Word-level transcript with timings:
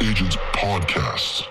Agents 0.00 0.36
Podcast. 0.52 1.48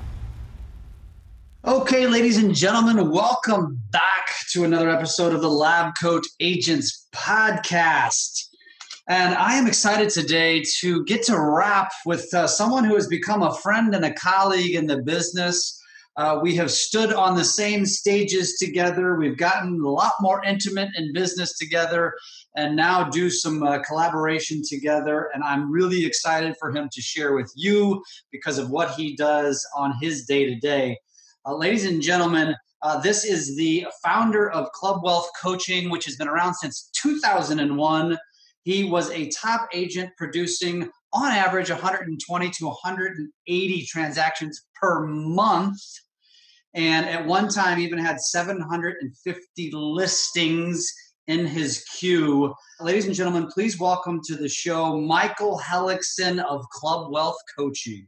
Okay, 1.63 2.05
ladies 2.05 2.37
and 2.37 2.53
gentlemen, 2.53 3.11
welcome 3.11 3.79
back 3.91 4.27
to 4.51 4.65
another 4.65 4.89
episode 4.89 5.33
of 5.33 5.39
the 5.39 5.49
Lab 5.49 5.93
Coat 6.01 6.25
Agents 6.41 7.07
Podcast. 7.15 8.49
And 9.07 9.35
I 9.35 9.53
am 9.53 9.67
excited 9.67 10.09
today 10.09 10.65
to 10.79 11.05
get 11.05 11.23
to 11.27 11.39
rap 11.39 11.93
with 12.05 12.27
uh, 12.33 12.45
someone 12.45 12.83
who 12.83 12.95
has 12.95 13.07
become 13.07 13.41
a 13.41 13.55
friend 13.55 13.95
and 13.95 14.03
a 14.03 14.11
colleague 14.11 14.75
in 14.75 14.85
the 14.85 14.97
business. 14.97 15.81
Uh, 16.17 16.39
we 16.41 16.55
have 16.55 16.71
stood 16.71 17.13
on 17.13 17.37
the 17.37 17.45
same 17.45 17.85
stages 17.85 18.57
together. 18.57 19.15
We've 19.15 19.37
gotten 19.37 19.81
a 19.81 19.89
lot 19.89 20.11
more 20.19 20.43
intimate 20.43 20.89
in 20.97 21.13
business 21.13 21.57
together 21.57 22.15
and 22.55 22.75
now 22.75 23.09
do 23.09 23.29
some 23.29 23.63
uh, 23.63 23.79
collaboration 23.79 24.61
together. 24.67 25.29
And 25.33 25.43
I'm 25.43 25.71
really 25.71 26.05
excited 26.05 26.55
for 26.59 26.71
him 26.71 26.89
to 26.91 27.01
share 27.01 27.33
with 27.33 27.51
you 27.55 28.03
because 28.31 28.57
of 28.57 28.69
what 28.69 28.91
he 28.91 29.15
does 29.15 29.65
on 29.75 29.93
his 30.01 30.25
day 30.25 30.45
to 30.45 30.55
day. 30.55 30.97
Ladies 31.45 31.85
and 31.85 32.01
gentlemen, 32.01 32.55
uh, 32.81 32.99
this 32.99 33.25
is 33.25 33.57
the 33.57 33.87
founder 34.03 34.49
of 34.51 34.71
Club 34.71 35.01
Wealth 35.03 35.29
Coaching, 35.41 35.89
which 35.89 36.05
has 36.05 36.15
been 36.15 36.27
around 36.27 36.53
since 36.55 36.89
2001. 36.93 38.17
He 38.63 38.83
was 38.83 39.09
a 39.11 39.29
top 39.29 39.67
agent 39.73 40.11
producing 40.17 40.89
on 41.11 41.31
average 41.31 41.69
120 41.69 42.49
to 42.49 42.65
180 42.65 43.85
transactions 43.85 44.65
per 44.79 45.05
month. 45.07 45.79
And 46.75 47.07
at 47.07 47.25
one 47.25 47.49
time, 47.49 47.79
even 47.79 47.97
had 47.97 48.21
750 48.21 49.71
listings 49.73 50.93
in 51.29 51.45
his 51.45 51.85
queue. 51.97 52.53
Ladies 52.79 53.05
and 53.05 53.13
gentlemen, 53.13 53.47
please 53.53 53.79
welcome 53.79 54.19
to 54.25 54.35
the 54.35 54.49
show 54.49 54.99
Michael 54.99 55.61
Hellickson 55.63 56.43
of 56.43 56.67
Club 56.71 57.11
Wealth 57.11 57.37
Coaching. 57.55 58.07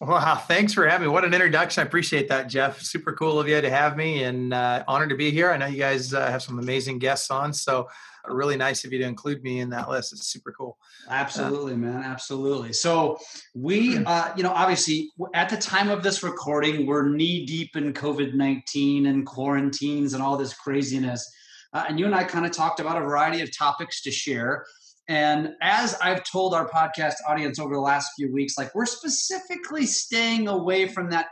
Wow, 0.00 0.34
thanks 0.34 0.74
for 0.74 0.86
having 0.86 1.06
me. 1.06 1.12
What 1.12 1.24
an 1.24 1.32
introduction. 1.32 1.82
I 1.82 1.86
appreciate 1.86 2.28
that, 2.28 2.48
Jeff. 2.48 2.82
Super 2.82 3.12
cool 3.12 3.38
of 3.38 3.48
you 3.48 3.60
to 3.60 3.70
have 3.70 3.96
me 3.96 4.24
and 4.24 4.52
uh, 4.52 4.82
honored 4.88 5.10
to 5.10 5.16
be 5.16 5.30
here. 5.30 5.52
I 5.52 5.56
know 5.56 5.66
you 5.66 5.78
guys 5.78 6.12
uh, 6.12 6.28
have 6.28 6.42
some 6.42 6.58
amazing 6.58 6.98
guests 6.98 7.30
on, 7.30 7.52
so 7.54 7.88
really 8.26 8.56
nice 8.56 8.84
of 8.84 8.92
you 8.92 8.98
to 8.98 9.04
include 9.04 9.44
me 9.44 9.60
in 9.60 9.70
that 9.70 9.88
list. 9.88 10.12
It's 10.12 10.26
super 10.26 10.50
cool. 10.50 10.76
Absolutely, 11.08 11.74
uh, 11.74 11.76
man. 11.76 12.02
Absolutely. 12.02 12.72
So 12.72 13.16
we, 13.54 14.04
uh, 14.04 14.32
you 14.36 14.42
know, 14.42 14.50
obviously 14.50 15.12
at 15.34 15.48
the 15.48 15.56
time 15.56 15.88
of 15.88 16.02
this 16.02 16.24
recording, 16.24 16.84
we're 16.84 17.08
knee 17.08 17.46
deep 17.46 17.76
in 17.76 17.92
COVID-19 17.92 19.06
and 19.06 19.24
quarantines 19.24 20.14
and 20.14 20.22
all 20.22 20.36
this 20.36 20.52
craziness. 20.52 21.32
Uh, 21.76 21.84
and 21.90 22.00
you 22.00 22.06
and 22.06 22.14
I 22.14 22.24
kind 22.24 22.46
of 22.46 22.52
talked 22.52 22.80
about 22.80 22.96
a 22.96 23.00
variety 23.00 23.42
of 23.42 23.54
topics 23.54 24.00
to 24.00 24.10
share. 24.10 24.64
And 25.08 25.50
as 25.60 25.94
I've 26.00 26.24
told 26.24 26.54
our 26.54 26.66
podcast 26.66 27.16
audience 27.28 27.58
over 27.58 27.74
the 27.74 27.80
last 27.82 28.12
few 28.16 28.32
weeks, 28.32 28.56
like 28.56 28.74
we're 28.74 28.86
specifically 28.86 29.84
staying 29.84 30.48
away 30.48 30.88
from 30.88 31.10
that 31.10 31.26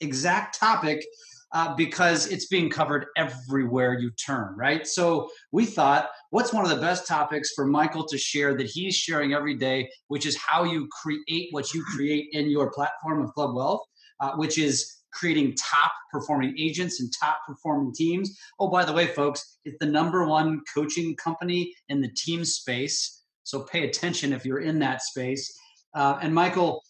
exact 0.00 0.56
topic 0.60 1.04
uh, 1.52 1.74
because 1.74 2.28
it's 2.28 2.46
being 2.46 2.70
covered 2.70 3.06
everywhere 3.16 3.98
you 3.98 4.12
turn, 4.12 4.54
right? 4.56 4.86
So 4.86 5.28
we 5.50 5.66
thought, 5.66 6.08
what's 6.30 6.52
one 6.52 6.62
of 6.62 6.70
the 6.70 6.80
best 6.80 7.08
topics 7.08 7.50
for 7.56 7.66
Michael 7.66 8.06
to 8.06 8.16
share 8.16 8.56
that 8.58 8.68
he's 8.68 8.94
sharing 8.94 9.34
every 9.34 9.56
day, 9.56 9.90
which 10.06 10.24
is 10.24 10.36
how 10.36 10.62
you 10.62 10.86
create 11.02 11.48
what 11.50 11.74
you 11.74 11.82
create 11.82 12.28
in 12.30 12.48
your 12.48 12.70
platform 12.70 13.24
of 13.24 13.34
Club 13.34 13.56
Wealth, 13.56 13.82
uh, 14.20 14.36
which 14.36 14.56
is 14.56 14.99
creating 15.12 15.54
top 15.56 15.92
performing 16.10 16.54
agents 16.58 17.00
and 17.00 17.10
top 17.18 17.40
performing 17.46 17.92
teams. 17.92 18.38
Oh, 18.58 18.68
by 18.68 18.84
the 18.84 18.92
way, 18.92 19.06
folks, 19.06 19.58
it's 19.64 19.76
the 19.80 19.86
number 19.86 20.26
one 20.26 20.62
coaching 20.72 21.16
company 21.16 21.74
in 21.88 22.00
the 22.00 22.08
team 22.08 22.44
space. 22.44 23.22
So 23.44 23.62
pay 23.62 23.84
attention 23.84 24.32
if 24.32 24.44
you're 24.44 24.60
in 24.60 24.78
that 24.80 25.02
space. 25.02 25.52
Uh, 25.94 26.18
and 26.22 26.34
Michael, 26.34 26.82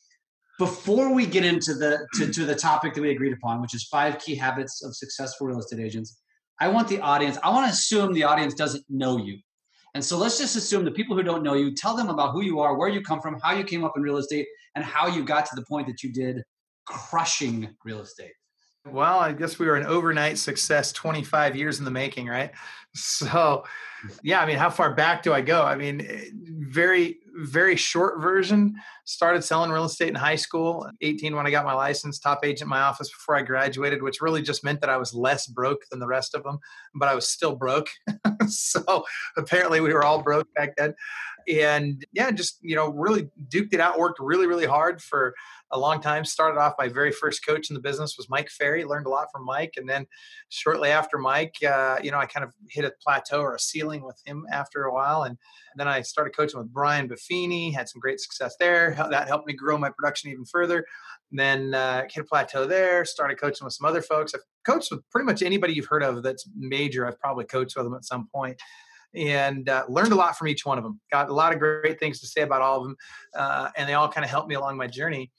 before 0.58 1.14
we 1.14 1.24
get 1.24 1.44
into 1.44 1.74
the 1.74 2.06
to, 2.14 2.30
to 2.30 2.44
the 2.44 2.54
topic 2.54 2.92
that 2.94 3.00
we 3.00 3.10
agreed 3.10 3.32
upon, 3.32 3.62
which 3.62 3.74
is 3.74 3.84
five 3.84 4.18
key 4.18 4.34
habits 4.34 4.84
of 4.84 4.94
successful 4.94 5.46
real 5.46 5.58
estate 5.58 5.80
agents, 5.80 6.20
I 6.60 6.68
want 6.68 6.88
the 6.88 7.00
audience. 7.00 7.38
I 7.42 7.48
want 7.48 7.66
to 7.66 7.72
assume 7.72 8.12
the 8.12 8.24
audience 8.24 8.52
doesn't 8.52 8.84
know 8.90 9.16
you. 9.16 9.38
And 9.94 10.04
so 10.04 10.18
let's 10.18 10.38
just 10.38 10.54
assume 10.56 10.84
the 10.84 10.90
people 10.90 11.16
who 11.16 11.22
don't 11.22 11.42
know 11.42 11.54
you, 11.54 11.74
tell 11.74 11.96
them 11.96 12.10
about 12.10 12.32
who 12.32 12.42
you 12.42 12.60
are, 12.60 12.76
where 12.76 12.88
you 12.88 13.00
come 13.00 13.20
from, 13.20 13.40
how 13.42 13.54
you 13.54 13.64
came 13.64 13.84
up 13.84 13.94
in 13.96 14.02
real 14.02 14.18
estate, 14.18 14.46
and 14.76 14.84
how 14.84 15.08
you 15.08 15.24
got 15.24 15.46
to 15.46 15.56
the 15.56 15.64
point 15.64 15.86
that 15.88 16.02
you 16.02 16.12
did 16.12 16.44
crushing 16.86 17.76
real 17.84 18.00
estate? 18.00 18.32
Well, 18.86 19.18
I 19.18 19.32
guess 19.32 19.58
we 19.58 19.66
were 19.66 19.76
an 19.76 19.86
overnight 19.86 20.38
success, 20.38 20.90
25 20.92 21.54
years 21.54 21.78
in 21.78 21.84
the 21.84 21.90
making, 21.90 22.26
right? 22.26 22.50
So, 22.94 23.64
yeah, 24.24 24.40
I 24.40 24.46
mean, 24.46 24.56
how 24.56 24.70
far 24.70 24.94
back 24.94 25.22
do 25.22 25.32
I 25.32 25.42
go? 25.42 25.62
I 25.62 25.76
mean, 25.76 26.04
very, 26.68 27.18
very 27.36 27.76
short 27.76 28.20
version. 28.20 28.74
Started 29.04 29.44
selling 29.44 29.70
real 29.70 29.84
estate 29.84 30.08
in 30.08 30.14
high 30.14 30.36
school, 30.36 30.88
18 31.00 31.36
when 31.36 31.46
I 31.46 31.50
got 31.50 31.64
my 31.64 31.74
license, 31.74 32.18
top 32.18 32.44
agent 32.44 32.62
in 32.62 32.68
my 32.68 32.80
office 32.80 33.08
before 33.08 33.36
I 33.36 33.42
graduated, 33.42 34.02
which 34.02 34.20
really 34.20 34.42
just 34.42 34.64
meant 34.64 34.80
that 34.80 34.90
I 34.90 34.96
was 34.96 35.14
less 35.14 35.46
broke 35.46 35.82
than 35.90 36.00
the 36.00 36.08
rest 36.08 36.34
of 36.34 36.42
them, 36.42 36.58
but 36.94 37.08
I 37.08 37.14
was 37.14 37.28
still 37.28 37.54
broke. 37.54 37.90
so, 38.48 39.04
apparently, 39.36 39.80
we 39.80 39.92
were 39.92 40.04
all 40.04 40.22
broke 40.22 40.48
back 40.54 40.74
then. 40.76 40.94
And 41.48 42.04
yeah, 42.12 42.30
just, 42.30 42.58
you 42.62 42.74
know, 42.74 42.88
really 42.88 43.28
duked 43.48 43.72
it 43.72 43.80
out, 43.80 43.98
worked 43.98 44.20
really, 44.20 44.46
really 44.46 44.66
hard 44.66 45.00
for 45.00 45.34
a 45.72 45.78
long 45.78 46.00
time. 46.00 46.24
Started 46.24 46.58
off 46.58 46.74
my 46.78 46.88
very 46.88 47.12
first 47.12 47.44
coach 47.46 47.70
in 47.70 47.74
the 47.74 47.80
business 47.80 48.16
was 48.16 48.28
Mike 48.28 48.48
Ferry. 48.50 48.84
Learned 48.84 49.06
a 49.06 49.10
lot 49.10 49.28
from 49.32 49.44
Mike, 49.44 49.74
and 49.76 49.88
then 49.88 50.06
shortly 50.48 50.90
after 50.90 51.18
Mike, 51.18 51.54
uh, 51.66 51.98
you 52.02 52.10
know, 52.10 52.18
I 52.18 52.26
kind 52.26 52.44
of 52.44 52.52
hit 52.68 52.84
a 52.84 52.92
plateau 53.02 53.40
or 53.40 53.54
a 53.54 53.58
ceiling 53.58 54.04
with 54.04 54.20
him 54.24 54.46
after 54.52 54.84
a 54.84 54.94
while, 54.94 55.24
and, 55.24 55.36
then 55.76 55.86
I 55.86 56.02
started 56.02 56.36
coaching 56.36 56.58
with 56.58 56.72
Brian 56.72 57.08
Buffini. 57.08 57.72
Had 57.72 57.88
some 57.88 58.00
great 58.00 58.20
success 58.20 58.56
there. 58.58 58.96
That 59.10 59.28
helped 59.28 59.46
me 59.46 59.52
grow 59.52 59.78
my 59.78 59.88
production 59.88 60.30
even 60.30 60.44
further. 60.44 60.84
And 61.30 61.38
then 61.38 61.74
uh, 61.74 62.02
hit 62.10 62.22
a 62.22 62.24
plateau 62.24 62.66
there. 62.66 63.04
Started 63.04 63.38
coaching 63.40 63.64
with 63.64 63.74
some 63.74 63.86
other 63.88 64.02
folks. 64.02 64.34
I've 64.34 64.40
coached 64.66 64.90
with 64.90 65.08
pretty 65.10 65.26
much 65.26 65.42
anybody 65.42 65.72
you've 65.72 65.86
heard 65.86 66.02
of 66.02 66.24
that's 66.24 66.48
major. 66.56 67.06
I've 67.06 67.20
probably 67.20 67.44
coached 67.44 67.76
with 67.76 67.86
them 67.86 67.94
at 67.94 68.04
some 68.04 68.28
point 68.34 68.60
and 69.14 69.68
uh, 69.68 69.84
learned 69.88 70.12
a 70.12 70.16
lot 70.16 70.36
from 70.36 70.48
each 70.48 70.64
one 70.64 70.78
of 70.78 70.84
them. 70.84 71.00
Got 71.10 71.30
a 71.30 71.34
lot 71.34 71.52
of 71.52 71.58
great 71.58 71.98
things 71.98 72.20
to 72.20 72.26
say 72.26 72.42
about 72.42 72.62
all 72.62 72.78
of 72.78 72.84
them, 72.84 72.96
uh, 73.34 73.70
and 73.76 73.88
they 73.88 73.94
all 73.94 74.08
kind 74.08 74.24
of 74.24 74.30
helped 74.30 74.48
me 74.48 74.54
along 74.54 74.76
my 74.76 74.86
journey 74.86 75.30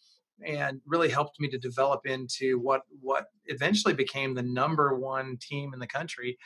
and 0.45 0.81
really 0.85 1.09
helped 1.09 1.39
me 1.39 1.47
to 1.49 1.57
develop 1.57 2.05
into 2.05 2.59
what 2.59 2.81
what 3.01 3.25
eventually 3.47 3.93
became 3.93 4.33
the 4.33 4.43
number 4.43 4.97
one 4.97 5.37
team 5.41 5.73
in 5.73 5.79
the 5.79 5.87
country. 5.87 6.37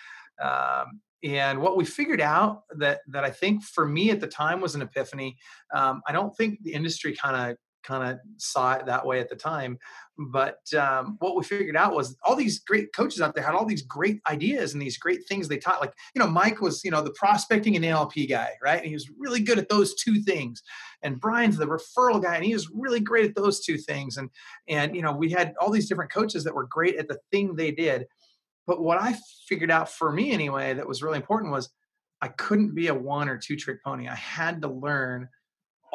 Um, 0.41 1.01
and 1.23 1.59
what 1.59 1.75
we 1.75 1.85
figured 1.85 2.21
out 2.21 2.63
that 2.77 2.99
that 3.07 3.23
I 3.23 3.31
think 3.31 3.63
for 3.63 3.85
me 3.85 4.11
at 4.11 4.19
the 4.19 4.27
time 4.27 4.61
was 4.61 4.75
an 4.75 4.81
epiphany. 4.81 5.37
Um, 5.73 6.01
I 6.07 6.11
don't 6.11 6.35
think 6.35 6.61
the 6.63 6.73
industry 6.73 7.15
kind 7.15 7.51
of 7.51 7.57
kind 7.85 8.11
of 8.11 8.19
saw 8.37 8.73
it 8.73 8.85
that 8.85 9.05
way 9.05 9.19
at 9.19 9.29
the 9.29 9.35
time. 9.35 9.77
But 10.17 10.59
um, 10.73 11.17
what 11.19 11.35
we 11.35 11.43
figured 11.43 11.75
out 11.75 11.93
was 11.93 12.15
all 12.23 12.35
these 12.35 12.59
great 12.59 12.93
coaches 12.93 13.21
out 13.21 13.35
there 13.35 13.43
had 13.43 13.53
all 13.53 13.65
these 13.65 13.81
great 13.81 14.21
ideas 14.29 14.73
and 14.73 14.81
these 14.81 14.97
great 14.97 15.27
things 15.27 15.47
they 15.47 15.57
taught. 15.57 15.81
Like, 15.81 15.93
you 16.13 16.19
know, 16.19 16.27
Mike 16.27 16.61
was, 16.61 16.83
you 16.83 16.91
know, 16.91 17.01
the 17.01 17.11
prospecting 17.11 17.75
and 17.75 17.83
NLP 17.83 18.29
guy, 18.29 18.51
right? 18.63 18.79
And 18.79 18.87
he 18.87 18.93
was 18.93 19.09
really 19.17 19.41
good 19.41 19.59
at 19.59 19.69
those 19.69 19.93
two 19.95 20.21
things. 20.21 20.63
And 21.03 21.19
Brian's 21.19 21.57
the 21.57 21.67
referral 21.67 22.21
guy, 22.21 22.35
and 22.35 22.45
he 22.45 22.53
was 22.53 22.69
really 22.73 23.01
great 23.01 23.25
at 23.25 23.35
those 23.35 23.59
two 23.59 23.77
things. 23.77 24.17
And 24.17 24.29
and 24.67 24.95
you 24.95 25.01
know, 25.01 25.11
we 25.11 25.29
had 25.29 25.53
all 25.59 25.69
these 25.69 25.89
different 25.89 26.11
coaches 26.11 26.43
that 26.45 26.55
were 26.55 26.67
great 26.67 26.95
at 26.95 27.07
the 27.07 27.19
thing 27.31 27.55
they 27.55 27.71
did. 27.71 28.05
But 28.67 28.81
what 28.81 28.99
I 28.99 29.15
figured 29.47 29.69
out 29.69 29.91
for 29.91 30.11
me 30.11 30.31
anyway 30.31 30.73
that 30.73 30.87
was 30.87 31.03
really 31.03 31.17
important 31.17 31.51
was 31.51 31.69
I 32.21 32.29
couldn't 32.29 32.73
be 32.73 32.87
a 32.87 32.95
one 32.95 33.29
or 33.29 33.37
two 33.37 33.55
trick 33.55 33.83
pony. 33.83 34.07
I 34.07 34.15
had 34.15 34.61
to 34.61 34.67
learn 34.67 35.29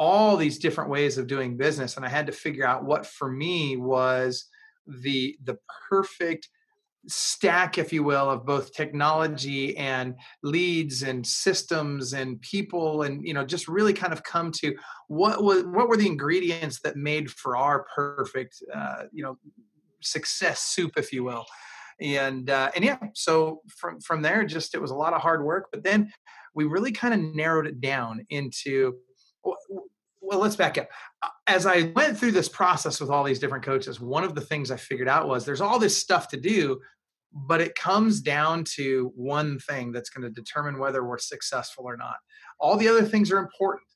all 0.01 0.35
these 0.35 0.57
different 0.57 0.89
ways 0.89 1.19
of 1.19 1.27
doing 1.27 1.55
business 1.55 1.95
and 1.95 2.03
i 2.03 2.09
had 2.09 2.25
to 2.25 2.31
figure 2.31 2.65
out 2.65 2.83
what 2.83 3.05
for 3.05 3.31
me 3.31 3.77
was 3.77 4.45
the 4.87 5.37
the 5.43 5.55
perfect 5.87 6.49
stack 7.07 7.77
if 7.77 7.93
you 7.93 8.03
will 8.03 8.29
of 8.29 8.43
both 8.43 8.73
technology 8.73 9.77
and 9.77 10.15
leads 10.41 11.03
and 11.03 11.25
systems 11.25 12.13
and 12.13 12.41
people 12.41 13.03
and 13.03 13.25
you 13.25 13.33
know 13.33 13.45
just 13.45 13.67
really 13.67 13.93
kind 13.93 14.11
of 14.11 14.23
come 14.23 14.51
to 14.51 14.75
what 15.07 15.43
was 15.43 15.63
what 15.65 15.87
were 15.87 15.97
the 15.97 16.07
ingredients 16.07 16.79
that 16.81 16.95
made 16.95 17.29
for 17.29 17.55
our 17.55 17.85
perfect 17.95 18.55
uh, 18.73 19.03
you 19.11 19.23
know 19.23 19.37
success 20.01 20.61
soup 20.61 20.93
if 20.97 21.13
you 21.13 21.23
will. 21.23 21.45
And 21.99 22.49
uh, 22.49 22.71
and 22.75 22.83
yeah 22.83 22.97
so 23.13 23.61
from 23.67 23.99
from 23.99 24.23
there 24.23 24.43
just 24.43 24.73
it 24.73 24.81
was 24.81 24.89
a 24.89 24.95
lot 24.95 25.13
of 25.13 25.21
hard 25.21 25.43
work 25.43 25.67
but 25.71 25.83
then 25.83 26.11
we 26.55 26.65
really 26.65 26.91
kind 26.91 27.13
of 27.13 27.35
narrowed 27.35 27.67
it 27.67 27.79
down 27.79 28.25
into 28.29 28.95
well, 29.43 30.39
let's 30.39 30.55
back 30.55 30.77
up. 30.77 30.87
Uh, 31.21 31.29
as 31.47 31.65
I 31.65 31.91
went 31.95 32.17
through 32.17 32.31
this 32.31 32.47
process 32.47 33.01
with 33.01 33.09
all 33.09 33.23
these 33.23 33.39
different 33.39 33.65
coaches, 33.65 33.99
one 33.99 34.23
of 34.23 34.35
the 34.35 34.41
things 34.41 34.71
I 34.71 34.77
figured 34.77 35.09
out 35.09 35.27
was 35.27 35.45
there's 35.45 35.61
all 35.61 35.79
this 35.79 35.97
stuff 35.97 36.27
to 36.29 36.37
do, 36.37 36.79
but 37.33 37.61
it 37.61 37.75
comes 37.75 38.21
down 38.21 38.63
to 38.75 39.11
one 39.15 39.59
thing 39.59 39.91
that's 39.91 40.09
going 40.09 40.23
to 40.23 40.29
determine 40.29 40.79
whether 40.79 41.03
we're 41.03 41.17
successful 41.17 41.85
or 41.85 41.97
not. 41.97 42.17
All 42.59 42.77
the 42.77 42.87
other 42.87 43.03
things 43.03 43.31
are 43.31 43.39
important, 43.39 43.87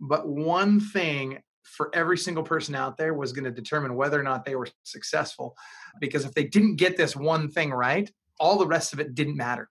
but 0.00 0.28
one 0.28 0.80
thing 0.80 1.40
for 1.62 1.90
every 1.94 2.18
single 2.18 2.42
person 2.42 2.74
out 2.74 2.96
there 2.96 3.14
was 3.14 3.32
going 3.32 3.44
to 3.44 3.50
determine 3.50 3.94
whether 3.94 4.18
or 4.18 4.22
not 4.22 4.44
they 4.44 4.56
were 4.56 4.68
successful. 4.82 5.56
Because 6.00 6.24
if 6.24 6.34
they 6.34 6.44
didn't 6.44 6.76
get 6.76 6.96
this 6.96 7.16
one 7.16 7.48
thing 7.48 7.70
right, 7.70 8.10
all 8.38 8.58
the 8.58 8.66
rest 8.66 8.92
of 8.92 9.00
it 9.00 9.14
didn't 9.14 9.36
matter 9.36 9.68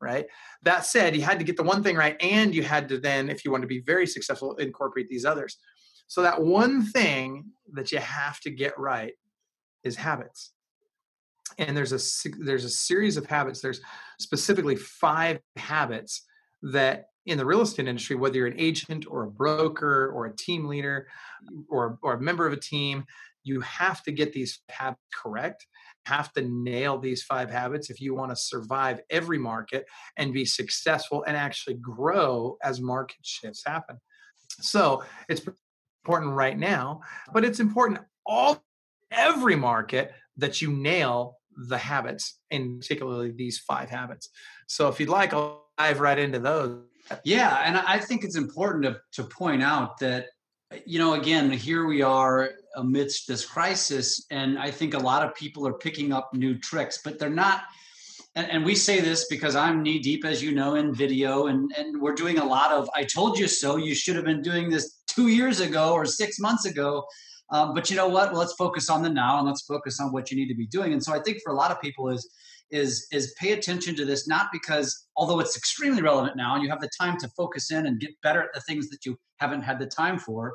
right? 0.00 0.26
That 0.62 0.84
said, 0.84 1.16
you 1.16 1.22
had 1.22 1.38
to 1.38 1.44
get 1.44 1.56
the 1.56 1.62
one 1.62 1.82
thing 1.82 1.96
right, 1.96 2.16
and 2.20 2.54
you 2.54 2.62
had 2.62 2.88
to 2.88 2.98
then, 2.98 3.28
if 3.28 3.44
you 3.44 3.50
want 3.50 3.62
to 3.62 3.68
be 3.68 3.80
very 3.80 4.06
successful, 4.06 4.54
incorporate 4.56 5.08
these 5.08 5.24
others. 5.24 5.58
So 6.06 6.22
that 6.22 6.42
one 6.42 6.84
thing 6.86 7.46
that 7.72 7.92
you 7.92 7.98
have 7.98 8.40
to 8.40 8.50
get 8.50 8.78
right 8.78 9.12
is 9.84 9.96
habits. 9.96 10.52
And 11.58 11.76
there's 11.76 11.92
a 11.92 12.28
there's 12.38 12.64
a 12.64 12.70
series 12.70 13.16
of 13.16 13.26
habits. 13.26 13.60
There's 13.60 13.80
specifically 14.18 14.76
five 14.76 15.40
habits 15.56 16.24
that 16.62 17.06
in 17.26 17.36
the 17.36 17.44
real 17.44 17.60
estate 17.60 17.88
industry, 17.88 18.16
whether 18.16 18.36
you're 18.36 18.46
an 18.46 18.58
agent 18.58 19.06
or 19.08 19.24
a 19.24 19.30
broker 19.30 20.10
or 20.14 20.26
a 20.26 20.34
team 20.34 20.66
leader 20.66 21.08
or, 21.68 21.98
or 22.02 22.14
a 22.14 22.20
member 22.20 22.46
of 22.46 22.54
a 22.54 22.60
team, 22.60 23.04
you 23.44 23.60
have 23.60 24.02
to 24.04 24.12
get 24.12 24.32
these 24.32 24.60
habits 24.70 25.02
correct 25.14 25.66
have 26.06 26.32
to 26.32 26.42
nail 26.42 26.98
these 26.98 27.22
five 27.22 27.50
habits 27.50 27.90
if 27.90 28.00
you 28.00 28.14
want 28.14 28.30
to 28.30 28.36
survive 28.36 29.00
every 29.10 29.38
market 29.38 29.86
and 30.16 30.32
be 30.32 30.44
successful 30.44 31.24
and 31.26 31.36
actually 31.36 31.74
grow 31.74 32.56
as 32.62 32.80
market 32.80 33.18
shifts 33.22 33.62
happen. 33.66 33.98
So 34.60 35.04
it's 35.28 35.42
important 36.04 36.32
right 36.32 36.58
now, 36.58 37.00
but 37.32 37.44
it's 37.44 37.60
important 37.60 38.00
all 38.24 38.62
every 39.10 39.56
market 39.56 40.12
that 40.36 40.62
you 40.62 40.72
nail 40.72 41.38
the 41.68 41.78
habits 41.78 42.38
and 42.50 42.80
particularly 42.80 43.32
these 43.32 43.58
five 43.58 43.90
habits. 43.90 44.30
So 44.66 44.88
if 44.88 45.00
you'd 45.00 45.08
like, 45.08 45.34
I'll 45.34 45.66
dive 45.76 46.00
right 46.00 46.18
into 46.18 46.38
those. 46.38 46.84
Yeah, 47.24 47.62
and 47.64 47.78
I 47.78 47.98
think 47.98 48.22
it's 48.22 48.36
important 48.36 48.84
to, 48.84 49.00
to 49.12 49.24
point 49.24 49.62
out 49.62 49.98
that 49.98 50.26
you 50.84 50.98
know, 50.98 51.14
again, 51.14 51.50
here 51.50 51.86
we 51.86 52.02
are 52.02 52.50
amidst 52.76 53.26
this 53.26 53.44
crisis, 53.44 54.26
and 54.30 54.58
I 54.58 54.70
think 54.70 54.94
a 54.94 54.98
lot 54.98 55.24
of 55.24 55.34
people 55.34 55.66
are 55.66 55.72
picking 55.72 56.12
up 56.12 56.34
new 56.34 56.58
tricks, 56.58 57.00
but 57.02 57.18
they're 57.18 57.30
not. 57.30 57.62
And, 58.34 58.50
and 58.50 58.64
we 58.64 58.74
say 58.74 59.00
this 59.00 59.26
because 59.28 59.56
I'm 59.56 59.82
knee 59.82 59.98
deep, 59.98 60.24
as 60.24 60.42
you 60.42 60.52
know, 60.52 60.74
in 60.74 60.94
video, 60.94 61.46
and 61.46 61.72
and 61.76 62.00
we're 62.00 62.14
doing 62.14 62.38
a 62.38 62.44
lot 62.44 62.70
of 62.70 62.88
"I 62.94 63.04
told 63.04 63.38
you 63.38 63.48
so." 63.48 63.76
You 63.76 63.94
should 63.94 64.16
have 64.16 64.24
been 64.24 64.42
doing 64.42 64.68
this 64.68 64.98
two 65.06 65.28
years 65.28 65.60
ago 65.60 65.92
or 65.92 66.04
six 66.04 66.38
months 66.38 66.66
ago. 66.66 67.06
Um, 67.50 67.72
but 67.72 67.88
you 67.88 67.96
know 67.96 68.08
what? 68.08 68.30
Well, 68.30 68.40
let's 68.40 68.52
focus 68.54 68.90
on 68.90 69.02
the 69.02 69.08
now 69.08 69.38
and 69.38 69.46
let's 69.46 69.62
focus 69.62 70.00
on 70.00 70.12
what 70.12 70.30
you 70.30 70.36
need 70.36 70.48
to 70.48 70.54
be 70.54 70.66
doing. 70.66 70.92
And 70.92 71.02
so 71.02 71.14
I 71.14 71.18
think 71.18 71.38
for 71.42 71.50
a 71.50 71.56
lot 71.56 71.70
of 71.70 71.80
people 71.80 72.10
is 72.10 72.28
is 72.70 73.06
is 73.12 73.34
pay 73.38 73.52
attention 73.52 73.94
to 73.96 74.04
this 74.04 74.28
not 74.28 74.48
because 74.52 75.06
although 75.16 75.40
it's 75.40 75.56
extremely 75.56 76.02
relevant 76.02 76.36
now 76.36 76.54
and 76.54 76.62
you 76.62 76.68
have 76.68 76.80
the 76.80 76.90
time 77.00 77.16
to 77.18 77.28
focus 77.36 77.70
in 77.70 77.86
and 77.86 78.00
get 78.00 78.10
better 78.22 78.42
at 78.42 78.52
the 78.52 78.60
things 78.60 78.88
that 78.90 79.04
you 79.06 79.16
haven't 79.36 79.62
had 79.62 79.78
the 79.78 79.86
time 79.86 80.18
for 80.18 80.54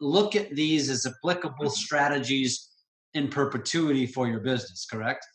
look 0.00 0.34
at 0.34 0.54
these 0.54 0.88
as 0.88 1.06
applicable 1.06 1.66
mm-hmm. 1.66 1.74
strategies 1.74 2.70
in 3.14 3.28
perpetuity 3.28 4.06
for 4.06 4.28
your 4.28 4.40
business 4.40 4.86
correct? 4.90 5.26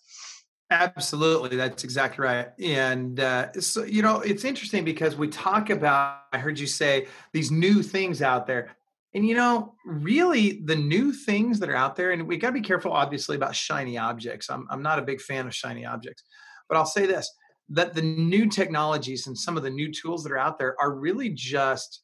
Absolutely. 0.71 1.55
That's 1.57 1.83
exactly 1.83 2.25
right. 2.25 2.47
And 2.59 3.19
uh, 3.19 3.51
so 3.59 3.83
you 3.83 4.01
know 4.01 4.21
it's 4.21 4.43
interesting 4.43 4.83
because 4.83 5.15
we 5.15 5.27
talk 5.27 5.69
about 5.69 6.21
i 6.33 6.37
heard 6.37 6.59
you 6.59 6.67
say 6.67 7.07
these 7.33 7.51
new 7.51 7.83
things 7.83 8.21
out 8.21 8.47
there 8.47 8.75
and 9.15 9.25
you 9.25 9.33
know, 9.33 9.73
really 9.85 10.61
the 10.65 10.75
new 10.75 11.13
things 11.13 11.57
that 11.59 11.69
are 11.69 11.75
out 11.75 11.95
there, 11.95 12.11
and 12.11 12.27
we 12.27 12.37
got 12.37 12.49
to 12.49 12.53
be 12.53 12.61
careful, 12.61 12.91
obviously, 12.91 13.37
about 13.37 13.55
shiny 13.55 13.97
objects. 13.97 14.49
I'm, 14.49 14.67
I'm 14.69 14.81
not 14.81 14.99
a 14.99 15.03
big 15.03 15.21
fan 15.21 15.47
of 15.47 15.55
shiny 15.55 15.85
objects, 15.85 16.23
but 16.67 16.77
I'll 16.77 16.85
say 16.85 17.05
this 17.05 17.31
that 17.69 17.95
the 17.95 18.01
new 18.01 18.47
technologies 18.47 19.25
and 19.25 19.35
some 19.35 19.57
of 19.57 19.63
the 19.63 19.69
new 19.71 19.91
tools 19.91 20.23
that 20.23 20.31
are 20.31 20.37
out 20.37 20.59
there 20.59 20.75
are 20.79 20.93
really 20.93 21.29
just 21.29 22.01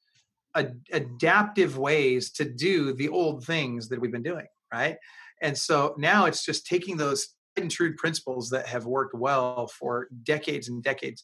adaptive 0.92 1.78
ways 1.78 2.32
to 2.32 2.46
do 2.46 2.94
the 2.94 3.08
old 3.10 3.46
things 3.46 3.88
that 3.88 4.02
we've 4.02 4.12
been 4.12 4.24
doing, 4.24 4.48
right? 4.74 4.98
And 5.44 5.56
so 5.56 5.94
now 6.00 6.26
it's 6.26 6.44
just 6.44 6.66
taking 6.66 6.98
those 6.98 7.36
and 7.58 7.70
true 7.70 7.94
principles 7.96 8.50
that 8.50 8.66
have 8.66 8.86
worked 8.86 9.14
well 9.14 9.68
for 9.68 10.08
decades 10.24 10.70
and 10.70 10.82
decades 10.82 11.24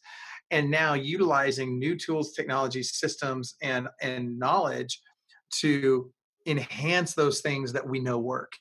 and 0.51 0.69
now 0.69 0.93
utilizing 0.93 1.79
new 1.79 1.95
tools 1.95 2.33
technologies 2.33 2.99
systems 2.99 3.55
and 3.61 3.87
and 4.01 4.37
knowledge 4.37 5.01
to 5.61 6.11
enhance 6.45 7.13
those 7.13 7.41
things 7.41 7.73
that 7.73 7.87
we 7.87 7.99
know 7.99 8.17
work. 8.17 8.53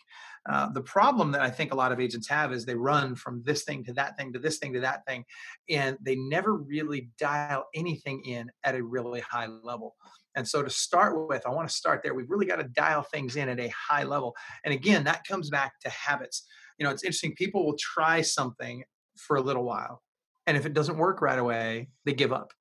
Uh, 0.49 0.69
the 0.73 0.81
problem 0.81 1.33
that 1.33 1.41
I 1.41 1.51
think 1.51 1.73
a 1.73 1.77
lot 1.77 1.91
of 1.91 1.99
agents 1.99 2.29
have 2.29 2.53
is 2.53 2.65
they 2.65 2.75
run 2.75 3.17
from 3.17 3.43
this 3.45 3.65
thing 3.65 3.83
to 3.85 3.93
that 3.95 4.17
thing 4.17 4.33
to 4.33 4.39
this 4.39 4.59
thing 4.59 4.73
to 4.75 4.81
that 4.81 5.05
thing, 5.05 5.25
and 5.69 5.97
they 6.01 6.15
never 6.15 6.55
really 6.55 7.11
dial 7.19 7.65
anything 7.75 8.23
in 8.25 8.51
at 8.63 8.77
a 8.77 8.83
really 8.83 9.21
high 9.21 9.47
level. 9.47 9.97
And 10.37 10.47
so, 10.47 10.63
to 10.63 10.71
start 10.71 11.29
with, 11.29 11.45
I 11.47 11.51
want 11.51 11.69
to 11.69 11.75
start 11.75 12.01
there. 12.03 12.15
We've 12.15 12.31
really 12.31 12.47
got 12.47 12.57
to 12.57 12.65
dial 12.65 13.03
things 13.03 13.35
in 13.35 13.49
at 13.49 13.59
a 13.59 13.69
high 13.71 14.05
level. 14.05 14.37
And 14.65 14.73
again, 14.73 15.03
that 15.05 15.27
comes 15.27 15.51
back 15.51 15.81
to 15.81 15.91
habits. 15.91 16.47
You 16.79 16.85
know, 16.85 16.93
it's 16.93 17.03
interesting. 17.03 17.35
People 17.35 17.65
will 17.65 17.79
try 17.79 18.21
something 18.21 18.85
for 19.17 19.37
a 19.37 19.41
little 19.41 19.65
while, 19.65 20.01
and 20.47 20.57
if 20.57 20.65
it 20.65 20.75
doesn't 20.75 20.99
work 20.99 21.23
right 21.23 21.41
away, 21.41 21.89
they 22.05 22.13
give 22.13 22.33
up 22.33 22.53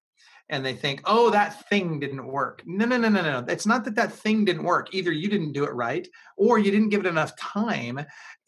and 0.49 0.63
they 0.63 0.73
think, 0.73 1.01
oh, 1.05 1.31
that 1.31 1.67
thing 1.69 1.99
didn't 1.99 2.25
work. 2.25 2.61
No, 2.65 2.85
no, 2.85 2.97
no, 2.97 3.09
no, 3.09 3.21
no. 3.21 3.45
It's 3.47 3.65
not 3.65 3.83
that 3.85 3.95
that 3.95 4.11
thing 4.11 4.45
didn't 4.45 4.63
work. 4.63 4.93
Either 4.93 5.11
you 5.11 5.27
didn't 5.27 5.53
do 5.53 5.63
it 5.63 5.73
right 5.73 6.07
or 6.37 6.59
you 6.59 6.71
didn't 6.71 6.89
give 6.89 6.99
it 6.99 7.07
enough 7.07 7.35
time 7.37 8.05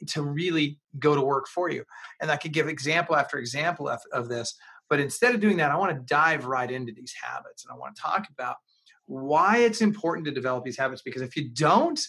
to 0.07 0.21
really 0.21 0.79
go 0.99 1.15
to 1.15 1.21
work 1.21 1.47
for 1.47 1.71
you. 1.71 1.83
And 2.21 2.29
I 2.29 2.37
could 2.37 2.53
give 2.53 2.67
example 2.67 3.15
after 3.15 3.39
example 3.39 3.87
of, 3.89 3.99
of 4.11 4.29
this. 4.29 4.55
But 4.89 4.99
instead 4.99 5.33
of 5.33 5.41
doing 5.41 5.57
that, 5.57 5.71
I 5.71 5.75
want 5.75 5.95
to 5.95 6.13
dive 6.13 6.45
right 6.45 6.69
into 6.69 6.93
these 6.93 7.13
habits 7.19 7.65
and 7.65 7.73
I 7.73 7.77
want 7.77 7.95
to 7.95 8.01
talk 8.01 8.27
about 8.31 8.57
why 9.07 9.57
it's 9.59 9.81
important 9.81 10.25
to 10.25 10.31
develop 10.31 10.65
these 10.65 10.77
habits 10.77 11.01
because 11.01 11.21
if 11.21 11.35
you 11.35 11.49
don't, 11.49 11.99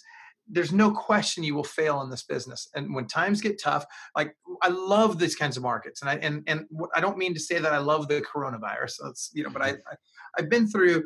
there's 0.49 0.73
no 0.73 0.91
question 0.91 1.45
you 1.45 1.55
will 1.55 1.65
fail 1.65 2.01
in 2.03 2.11
this 2.11 2.23
business. 2.23 2.69
And 2.75 2.95
when 2.95 3.07
times 3.07 3.41
get 3.41 3.61
tough, 3.61 3.85
like 4.17 4.35
I 4.63 4.69
love 4.69 5.19
these 5.19 5.37
kinds 5.37 5.57
of 5.57 5.63
markets, 5.63 6.01
and 6.01 6.11
I 6.11 6.15
and 6.17 6.43
and 6.47 6.67
I 6.95 7.01
don't 7.01 7.19
mean 7.19 7.35
to 7.35 7.41
say 7.41 7.59
that 7.59 7.73
I 7.73 7.79
love 7.79 8.09
the 8.09 8.23
coronavirus. 8.23 8.95
That's 9.03 9.31
you 9.35 9.45
know, 9.45 9.51
but 9.51 9.63
I, 9.63 9.73
mm-hmm. 9.73 9.89
I 9.93 9.97
I've 10.39 10.49
been 10.49 10.69
through 10.69 11.05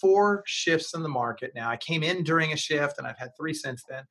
four 0.00 0.42
shifts 0.46 0.94
in 0.94 1.02
the 1.02 1.08
market 1.08 1.52
now. 1.54 1.70
I 1.70 1.76
came 1.76 2.02
in 2.02 2.22
during 2.22 2.52
a 2.52 2.56
shift, 2.56 2.98
and 2.98 3.06
I've 3.06 3.18
had 3.18 3.30
three 3.38 3.54
since 3.54 3.82
then. 3.88 4.04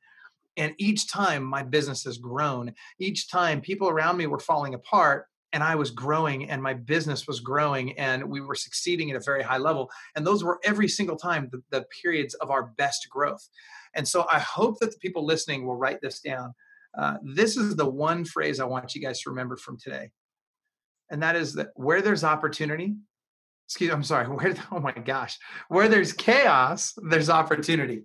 And 0.56 0.74
each 0.78 1.10
time 1.10 1.44
my 1.44 1.62
business 1.62 2.04
has 2.04 2.18
grown. 2.18 2.74
Each 2.98 3.30
time 3.30 3.60
people 3.60 3.88
around 3.88 4.16
me 4.16 4.26
were 4.26 4.40
falling 4.40 4.74
apart, 4.74 5.26
and 5.52 5.62
I 5.62 5.74
was 5.74 5.90
growing 5.90 6.48
and 6.48 6.62
my 6.62 6.74
business 6.74 7.26
was 7.26 7.40
growing 7.40 7.98
and 7.98 8.24
we 8.28 8.40
were 8.40 8.54
succeeding 8.54 9.10
at 9.10 9.16
a 9.16 9.20
very 9.20 9.42
high 9.42 9.58
level. 9.58 9.90
And 10.14 10.26
those 10.26 10.44
were 10.44 10.60
every 10.64 10.88
single 10.88 11.16
time 11.16 11.48
the, 11.50 11.62
the, 11.70 11.86
periods 12.02 12.34
of 12.34 12.50
our 12.50 12.72
best 12.76 13.08
growth. 13.10 13.48
And 13.94 14.06
so 14.06 14.26
I 14.30 14.38
hope 14.38 14.78
that 14.80 14.92
the 14.92 14.98
people 14.98 15.24
listening 15.24 15.66
will 15.66 15.76
write 15.76 16.00
this 16.00 16.20
down. 16.20 16.54
Uh, 16.96 17.16
this 17.22 17.56
is 17.56 17.76
the 17.76 17.88
one 17.88 18.24
phrase 18.24 18.60
I 18.60 18.64
want 18.64 18.94
you 18.94 19.00
guys 19.00 19.20
to 19.22 19.30
remember 19.30 19.56
from 19.56 19.78
today. 19.78 20.10
And 21.10 21.22
that 21.22 21.36
is 21.36 21.54
that 21.54 21.68
where 21.74 22.02
there's 22.02 22.24
opportunity, 22.24 22.94
excuse 23.66 23.92
I'm 23.92 24.02
sorry, 24.02 24.26
where 24.28 24.54
oh 24.72 24.80
my 24.80 24.92
gosh, 24.92 25.38
where 25.68 25.88
there's 25.88 26.12
chaos, 26.12 26.94
there's 27.08 27.30
opportunity. 27.30 28.04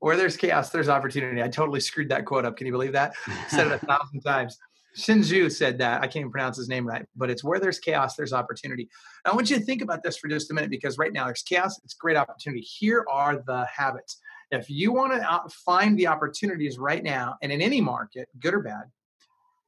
Where 0.00 0.16
there's 0.16 0.36
chaos, 0.36 0.70
there's 0.70 0.88
opportunity. 0.88 1.42
I 1.42 1.48
totally 1.48 1.78
screwed 1.78 2.08
that 2.08 2.26
quote 2.26 2.44
up. 2.44 2.56
Can 2.56 2.66
you 2.66 2.72
believe 2.72 2.92
that? 2.92 3.14
said 3.48 3.68
it 3.68 3.72
a 3.72 3.86
thousand 3.86 4.20
times. 4.22 4.58
Tzu 4.96 5.48
said 5.48 5.78
that. 5.78 6.02
I 6.02 6.06
can't 6.06 6.16
even 6.16 6.30
pronounce 6.30 6.56
his 6.56 6.68
name 6.68 6.86
right, 6.86 7.06
but 7.16 7.30
it's 7.30 7.42
where 7.42 7.58
there's 7.58 7.78
chaos, 7.78 8.14
there's 8.14 8.32
opportunity. 8.32 8.88
I 9.24 9.34
want 9.34 9.48
you 9.48 9.58
to 9.58 9.64
think 9.64 9.80
about 9.80 10.02
this 10.02 10.16
for 10.18 10.28
just 10.28 10.50
a 10.50 10.54
minute 10.54 10.70
because 10.70 10.98
right 10.98 11.12
now 11.12 11.26
there's 11.26 11.42
chaos, 11.42 11.80
it's 11.84 11.94
great 11.94 12.16
opportunity. 12.16 12.60
Here 12.62 13.06
are 13.10 13.42
the 13.46 13.66
habits. 13.74 14.18
If 14.52 14.70
you 14.70 14.92
want 14.92 15.14
to 15.14 15.32
uh, 15.32 15.48
find 15.64 15.98
the 15.98 16.06
opportunities 16.06 16.78
right 16.78 17.02
now 17.02 17.36
and 17.42 17.50
in 17.50 17.60
any 17.60 17.80
market, 17.80 18.28
good 18.38 18.54
or 18.54 18.60
bad, 18.60 18.84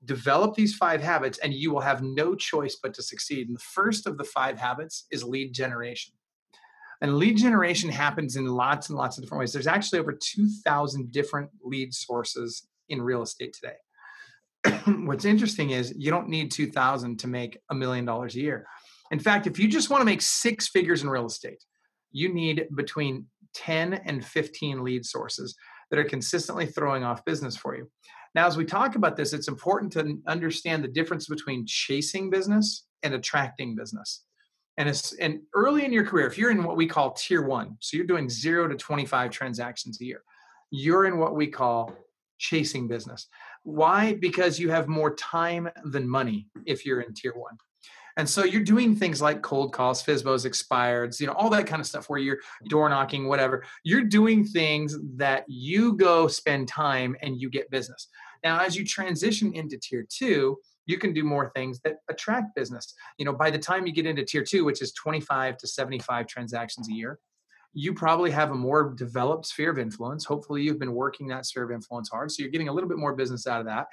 develop 0.05 0.55
these 0.55 0.77
five 0.77 1.03
habits 1.03 1.39
and 1.39 1.53
you 1.53 1.73
will 1.73 1.81
have 1.81 2.03
no 2.03 2.35
choice 2.35 2.77
but 2.81 2.95
to 2.95 3.03
succeed. 3.03 3.49
And 3.49 3.57
the 3.57 3.63
first 3.63 4.07
of 4.07 4.19
the 4.19 4.25
five 4.25 4.59
habits 4.59 5.07
is 5.11 5.25
lead 5.25 5.55
generation. 5.55 6.13
And 7.01 7.17
lead 7.17 7.39
generation 7.39 7.91
happens 7.91 8.37
in 8.37 8.47
lots 8.47 8.91
and 8.91 8.97
lots 8.97 9.19
of 9.19 9.25
different 9.25 9.41
ways. 9.41 9.53
There's 9.53 9.67
actually 9.67 9.99
over 9.99 10.13
2,000 10.13 11.11
different 11.11 11.51
lead 11.63 11.93
sources 11.93 12.69
in 12.89 13.03
real 13.03 13.23
estate 13.23 13.55
today. 13.55 13.77
what's 15.07 15.25
interesting 15.25 15.71
is 15.71 15.95
you 15.97 16.11
don't 16.11 16.29
need 16.29 16.51
2000 16.51 17.19
to 17.19 17.27
make 17.27 17.59
a 17.71 17.75
million 17.75 18.05
dollars 18.05 18.35
a 18.35 18.41
year 18.41 18.67
in 19.11 19.19
fact 19.19 19.47
if 19.47 19.59
you 19.59 19.69
just 19.69 19.91
want 19.91 20.01
to 20.01 20.07
make 20.07 20.23
six 20.23 20.69
figures 20.69 21.03
in 21.03 21.09
real 21.09 21.27
estate 21.27 21.63
you 22.13 22.33
need 22.33 22.67
between 22.75 23.27
10 23.55 23.95
and 23.95 24.25
15 24.25 24.83
lead 24.83 25.05
sources 25.05 25.55
that 25.91 25.99
are 25.99 26.05
consistently 26.05 26.67
throwing 26.67 27.05
off 27.05 27.25
business 27.25 27.57
for 27.57 27.77
you 27.77 27.89
now 28.35 28.47
as 28.47 28.57
we 28.57 28.65
talk 28.65 28.97
about 28.97 29.17
this 29.17 29.33
it's 29.33 29.49
important 29.49 29.93
to 29.93 30.19
understand 30.27 30.83
the 30.83 30.89
difference 30.89 31.27
between 31.27 31.65
chasing 31.67 32.31
business 32.31 32.87
and 33.03 33.15
attracting 33.15 33.77
business 33.77 34.25
And 34.77 34.89
it's 34.89 35.13
and 35.15 35.41
early 35.55 35.85
in 35.85 35.93
your 35.93 36.05
career, 36.05 36.27
if 36.27 36.37
you're 36.37 36.51
in 36.51 36.65
what 36.65 36.77
we 36.77 36.87
call 36.87 37.13
tier 37.13 37.43
one, 37.43 37.77
so 37.81 37.97
you're 37.97 38.07
doing 38.07 38.29
zero 38.29 38.67
to 38.67 38.75
25 38.75 39.31
transactions 39.31 40.01
a 40.01 40.05
year, 40.05 40.23
you're 40.71 41.05
in 41.07 41.19
what 41.19 41.37
we 41.37 41.47
call 41.47 41.95
chasing 42.39 42.89
business. 42.89 43.29
Why? 43.63 44.15
Because 44.15 44.59
you 44.59 44.71
have 44.71 44.89
more 44.89 45.15
time 45.15 45.69
than 45.85 46.09
money 46.09 46.49
if 46.67 46.85
you're 46.85 47.01
in 47.01 47.15
tier 47.15 47.35
one. 47.35 47.57
And 48.17 48.29
so 48.29 48.45
you're 48.45 48.63
doing 48.63 48.95
things 48.95 49.21
like 49.21 49.43
cold 49.43 49.73
calls, 49.73 50.03
FSBOs, 50.03 50.47
expireds, 50.47 51.21
you 51.21 51.27
know, 51.27 51.33
all 51.33 51.51
that 51.51 51.67
kind 51.67 51.81
of 51.81 51.87
stuff 51.87 52.09
where 52.09 52.21
you're 52.21 52.39
door 52.69 52.89
knocking, 52.89 53.27
whatever. 53.27 53.65
You're 53.83 54.05
doing 54.05 54.45
things 54.45 54.97
that 55.17 55.45
you 55.49 55.97
go 55.97 56.29
spend 56.29 56.69
time 56.69 57.17
and 57.23 57.41
you 57.41 57.51
get 57.51 57.71
business. 57.71 58.09
Now, 58.45 58.61
as 58.61 58.77
you 58.77 58.85
transition 58.85 59.53
into 59.55 59.79
tier 59.79 60.07
two, 60.09 60.59
you 60.87 60.99
can 60.99 61.13
do 61.13 61.25
more 61.25 61.51
things 61.55 61.81
that 61.81 61.97
attract 62.09 62.55
business. 62.55 62.95
You 63.19 63.25
know, 63.25 63.33
by 63.33 63.51
the 63.51 63.59
time 63.59 63.87
you 63.87 63.93
get 63.93 64.07
into 64.07 64.25
tier 64.25 64.45
two, 64.45 64.65
which 64.65 64.83
is 64.83 64.93
25 64.93 65.57
to 65.57 65.67
75 65.67 66.27
transactions 66.27 66.89
a 66.89 66.93
year, 66.93 67.19
you 67.73 67.95
probably 67.95 68.31
have 68.31 68.53
a 68.53 68.55
more 68.55 68.95
developed 68.95 69.47
sphere 69.47 69.71
of 69.71 69.79
influence. 69.79 70.25
Hopefully, 70.25 70.63
you've 70.63 70.79
been 70.79 70.93
working 70.93 71.27
that 71.29 71.47
sphere 71.47 71.65
of 71.65 71.73
influence 71.73 72.09
hard. 72.11 72.31
So 72.31 72.43
you're 72.43 72.53
getting 72.53 72.69
a 72.69 72.73
little 72.73 72.89
bit 72.89 72.99
more 72.99 73.17
business 73.17 73.49
out 73.49 73.61
of 73.61 73.67
that 73.67 73.87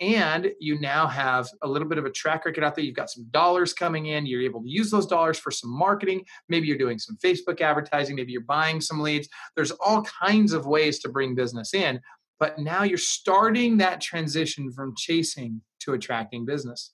and 0.00 0.52
you 0.60 0.80
now 0.80 1.06
have 1.06 1.48
a 1.62 1.68
little 1.68 1.88
bit 1.88 1.98
of 1.98 2.04
a 2.04 2.10
track 2.10 2.44
record 2.44 2.62
out 2.62 2.74
there. 2.74 2.84
You've 2.84 2.94
got 2.94 3.10
some 3.10 3.26
dollars 3.30 3.72
coming 3.72 4.06
in. 4.06 4.26
You're 4.26 4.42
able 4.42 4.62
to 4.62 4.68
use 4.68 4.90
those 4.90 5.06
dollars 5.06 5.38
for 5.38 5.50
some 5.50 5.70
marketing. 5.70 6.24
Maybe 6.48 6.68
you're 6.68 6.78
doing 6.78 6.98
some 6.98 7.16
Facebook 7.16 7.60
advertising. 7.60 8.14
Maybe 8.14 8.32
you're 8.32 8.42
buying 8.42 8.80
some 8.80 9.00
leads. 9.00 9.28
There's 9.56 9.72
all 9.72 10.02
kinds 10.02 10.52
of 10.52 10.66
ways 10.66 11.00
to 11.00 11.08
bring 11.08 11.34
business 11.34 11.74
in. 11.74 12.00
But 12.38 12.60
now 12.60 12.84
you're 12.84 12.98
starting 12.98 13.78
that 13.78 14.00
transition 14.00 14.70
from 14.70 14.94
chasing 14.96 15.60
to 15.80 15.94
attracting 15.94 16.44
business. 16.44 16.92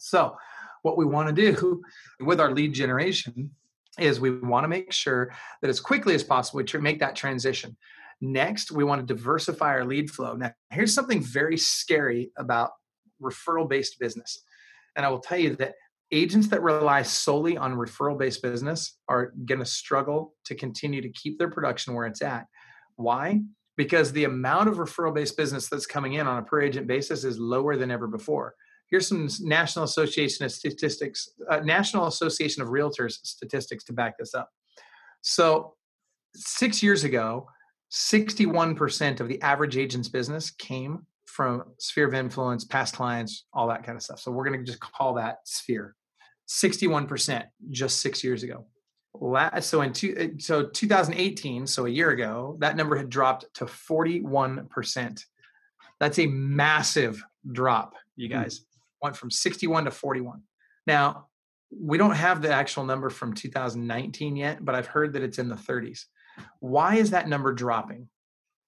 So, 0.00 0.36
what 0.82 0.96
we 0.96 1.04
want 1.04 1.34
to 1.34 1.52
do 1.52 1.82
with 2.20 2.40
our 2.40 2.50
lead 2.50 2.72
generation 2.72 3.50
is 3.98 4.20
we 4.20 4.38
want 4.38 4.64
to 4.64 4.68
make 4.68 4.92
sure 4.92 5.32
that 5.62 5.68
as 5.68 5.80
quickly 5.80 6.14
as 6.14 6.22
possible 6.22 6.62
we 6.62 6.80
make 6.80 6.98
that 7.00 7.16
transition 7.16 7.76
Next, 8.20 8.72
we 8.72 8.84
want 8.84 9.06
to 9.06 9.14
diversify 9.14 9.66
our 9.66 9.84
lead 9.84 10.10
flow. 10.10 10.34
Now, 10.34 10.52
here's 10.70 10.94
something 10.94 11.22
very 11.22 11.56
scary 11.56 12.30
about 12.38 12.70
referral 13.22 13.68
based 13.68 13.98
business. 13.98 14.42
And 14.96 15.04
I 15.04 15.08
will 15.10 15.20
tell 15.20 15.38
you 15.38 15.54
that 15.56 15.74
agents 16.12 16.48
that 16.48 16.62
rely 16.62 17.02
solely 17.02 17.56
on 17.56 17.74
referral 17.74 18.18
based 18.18 18.42
business 18.42 18.98
are 19.08 19.32
going 19.44 19.58
to 19.58 19.66
struggle 19.66 20.34
to 20.44 20.54
continue 20.54 21.02
to 21.02 21.10
keep 21.10 21.38
their 21.38 21.50
production 21.50 21.94
where 21.94 22.06
it's 22.06 22.22
at. 22.22 22.46
Why? 22.96 23.42
Because 23.76 24.12
the 24.12 24.24
amount 24.24 24.68
of 24.68 24.76
referral 24.76 25.14
based 25.14 25.36
business 25.36 25.68
that's 25.68 25.86
coming 25.86 26.14
in 26.14 26.26
on 26.26 26.38
a 26.38 26.42
per 26.42 26.62
agent 26.62 26.86
basis 26.86 27.24
is 27.24 27.38
lower 27.38 27.76
than 27.76 27.90
ever 27.90 28.06
before. 28.06 28.54
Here's 28.88 29.08
some 29.08 29.28
National 29.40 29.84
Association 29.84 30.44
of 30.44 30.52
Statistics, 30.52 31.28
uh, 31.50 31.60
National 31.60 32.06
Association 32.06 32.62
of 32.62 32.68
Realtors 32.68 33.14
statistics 33.24 33.82
to 33.84 33.92
back 33.92 34.16
this 34.16 34.32
up. 34.32 34.48
So, 35.22 35.74
six 36.34 36.82
years 36.82 37.02
ago, 37.02 37.48
61% 37.90 39.20
of 39.20 39.28
the 39.28 39.40
average 39.42 39.76
agent's 39.76 40.08
business 40.08 40.50
came 40.50 41.06
from 41.24 41.64
sphere 41.78 42.08
of 42.08 42.14
influence, 42.14 42.64
past 42.64 42.94
clients, 42.94 43.44
all 43.52 43.68
that 43.68 43.84
kind 43.84 43.96
of 43.96 44.02
stuff. 44.02 44.20
So 44.20 44.30
we're 44.30 44.48
going 44.48 44.58
to 44.58 44.64
just 44.64 44.80
call 44.80 45.14
that 45.14 45.38
sphere. 45.44 45.94
61% 46.48 47.44
just 47.70 48.00
six 48.00 48.22
years 48.22 48.42
ago. 48.42 48.66
So 49.60 49.82
in 49.82 49.92
two, 49.92 50.16
uh, 50.18 50.38
so 50.38 50.66
2018, 50.66 51.66
so 51.66 51.86
a 51.86 51.90
year 51.90 52.10
ago, 52.10 52.56
that 52.60 52.76
number 52.76 52.96
had 52.96 53.08
dropped 53.08 53.46
to 53.54 53.64
41%. 53.64 55.24
That's 55.98 56.18
a 56.18 56.26
massive 56.26 57.22
drop, 57.50 57.94
you 58.16 58.28
hmm. 58.28 58.34
guys. 58.34 58.62
Went 59.02 59.16
from 59.16 59.30
61 59.30 59.84
to 59.84 59.90
41. 59.90 60.42
Now, 60.86 61.26
we 61.70 61.98
don't 61.98 62.14
have 62.14 62.42
the 62.42 62.52
actual 62.52 62.84
number 62.84 63.10
from 63.10 63.34
2019 63.34 64.36
yet, 64.36 64.64
but 64.64 64.74
I've 64.74 64.86
heard 64.86 65.12
that 65.14 65.22
it's 65.22 65.38
in 65.38 65.48
the 65.48 65.56
30s. 65.56 66.04
Why 66.60 66.96
is 66.96 67.10
that 67.10 67.28
number 67.28 67.52
dropping? 67.52 68.08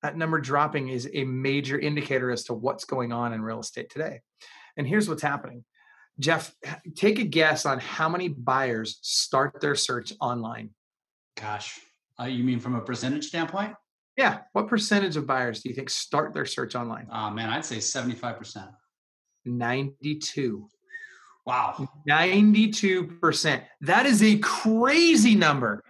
That 0.02 0.16
number 0.16 0.40
dropping 0.40 0.88
is 0.88 1.08
a 1.12 1.24
major 1.24 1.78
indicator 1.78 2.30
as 2.30 2.44
to 2.44 2.54
what's 2.54 2.84
going 2.84 3.12
on 3.12 3.32
in 3.32 3.42
real 3.42 3.60
estate 3.60 3.90
today. 3.90 4.20
And 4.76 4.86
here's 4.86 5.08
what's 5.08 5.22
happening. 5.22 5.64
Jeff, 6.20 6.54
take 6.96 7.18
a 7.18 7.24
guess 7.24 7.66
on 7.66 7.80
how 7.80 8.08
many 8.08 8.28
buyers 8.28 8.98
start 9.02 9.60
their 9.60 9.74
search 9.74 10.12
online. 10.20 10.70
Gosh, 11.36 11.80
uh, 12.20 12.24
you 12.24 12.44
mean 12.44 12.60
from 12.60 12.74
a 12.74 12.80
percentage 12.80 13.26
standpoint? 13.26 13.74
Yeah. 14.16 14.38
What 14.52 14.66
percentage 14.66 15.16
of 15.16 15.26
buyers 15.26 15.62
do 15.62 15.68
you 15.68 15.74
think 15.76 15.90
start 15.90 16.34
their 16.34 16.46
search 16.46 16.74
online? 16.74 17.06
Oh, 17.12 17.30
man, 17.30 17.50
I'd 17.50 17.64
say 17.64 17.76
75%. 17.76 18.68
92. 19.44 20.68
Wow. 21.46 21.88
92%. 22.08 23.62
That 23.82 24.06
is 24.06 24.22
a 24.22 24.38
crazy 24.38 25.36
number. 25.36 25.82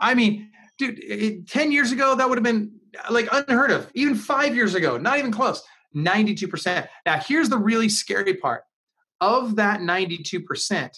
I 0.00 0.14
mean, 0.14 0.50
dude, 0.78 1.48
10 1.48 1.72
years 1.72 1.92
ago, 1.92 2.14
that 2.14 2.28
would 2.28 2.38
have 2.38 2.44
been 2.44 2.72
like 3.10 3.28
unheard 3.32 3.70
of. 3.70 3.90
Even 3.94 4.14
five 4.14 4.54
years 4.54 4.74
ago, 4.74 4.96
not 4.96 5.18
even 5.18 5.32
close. 5.32 5.62
92%. 5.94 6.86
Now, 7.04 7.18
here's 7.18 7.48
the 7.48 7.58
really 7.58 7.88
scary 7.88 8.34
part 8.34 8.64
of 9.20 9.56
that 9.56 9.80
92%, 9.80 10.90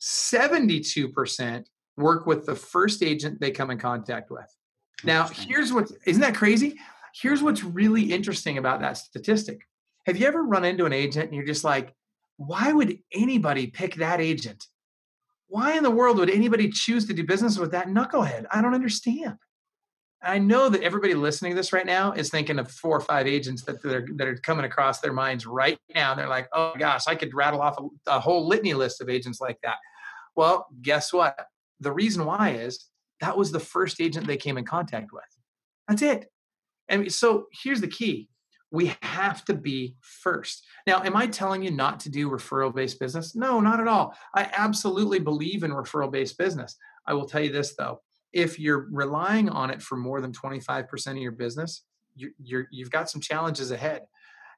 72% 0.00 1.64
work 1.96 2.26
with 2.26 2.46
the 2.46 2.54
first 2.54 3.02
agent 3.02 3.40
they 3.40 3.50
come 3.50 3.70
in 3.70 3.78
contact 3.78 4.30
with. 4.30 4.46
Now, 5.04 5.28
here's 5.28 5.72
what 5.72 5.90
isn't 6.06 6.20
that 6.20 6.34
crazy? 6.34 6.78
Here's 7.14 7.42
what's 7.42 7.64
really 7.64 8.12
interesting 8.12 8.58
about 8.58 8.80
that 8.80 8.96
statistic. 8.96 9.60
Have 10.06 10.16
you 10.16 10.26
ever 10.26 10.42
run 10.42 10.64
into 10.64 10.84
an 10.84 10.92
agent 10.92 11.26
and 11.26 11.34
you're 11.34 11.46
just 11.46 11.64
like, 11.64 11.94
why 12.36 12.72
would 12.72 12.98
anybody 13.12 13.66
pick 13.66 13.96
that 13.96 14.20
agent? 14.20 14.66
Why 15.50 15.76
in 15.76 15.82
the 15.82 15.90
world 15.90 16.18
would 16.18 16.30
anybody 16.30 16.70
choose 16.70 17.06
to 17.06 17.12
do 17.12 17.24
business 17.24 17.58
with 17.58 17.72
that 17.72 17.88
knucklehead? 17.88 18.46
I 18.52 18.62
don't 18.62 18.74
understand. 18.74 19.36
I 20.22 20.38
know 20.38 20.68
that 20.68 20.82
everybody 20.82 21.14
listening 21.14 21.52
to 21.52 21.56
this 21.56 21.72
right 21.72 21.86
now 21.86 22.12
is 22.12 22.30
thinking 22.30 22.58
of 22.58 22.70
four 22.70 22.96
or 22.96 23.00
five 23.00 23.26
agents 23.26 23.62
that 23.62 23.84
are 23.84 24.06
that 24.16 24.28
are 24.28 24.36
coming 24.36 24.64
across 24.64 25.00
their 25.00 25.12
minds 25.12 25.46
right 25.46 25.78
now. 25.94 26.14
They're 26.14 26.28
like, 26.28 26.48
"Oh 26.52 26.74
gosh, 26.78 27.04
I 27.06 27.14
could 27.14 27.34
rattle 27.34 27.60
off 27.60 27.76
a, 27.78 28.10
a 28.10 28.20
whole 28.20 28.46
litany 28.46 28.74
list 28.74 29.00
of 29.00 29.08
agents 29.08 29.40
like 29.40 29.58
that." 29.62 29.76
Well, 30.36 30.66
guess 30.82 31.12
what? 31.12 31.38
The 31.80 31.92
reason 31.92 32.26
why 32.26 32.50
is 32.50 32.86
that 33.20 33.36
was 33.36 33.50
the 33.50 33.60
first 33.60 34.00
agent 34.00 34.26
they 34.26 34.36
came 34.36 34.58
in 34.58 34.64
contact 34.64 35.10
with. 35.12 35.24
That's 35.88 36.02
it. 36.02 36.26
And 36.88 37.10
so 37.12 37.46
here's 37.52 37.80
the 37.80 37.88
key 37.88 38.28
we 38.70 38.94
have 39.02 39.44
to 39.46 39.54
be 39.54 39.96
first. 40.00 40.64
Now, 40.86 41.02
am 41.02 41.16
I 41.16 41.26
telling 41.26 41.62
you 41.62 41.70
not 41.70 42.00
to 42.00 42.08
do 42.08 42.30
referral 42.30 42.74
based 42.74 43.00
business? 43.00 43.34
No, 43.34 43.60
not 43.60 43.80
at 43.80 43.88
all. 43.88 44.14
I 44.34 44.50
absolutely 44.56 45.18
believe 45.18 45.64
in 45.64 45.72
referral 45.72 46.10
based 46.10 46.38
business. 46.38 46.76
I 47.06 47.14
will 47.14 47.26
tell 47.26 47.40
you 47.40 47.50
this 47.50 47.74
though 47.76 48.00
if 48.32 48.58
you're 48.58 48.88
relying 48.90 49.48
on 49.48 49.70
it 49.70 49.82
for 49.82 49.96
more 49.96 50.20
than 50.20 50.32
25% 50.32 51.10
of 51.10 51.16
your 51.16 51.32
business, 51.32 51.82
you, 52.14 52.30
you've 52.70 52.90
got 52.90 53.10
some 53.10 53.20
challenges 53.20 53.70
ahead. 53.70 54.02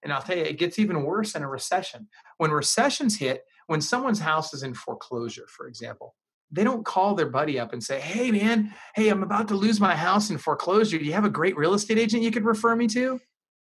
And 0.03 0.13
I'll 0.13 0.23
tell 0.23 0.37
you, 0.37 0.43
it 0.43 0.59
gets 0.59 0.79
even 0.79 1.05
worse 1.05 1.35
in 1.35 1.43
a 1.43 1.49
recession. 1.49 2.09
When 2.39 2.51
recessions 2.51 3.17
hit, 3.17 3.45
when 3.69 3.81
someone's 3.81 4.19
house 4.19 4.53
is 4.53 4.63
in 4.63 4.75
foreclosure, 4.75 5.47
for 5.49 5.69
example, 5.69 6.17
they 6.51 6.65
don't 6.65 6.85
call 6.85 7.15
their 7.15 7.31
buddy 7.31 7.59
up 7.59 7.73
and 7.73 7.83
say, 7.83 8.01
Hey, 8.01 8.31
man, 8.31 8.75
hey, 8.95 9.09
I'm 9.09 9.23
about 9.23 9.49
to 9.49 9.55
lose 9.55 9.81
my 9.81 9.95
house 9.95 10.29
in 10.29 10.39
foreclosure. 10.39 10.99
Do 10.99 11.05
you 11.05 11.13
have 11.13 11.25
a 11.25 11.31
great 11.31 11.57
real 11.57 11.73
estate 11.73 11.99
agent 11.99 12.23
you 12.23 12.31
could 12.31 12.45
refer 12.45 12.75
me 12.77 12.89
to? 12.89 13.21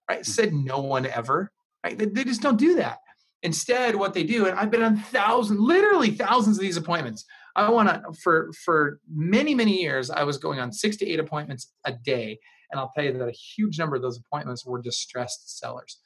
Right? 0.09 0.21
Mm. 0.21 0.27
Said 0.27 0.53
no 0.53 0.81
one 0.81 1.07
ever, 1.07 1.51
right? 1.85 1.97
They, 1.97 2.07
they 2.07 2.25
just 2.25 2.43
don't 2.43 2.59
do 2.59 2.77
that. 2.77 2.99
Instead, 3.43 3.95
what 3.97 4.15
they 4.15 4.25
do, 4.25 4.47
and 4.47 4.59
I've 4.59 4.71
been 4.71 4.83
on 4.83 4.97
thousands, 4.97 5.61
literally 5.61 6.11
thousands 6.11 6.57
of 6.57 6.63
these 6.63 6.79
appointments. 6.79 7.27
I 7.57 7.69
want 7.71 7.89
to 7.89 8.03
for 8.23 8.51
for 8.65 9.01
many 9.15 9.55
many 9.55 9.83
years. 9.83 10.11
I 10.11 10.25
was 10.25 10.39
going 10.39 10.61
on 10.61 10.73
six 10.73 10.97
to 10.97 11.07
eight 11.07 11.21
appointments 11.21 11.71
a 11.85 11.93
day, 11.93 12.39
and 12.71 12.81
I'll 12.81 12.91
tell 12.95 13.05
you 13.05 13.13
that 13.13 13.29
a 13.29 13.33
huge 13.33 13.79
number 13.79 13.97
of 13.97 14.03
those 14.03 14.19
appointments 14.19 14.65
were 14.65 14.81
distressed 14.81 15.59
sellers. 15.59 15.99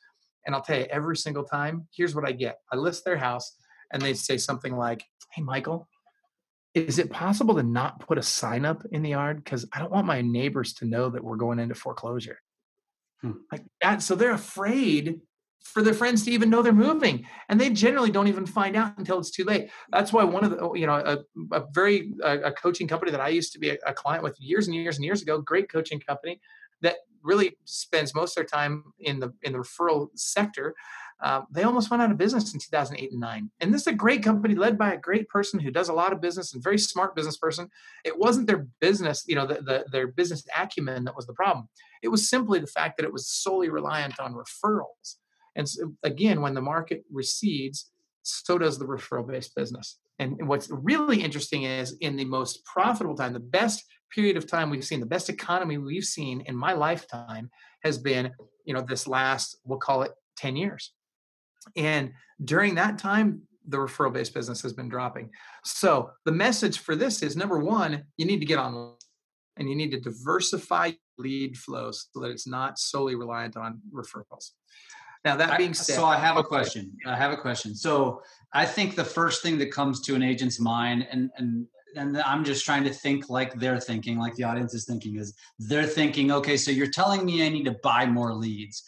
And 0.45 0.55
I'll 0.55 0.63
tell 0.63 0.79
you 0.79 0.87
every 0.91 1.17
single 1.17 1.45
time. 1.45 1.87
Here's 1.95 2.15
what 2.15 2.29
I 2.29 2.33
get: 2.33 2.59
I 2.73 2.77
list 2.77 3.05
their 3.05 3.17
house, 3.17 3.55
and 3.93 4.03
they 4.03 4.15
say 4.15 4.37
something 4.37 4.77
like, 4.77 5.05
"Hey, 5.33 5.43
Michael, 5.43 5.89
is 6.75 6.99
it 6.99 7.09
possible 7.09 7.55
to 7.55 7.63
not 7.63 8.01
put 8.01 8.19
a 8.19 8.23
sign 8.23 8.65
up 8.65 8.83
in 8.91 9.03
the 9.03 9.11
yard 9.11 9.45
because 9.45 9.65
I 9.73 9.79
don't 9.79 9.93
want 9.93 10.09
my 10.09 10.23
neighbors 10.23 10.75
to 10.75 10.87
know 10.87 11.09
that 11.09 11.23
we're 11.23 11.37
going 11.37 11.61
into 11.61 11.77
foreclosure?" 11.77 12.41
Hmm. 13.23 13.33
Like 13.51 13.65
that. 13.81 14.03
So 14.03 14.15
they're 14.15 14.33
afraid 14.33 15.21
for 15.63 15.83
their 15.83 15.95
friends 15.95 16.25
to 16.25 16.31
even 16.31 16.49
know 16.49 16.63
they're 16.63 16.73
moving 16.73 17.27
and 17.49 17.61
they 17.61 17.71
generally 17.71 18.11
don't 18.11 18.29
even 18.29 18.47
find 18.47 18.77
out 18.77 18.97
until 18.97 19.19
it's 19.19 19.31
too 19.31 19.45
late 19.45 19.69
that's 19.91 20.13
why 20.13 20.25
one 20.25 20.45
of 20.45 20.51
the 20.51 20.73
you 20.73 20.87
know 20.87 20.95
a, 20.95 21.19
a 21.53 21.65
very 21.73 22.13
a, 22.23 22.39
a, 22.39 22.53
coaching 22.53 22.89
company 22.89 23.11
that 23.11 23.21
i 23.21 23.29
used 23.29 23.53
to 23.53 23.59
be 23.59 23.71
a, 23.71 23.77
a, 23.85 23.93
client 23.93 24.23
with 24.23 24.41
years 24.41 24.67
and 24.67 24.75
years 24.75 24.97
and 24.97 25.05
years 25.05 25.21
ago 25.21 25.41
great 25.41 25.71
coaching 25.71 26.01
company 26.01 26.41
that 26.81 26.97
really 27.23 27.57
spends 27.65 28.15
most 28.15 28.31
of 28.31 28.37
their 28.37 28.45
time 28.45 28.85
in 29.01 29.21
the 29.21 29.31
in 29.43 29.53
the 29.53 29.59
referral 29.59 30.09
sector 30.15 30.75
uh, 31.21 31.43
they 31.51 31.63
almost 31.63 31.91
went 31.91 32.03
out 32.03 32.11
of 32.11 32.19
business 32.19 32.53
in 32.55 32.61
2008 32.61 33.11
and 33.11 33.21
9 33.21 33.51
and 33.61 33.75
this 33.75 33.83
is 33.83 33.87
a 33.89 33.93
great 33.93 34.23
company 34.23 34.55
led 34.55 34.79
by 34.79 34.93
a 34.93 34.99
great 34.99 35.29
person 35.29 35.59
who 35.59 35.71
does 35.71 35.89
a 35.89 35.93
lot 35.93 36.13
of 36.13 36.21
business 36.21 36.55
and 36.55 36.63
very 36.63 36.79
smart 36.79 37.17
business 37.17 37.37
person. 37.37 37.69
It 38.05 38.19
wasn't 38.19 38.47
their 38.47 38.67
business 38.81 39.25
you 39.27 39.35
know 39.35 39.47
the, 39.47 39.55
the, 39.55 39.85
their 39.91 40.09
business 40.09 40.45
acumen 40.57 41.05
that 41.05 41.17
was 41.17 41.27
the 41.27 41.35
problem. 41.35 41.69
It 42.03 42.09
was 42.09 42.29
simply 42.29 42.61
the 42.61 42.67
fact 42.67 42.97
that 42.97 43.05
it 43.05 43.13
was 43.13 43.29
solely 43.29 43.69
reliant 43.69 44.21
on 44.21 44.35
referrals. 44.35 45.17
And 45.57 45.69
so, 45.69 45.93
again 46.03 46.41
when 46.41 46.55
the 46.55 46.63
market 46.63 47.05
recedes 47.11 47.91
so 48.29 48.59
does 48.59 48.79
the 48.79 48.85
referral 48.85 49.27
based 49.27 49.55
business. 49.55 49.99
And 50.19 50.49
what's 50.49 50.69
really 50.71 51.23
interesting 51.23 51.63
is 51.63 51.97
in 52.01 52.17
the 52.17 52.25
most 52.25 52.65
profitable 52.65 53.15
time, 53.15 53.33
the 53.33 53.41
best 53.41 53.85
period 54.15 54.37
of 54.37 54.47
time 54.47 54.71
we've 54.71 54.85
seen, 54.85 55.01
the 55.01 55.07
best 55.07 55.29
economy 55.29 55.79
we've 55.79 56.05
seen 56.05 56.43
in 56.47 56.57
my 56.57 56.73
lifetime 56.73 57.51
has 57.85 57.99
been, 57.99 58.33
you 58.65 58.75
know, 58.75 58.81
this 58.81 59.07
last, 59.07 59.59
we'll 59.65 59.79
call 59.79 60.03
it 60.03 60.13
10 60.37 60.57
years. 60.57 60.93
And 61.77 62.13
during 62.45 62.75
that 62.77 62.99
time, 62.99 63.43
the 63.67 63.77
referral 63.77 64.13
based 64.13 64.35
business 64.35 64.63
has 64.63 64.73
been 64.73 64.89
dropping. 64.89 65.31
So 65.65 66.11
the 66.25 66.33
message 66.33 66.79
for 66.79 66.97
this 66.97 67.23
is 67.23 67.37
number 67.37 67.59
one, 67.59 68.05
you 68.17 68.25
need 68.25 68.41
to 68.41 68.47
get 68.47 68.59
on 68.59 68.95
and 69.59 69.69
you 69.69 69.77
need 69.77 69.91
to 69.91 70.01
diversify 70.01 70.93
lead 71.19 71.57
flows 71.57 72.09
so 72.13 72.21
that 72.21 72.31
it's 72.31 72.47
not 72.47 72.79
solely 72.79 73.15
reliant 73.15 73.57
on 73.57 73.81
referrals. 73.93 74.53
Now 75.25 75.37
that 75.37 75.59
being 75.59 75.75
said, 75.75 75.97
so 75.97 76.07
I 76.07 76.17
have 76.17 76.37
a 76.37 76.45
question. 76.45 76.97
I 77.05 77.17
have 77.17 77.33
a 77.33 77.37
question. 77.37 77.75
So 77.75 78.23
I 78.53 78.65
think 78.65 78.95
the 78.95 79.05
first 79.05 79.43
thing 79.43 79.59
that 79.59 79.73
comes 79.73 80.01
to 80.03 80.15
an 80.15 80.23
agent's 80.23 80.61
mind, 80.61 81.07
and 81.11 81.31
and 81.37 81.67
and 81.97 82.19
I'm 82.19 82.45
just 82.45 82.65
trying 82.65 82.85
to 82.85 82.93
think 82.93 83.29
like 83.29 83.55
they're 83.55 83.81
thinking, 83.81 84.19
like 84.19 84.37
the 84.37 84.45
audience 84.45 84.75
is 84.75 84.85
thinking, 84.85 85.17
is 85.17 85.35
they're 85.59 85.87
thinking, 85.87 86.31
okay, 86.31 86.57
so 86.57 86.71
you're 86.71 86.91
telling 86.91 87.25
me 87.25 87.45
I 87.45 87.49
need 87.49 87.65
to 87.65 87.77
buy 87.83 88.07
more 88.07 88.33
leads, 88.33 88.85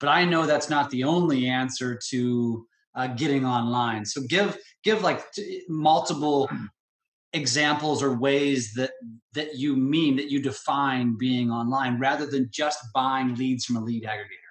but 0.00 0.08
I 0.08 0.24
know 0.24 0.46
that's 0.46 0.70
not 0.70 0.90
the 0.90 1.04
only 1.04 1.46
answer 1.46 1.98
to 2.08 2.66
uh, 2.94 3.06
getting 3.08 3.44
online. 3.44 4.04
So 4.04 4.22
give 4.28 4.58
give 4.82 5.02
like 5.02 5.30
t- 5.32 5.62
multiple 5.68 6.50
examples 7.32 8.02
or 8.02 8.16
ways 8.16 8.72
that 8.74 8.90
that 9.34 9.56
you 9.56 9.76
mean 9.76 10.16
that 10.16 10.30
you 10.30 10.42
define 10.42 11.16
being 11.16 11.50
online 11.50 12.00
rather 12.00 12.26
than 12.26 12.48
just 12.50 12.78
buying 12.92 13.34
leads 13.36 13.64
from 13.64 13.76
a 13.76 13.80
lead 13.80 14.04
aggregator. 14.04 14.50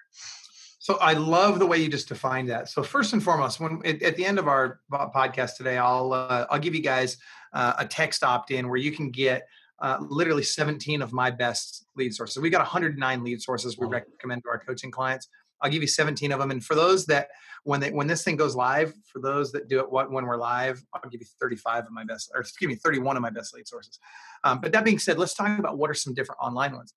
So 0.79 0.97
I 1.01 1.13
love 1.13 1.59
the 1.59 1.67
way 1.67 1.77
you 1.77 1.89
just 1.89 2.07
defined 2.07 2.49
that. 2.49 2.69
So 2.69 2.81
first 2.81 3.13
and 3.13 3.21
foremost, 3.21 3.59
when 3.59 3.81
at, 3.85 4.01
at 4.01 4.15
the 4.15 4.25
end 4.25 4.39
of 4.39 4.47
our 4.47 4.79
podcast 4.91 5.57
today, 5.57 5.77
I'll 5.77 6.13
uh, 6.13 6.45
I'll 6.49 6.59
give 6.59 6.73
you 6.73 6.81
guys 6.81 7.17
uh, 7.53 7.73
a 7.77 7.85
text 7.85 8.23
opt-in 8.23 8.69
where 8.69 8.77
you 8.77 8.91
can 8.91 9.11
get 9.11 9.47
uh, 9.81 9.97
literally 10.09 10.43
17 10.43 11.01
of 11.01 11.13
my 11.13 11.31
best 11.31 11.85
lead 11.95 12.13
sources. 12.13 12.41
We 12.41 12.49
got 12.49 12.59
109 12.59 13.23
lead 13.23 13.41
sources 13.41 13.77
we 13.77 13.87
recommend 13.87 14.43
to 14.43 14.49
our 14.49 14.59
coaching 14.59 14.91
clients. 14.91 15.27
I'll 15.61 15.71
give 15.71 15.81
you 15.81 15.87
17 15.87 16.31
of 16.31 16.39
them. 16.39 16.51
And 16.51 16.63
for 16.63 16.75
those 16.75 17.05
that 17.07 17.29
when 17.63 17.79
they 17.79 17.91
when 17.91 18.07
this 18.07 18.23
thing 18.23 18.37
goes 18.37 18.55
live, 18.55 18.93
for 19.11 19.19
those 19.21 19.51
that 19.51 19.67
do 19.67 19.79
it 19.79 19.91
what 19.91 20.11
when 20.11 20.25
we're 20.25 20.37
live, 20.37 20.81
I'll 20.93 21.09
give 21.09 21.21
you 21.21 21.27
35 21.39 21.85
of 21.85 21.91
my 21.91 22.03
best, 22.03 22.31
or 22.33 22.41
excuse 22.41 22.69
me, 22.69 22.75
31 22.75 23.17
of 23.17 23.21
my 23.21 23.29
best 23.29 23.53
lead 23.53 23.67
sources. 23.67 23.99
Um, 24.43 24.61
but 24.61 24.71
that 24.71 24.85
being 24.85 24.99
said, 24.99 25.17
let's 25.17 25.33
talk 25.33 25.59
about 25.59 25.77
what 25.77 25.89
are 25.89 25.95
some 25.95 26.13
different 26.13 26.39
online 26.41 26.73
ones. 26.73 26.93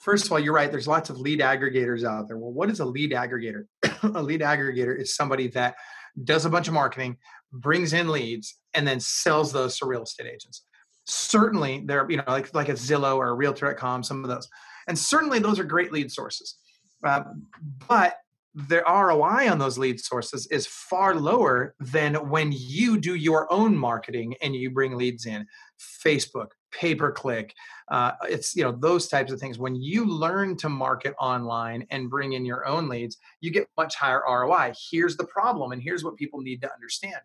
First 0.00 0.26
of 0.26 0.32
all, 0.32 0.40
you're 0.40 0.54
right. 0.54 0.70
There's 0.70 0.88
lots 0.88 1.10
of 1.10 1.18
lead 1.18 1.38
aggregators 1.38 2.04
out 2.04 2.26
there. 2.26 2.36
Well, 2.36 2.52
what 2.52 2.68
is 2.70 2.80
a 2.80 2.84
lead 2.84 3.12
aggregator? 3.12 3.66
a 4.02 4.22
lead 4.22 4.40
aggregator 4.40 5.00
is 5.00 5.14
somebody 5.14 5.46
that 5.48 5.76
does 6.24 6.44
a 6.44 6.50
bunch 6.50 6.66
of 6.66 6.74
marketing, 6.74 7.18
brings 7.52 7.92
in 7.92 8.08
leads, 8.08 8.56
and 8.74 8.86
then 8.86 8.98
sells 8.98 9.52
those 9.52 9.78
to 9.78 9.86
real 9.86 10.02
estate 10.02 10.26
agents. 10.26 10.64
Certainly, 11.04 11.84
they're 11.86 12.08
you 12.10 12.18
know 12.18 12.24
like 12.26 12.54
like 12.54 12.68
a 12.68 12.74
Zillow 12.74 13.16
or 13.16 13.28
a 13.28 13.34
Realtor.com, 13.34 14.02
some 14.02 14.24
of 14.24 14.30
those, 14.30 14.48
and 14.86 14.98
certainly 14.98 15.38
those 15.38 15.58
are 15.58 15.64
great 15.64 15.92
lead 15.92 16.10
sources. 16.12 16.56
Uh, 17.04 17.24
but 17.88 18.18
the 18.54 18.82
ROI 18.86 19.50
on 19.50 19.58
those 19.58 19.78
lead 19.78 19.98
sources 19.98 20.46
is 20.48 20.66
far 20.66 21.14
lower 21.14 21.74
than 21.80 22.14
when 22.28 22.52
you 22.52 23.00
do 23.00 23.14
your 23.14 23.50
own 23.50 23.76
marketing 23.76 24.34
and 24.42 24.54
you 24.54 24.70
bring 24.70 24.96
leads 24.96 25.24
in. 25.24 25.46
Facebook, 26.04 26.48
pay 26.70 26.94
per 26.94 27.10
click, 27.10 27.54
uh, 27.90 28.12
it's 28.24 28.54
you 28.54 28.62
know 28.62 28.72
those 28.72 29.08
types 29.08 29.32
of 29.32 29.40
things. 29.40 29.58
When 29.58 29.74
you 29.74 30.06
learn 30.06 30.56
to 30.58 30.68
market 30.68 31.14
online 31.18 31.86
and 31.90 32.10
bring 32.10 32.34
in 32.34 32.44
your 32.44 32.66
own 32.66 32.88
leads, 32.88 33.16
you 33.40 33.50
get 33.50 33.68
much 33.76 33.94
higher 33.94 34.22
ROI. 34.26 34.72
Here's 34.90 35.16
the 35.16 35.26
problem, 35.26 35.72
and 35.72 35.82
here's 35.82 36.04
what 36.04 36.16
people 36.16 36.40
need 36.40 36.62
to 36.62 36.72
understand: 36.72 37.20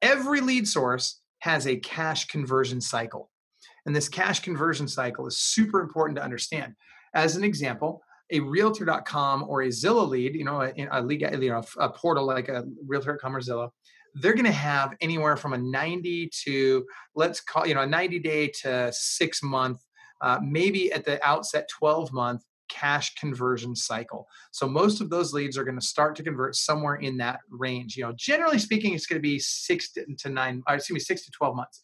every 0.00 0.40
lead 0.40 0.68
source 0.68 1.21
has 1.42 1.66
a 1.66 1.76
cash 1.76 2.26
conversion 2.26 2.80
cycle, 2.80 3.28
and 3.84 3.94
this 3.94 4.08
cash 4.08 4.40
conversion 4.40 4.86
cycle 4.86 5.26
is 5.26 5.38
super 5.38 5.80
important 5.80 6.16
to 6.16 6.22
understand. 6.22 6.74
As 7.14 7.34
an 7.34 7.42
example, 7.42 8.00
a 8.30 8.38
realtor.com 8.38 9.44
or 9.48 9.62
a 9.62 9.68
Zillow 9.68 10.08
lead, 10.08 10.36
you 10.36 10.44
know, 10.44 10.62
a, 10.62 10.72
a 10.92 11.02
lead, 11.02 11.20
you 11.20 11.50
know, 11.50 11.62
a 11.78 11.88
portal 11.88 12.24
like 12.24 12.48
a 12.48 12.64
realtor.com 12.86 13.34
or 13.34 13.40
Zillow, 13.40 13.70
they're 14.14 14.34
going 14.34 14.44
to 14.44 14.52
have 14.52 14.94
anywhere 15.00 15.36
from 15.36 15.52
a 15.52 15.58
90 15.58 16.30
to 16.44 16.84
let's 17.16 17.40
call 17.40 17.66
you 17.66 17.74
know 17.74 17.82
a 17.82 17.86
90 17.86 18.18
day 18.18 18.48
to 18.62 18.92
six 18.92 19.42
month 19.42 19.80
uh, 20.20 20.38
maybe 20.42 20.92
at 20.92 21.04
the 21.04 21.24
outset 21.26 21.68
12 21.78 22.12
month 22.12 22.42
cash 22.72 23.14
conversion 23.16 23.76
cycle 23.76 24.26
so 24.50 24.66
most 24.66 25.00
of 25.00 25.10
those 25.10 25.32
leads 25.32 25.58
are 25.58 25.64
going 25.64 25.78
to 25.78 25.84
start 25.84 26.16
to 26.16 26.22
convert 26.22 26.56
somewhere 26.56 26.96
in 26.96 27.16
that 27.16 27.40
range 27.50 27.96
you 27.96 28.02
know 28.02 28.12
generally 28.16 28.58
speaking 28.58 28.94
it's 28.94 29.06
going 29.06 29.18
to 29.18 29.28
be 29.28 29.38
six 29.38 29.92
to 29.92 30.28
nine 30.28 30.62
or 30.68 30.76
excuse 30.76 30.94
me 30.94 31.00
six 31.00 31.24
to 31.24 31.30
12 31.30 31.54
months 31.56 31.82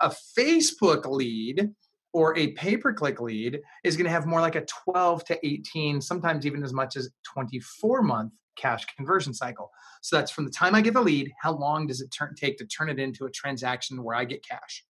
a 0.00 0.12
facebook 0.36 1.06
lead 1.06 1.70
or 2.12 2.36
a 2.36 2.52
pay 2.52 2.76
per 2.76 2.92
click 2.92 3.20
lead 3.20 3.60
is 3.84 3.96
going 3.96 4.04
to 4.04 4.10
have 4.10 4.26
more 4.26 4.40
like 4.40 4.56
a 4.56 4.66
12 4.86 5.24
to 5.24 5.46
18 5.46 6.00
sometimes 6.00 6.46
even 6.46 6.64
as 6.64 6.72
much 6.72 6.96
as 6.96 7.10
24 7.24 8.02
month 8.02 8.32
cash 8.56 8.84
conversion 8.96 9.34
cycle. 9.34 9.70
So 10.02 10.16
that's 10.16 10.30
from 10.30 10.44
the 10.44 10.50
time 10.50 10.74
I 10.74 10.80
get 10.80 10.94
the 10.94 11.00
lead, 11.00 11.32
how 11.40 11.56
long 11.56 11.86
does 11.86 12.00
it 12.00 12.08
turn, 12.08 12.34
take 12.36 12.58
to 12.58 12.66
turn 12.66 12.88
it 12.88 12.98
into 12.98 13.26
a 13.26 13.30
transaction 13.30 14.02
where 14.02 14.16
I 14.16 14.24
get 14.24 14.46
cash? 14.46 14.84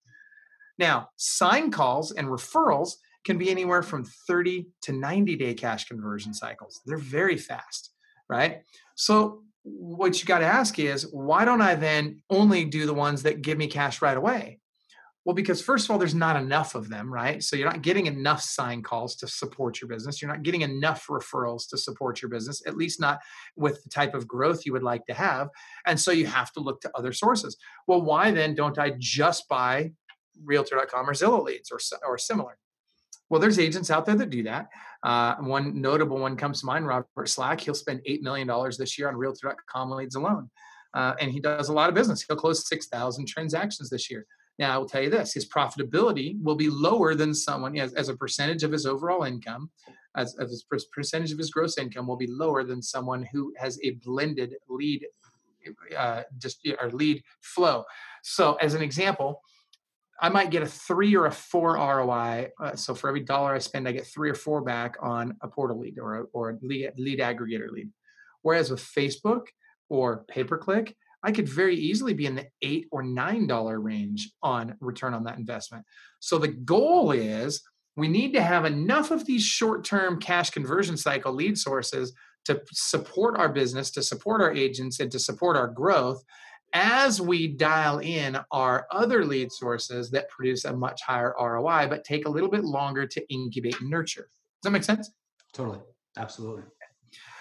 Now, 0.79 1.11
sign 1.17 1.71
calls 1.71 2.13
and 2.13 2.29
referrals 2.29 2.95
can 3.25 3.39
be 3.39 3.51
anywhere 3.51 3.83
from 3.83 4.05
30 4.05 4.67
to 4.83 4.93
90 4.93 5.37
day 5.37 5.55
cash 5.55 5.87
conversion 5.87 6.35
cycles. 6.35 6.81
They're 6.87 6.99
very 6.99 7.37
fast, 7.37 7.91
right? 8.29 8.63
So, 8.95 9.43
what 9.63 10.21
you 10.21 10.27
got 10.27 10.41
to 10.41 10.47
ask 10.47 10.79
is, 10.79 11.09
why 11.11 11.47
don't 11.47 11.63
I 11.63 11.75
then 11.75 12.21
only 12.29 12.67
do 12.67 12.85
the 12.85 12.93
ones 12.93 13.23
that 13.23 13.41
give 13.41 13.57
me 13.57 13.67
cash 13.67 14.03
right 14.03 14.17
away? 14.17 14.61
Well, 15.25 15.35
because 15.35 15.63
first 15.63 15.87
of 15.87 15.91
all, 15.91 15.99
there's 15.99 16.15
not 16.15 16.37
enough 16.37 16.75
of 16.75 16.91
them, 16.91 17.13
right? 17.13 17.43
So 17.43 17.57
you're 17.57 17.71
not 17.71 17.81
getting 17.81 18.05
enough 18.07 18.43
sign 18.43 18.83
calls 18.83 19.17
to 19.17 19.27
support 19.27 19.81
your 19.81 19.89
business. 19.89 20.21
You're 20.21 20.31
not 20.31 20.43
getting 20.43 20.61
enough 20.61 21.07
referrals 21.09 21.67
to 21.71 21.79
support 21.79 22.21
your 22.21 22.29
business, 22.29 22.63
at 22.67 22.77
least 22.77 23.01
not 23.01 23.21
with 23.57 23.83
the 23.83 23.89
type 23.89 24.15
of 24.15 24.29
growth 24.29 24.67
you 24.67 24.73
would 24.75 24.83
like 24.83 25.07
to 25.07 25.15
have. 25.15 25.49
And 25.87 25.99
so 25.99 26.11
you 26.11 26.27
have 26.27 26.53
to 26.53 26.61
look 26.61 26.83
to 26.83 26.91
other 26.95 27.13
sources. 27.13 27.57
Well, 27.87 28.03
why 28.03 28.33
then 28.33 28.55
don't 28.55 28.79
I 28.79 28.93
just 28.99 29.49
buy 29.49 29.93
realtor.com 30.45 31.09
or 31.09 31.15
Zillow 31.15 31.43
leads 31.43 31.71
or, 31.73 31.79
or 32.07 32.19
similar? 32.19 32.59
Well, 33.31 33.41
there's 33.41 33.59
agents 33.59 33.91
out 33.91 34.07
there 34.07 34.17
that 34.17 34.31
do 34.31 34.43
that. 34.45 34.69
Uh, 35.03 35.37
one 35.37 35.81
notable 35.81 36.19
one 36.19 36.37
comes 36.37 36.61
to 36.61 36.67
mind, 36.67 36.87
Robert 36.87 37.29
Slack. 37.29 37.61
He'll 37.61 37.75
spend 37.75 38.01
$8 38.09 38.23
million 38.23 38.49
this 38.79 38.99
year 38.99 39.09
on 39.09 39.17
realtor.com 39.17 39.91
leads 39.91 40.15
alone. 40.15 40.51
Uh, 40.93 41.15
and 41.21 41.33
he 41.33 41.41
does 41.41 41.69
a 41.69 41.73
lot 41.73 41.89
of 41.89 41.95
business. 41.95 42.23
He'll 42.23 42.37
close 42.37 42.69
6,000 42.69 43.27
transactions 43.27 43.91
this 43.91 44.11
year. 44.11 44.27
Now, 44.59 44.75
I 44.75 44.79
will 44.79 44.89
tell 44.89 45.03
you 45.03 45.11
this 45.11 45.33
his 45.33 45.49
profitability 45.49 46.41
will 46.41 46.55
be 46.55 46.71
lower 46.71 47.15
than 47.15 47.35
someone 47.35 47.77
as, 47.77 47.93
as 47.95 48.09
a 48.09 48.17
percentage 48.17 48.63
of 48.63 48.71
his 48.71 48.87
overall 48.87 49.25
income, 49.25 49.71
as, 50.17 50.37
as 50.39 50.65
a 50.73 50.77
percentage 50.93 51.33
of 51.33 51.39
his 51.39 51.51
gross 51.51 51.77
income 51.77 52.07
will 52.07 52.17
be 52.17 52.29
lower 52.29 52.63
than 52.63 52.81
someone 52.81 53.27
who 53.33 53.53
has 53.59 53.79
a 53.83 53.93
blended 54.05 54.55
lead, 54.69 55.07
uh, 55.97 56.23
just 56.39 56.67
or 56.81 56.91
lead 56.91 57.23
flow. 57.41 57.85
So, 58.23 58.55
as 58.55 58.75
an 58.75 58.83
example, 58.83 59.43
I 60.21 60.29
might 60.29 60.51
get 60.51 60.63
a 60.63 60.67
three 60.67 61.17
or 61.17 61.27
a 61.27 61.33
four 61.33 61.75
ROI. 61.75 62.51
Uh, 62.61 62.77
so 62.77 62.95
for 62.95 63.09
every 63.09 63.23
dollar 63.23 63.55
I 63.55 63.59
spend, 63.59 63.89
I 63.89 63.93
get 63.93 64.07
three 64.07 64.31
or 64.31 64.35
four 64.35 64.63
back 64.63 64.97
on 65.01 65.37
a 65.43 65.49
portal 65.49 65.81
lead 65.81 65.99
or 65.99 66.15
a, 66.15 66.23
or 66.33 66.51
a 66.51 66.59
lead, 66.63 66.93
lead 66.97 67.19
aggregator 67.19 67.71
lead. 67.71 67.91
Whereas 68.43 68.71
with 68.71 68.81
Facebook 68.81 69.47
or 69.89 70.25
pay 70.29 70.45
per 70.45 70.59
click, 70.59 70.95
I 71.23 71.33
could 71.33 71.49
very 71.49 71.75
easily 71.77 72.13
be 72.13 72.27
in 72.27 72.35
the 72.35 72.47
eight 72.63 72.87
or 72.93 73.03
nine 73.03 73.47
dollar 73.47 73.81
range 73.81 74.31
on 74.43 74.77
return 74.81 75.15
on 75.15 75.25
that 75.25 75.39
investment. 75.39 75.85
So 76.21 76.39
the 76.39 76.49
goal 76.49 77.13
is 77.13 77.63
we 77.97 78.09
need 78.09 78.35
to 78.35 78.43
have 78.43 78.65
enough 78.65 79.11
of 79.11 79.25
these 79.25 79.43
short-term 79.43 80.21
cash 80.21 80.51
conversion 80.51 80.97
cycle 80.97 81.33
lead 81.33 81.57
sources 81.57 82.13
to 82.45 82.61
support 82.73 83.39
our 83.39 83.49
business, 83.49 83.91
to 83.93 84.03
support 84.03 84.43
our 84.43 84.53
agents, 84.53 85.01
and 85.01 85.11
to 85.13 85.19
support 85.19 85.57
our 85.57 85.69
growth 85.69 86.23
as 86.75 87.21
we 87.21 87.47
dial 87.47 88.01
in 88.01 88.39
our 88.51 88.87
other 88.91 89.25
lead 89.25 89.53
sources 89.53 90.11
that 90.11 90.29
produce 90.29 90.65
a 90.65 90.77
much 90.77 91.01
higher 91.03 91.35
ROI, 91.41 91.87
but 91.89 92.05
take 92.05 92.27
a 92.27 92.29
little 92.29 92.51
bit 92.51 92.65
longer 92.65 93.07
to 93.07 93.33
incubate 93.33 93.81
and 93.81 93.89
nurture. 93.89 94.29
Does 94.63 94.65
that 94.65 94.71
make 94.71 94.85
sense? 94.85 95.11
Totally. 95.53 95.79
Absolutely. 96.19 96.65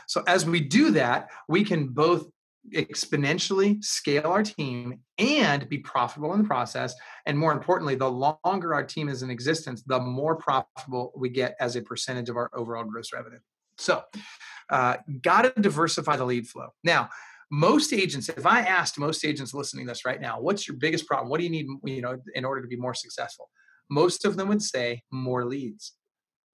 So 0.07 0.23
as 0.27 0.45
we 0.45 0.59
do 0.59 0.91
that, 0.91 1.29
we 1.47 1.63
can 1.63 1.87
both 1.87 2.27
exponentially 2.73 3.83
scale 3.83 4.27
our 4.27 4.43
team 4.43 4.99
and 5.17 5.67
be 5.67 5.79
profitable 5.79 6.33
in 6.33 6.41
the 6.41 6.47
process. 6.47 6.93
And 7.25 7.37
more 7.37 7.51
importantly, 7.51 7.95
the 7.95 8.09
longer 8.09 8.73
our 8.73 8.83
team 8.83 9.09
is 9.09 9.23
in 9.23 9.29
existence, 9.29 9.83
the 9.85 9.99
more 9.99 10.35
profitable 10.35 11.11
we 11.15 11.29
get 11.29 11.55
as 11.59 11.75
a 11.75 11.81
percentage 11.81 12.29
of 12.29 12.37
our 12.37 12.49
overall 12.53 12.83
gross 12.83 13.11
revenue. 13.11 13.39
So, 13.77 14.03
uh, 14.69 14.97
got 15.21 15.41
to 15.41 15.61
diversify 15.61 16.15
the 16.15 16.25
lead 16.25 16.47
flow. 16.47 16.69
Now, 16.83 17.09
most 17.53 17.93
agents, 17.93 18.29
if 18.29 18.47
I 18.47 18.61
asked 18.61 18.97
most 18.97 19.23
agents 19.23 19.53
listening 19.53 19.85
to 19.85 19.91
this 19.91 20.05
right 20.05 20.19
now, 20.19 20.41
what's 20.41 20.67
your 20.67 20.75
biggest 20.75 21.05
problem? 21.05 21.29
What 21.29 21.37
do 21.37 21.43
you 21.43 21.51
need, 21.51 21.67
you 21.85 22.01
know, 22.01 22.17
in 22.33 22.45
order 22.45 22.63
to 22.63 22.67
be 22.67 22.75
more 22.75 22.95
successful? 22.95 23.51
Most 23.91 24.25
of 24.25 24.37
them 24.37 24.47
would 24.47 24.63
say 24.63 25.03
more 25.11 25.45
leads. 25.45 25.93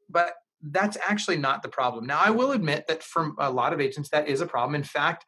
But 0.10 0.34
that's 0.62 0.98
actually 1.08 1.38
not 1.38 1.64
the 1.64 1.70
problem. 1.70 2.06
Now, 2.06 2.20
I 2.22 2.32
will 2.32 2.52
admit 2.52 2.84
that 2.90 3.02
for 3.02 3.32
a 3.40 3.50
lot 3.50 3.72
of 3.72 3.80
agents, 3.80 4.10
that 4.10 4.28
is 4.28 4.42
a 4.42 4.46
problem. 4.46 4.76
In 4.76 4.84
fact, 4.84 5.24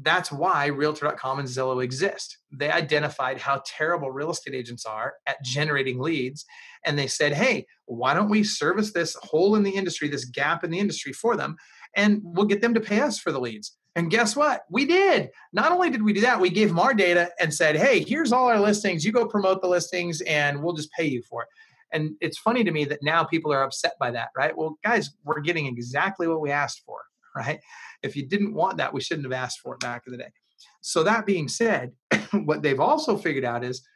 that's 0.00 0.30
why 0.30 0.66
realtor.com 0.66 1.40
and 1.40 1.48
Zillow 1.48 1.82
exist. 1.82 2.38
They 2.52 2.70
identified 2.70 3.40
how 3.40 3.60
terrible 3.66 4.12
real 4.12 4.30
estate 4.30 4.54
agents 4.54 4.86
are 4.86 5.14
at 5.26 5.42
generating 5.42 5.98
leads. 5.98 6.44
And 6.86 6.96
they 6.96 7.08
said, 7.08 7.32
hey, 7.32 7.66
why 7.86 8.14
don't 8.14 8.30
we 8.30 8.44
service 8.44 8.92
this 8.92 9.16
hole 9.16 9.56
in 9.56 9.64
the 9.64 9.74
industry, 9.74 10.06
this 10.06 10.26
gap 10.26 10.62
in 10.62 10.70
the 10.70 10.78
industry 10.78 11.12
for 11.12 11.36
them, 11.36 11.56
and 11.96 12.20
we'll 12.22 12.46
get 12.46 12.60
them 12.60 12.74
to 12.74 12.80
pay 12.80 13.00
us 13.00 13.18
for 13.18 13.32
the 13.32 13.40
leads. 13.40 13.76
And 13.94 14.10
guess 14.10 14.34
what? 14.34 14.62
We 14.70 14.86
did. 14.86 15.30
Not 15.52 15.72
only 15.72 15.90
did 15.90 16.02
we 16.02 16.12
do 16.12 16.22
that, 16.22 16.40
we 16.40 16.48
gave 16.48 16.68
them 16.68 16.78
our 16.78 16.94
data 16.94 17.30
and 17.38 17.52
said, 17.52 17.76
hey, 17.76 18.00
here's 18.02 18.32
all 18.32 18.48
our 18.48 18.58
listings. 18.58 19.04
You 19.04 19.12
go 19.12 19.26
promote 19.26 19.60
the 19.60 19.68
listings 19.68 20.22
and 20.22 20.62
we'll 20.62 20.72
just 20.72 20.90
pay 20.92 21.04
you 21.04 21.22
for 21.28 21.42
it. 21.42 21.48
And 21.92 22.14
it's 22.22 22.38
funny 22.38 22.64
to 22.64 22.70
me 22.70 22.86
that 22.86 23.02
now 23.02 23.22
people 23.22 23.52
are 23.52 23.62
upset 23.62 23.92
by 24.00 24.10
that, 24.12 24.28
right? 24.36 24.56
Well, 24.56 24.78
guys, 24.82 25.10
we're 25.24 25.40
getting 25.40 25.66
exactly 25.66 26.26
what 26.26 26.40
we 26.40 26.50
asked 26.50 26.82
for, 26.86 27.00
right? 27.36 27.60
If 28.02 28.16
you 28.16 28.26
didn't 28.26 28.54
want 28.54 28.78
that, 28.78 28.94
we 28.94 29.02
shouldn't 29.02 29.26
have 29.26 29.32
asked 29.32 29.60
for 29.60 29.74
it 29.74 29.80
back 29.80 30.04
in 30.06 30.12
the 30.12 30.18
day. 30.18 30.32
So 30.80 31.02
that 31.02 31.26
being 31.26 31.48
said, 31.48 31.92
what 32.32 32.62
they've 32.62 32.80
also 32.80 33.18
figured 33.18 33.44
out 33.44 33.62
is 33.62 33.86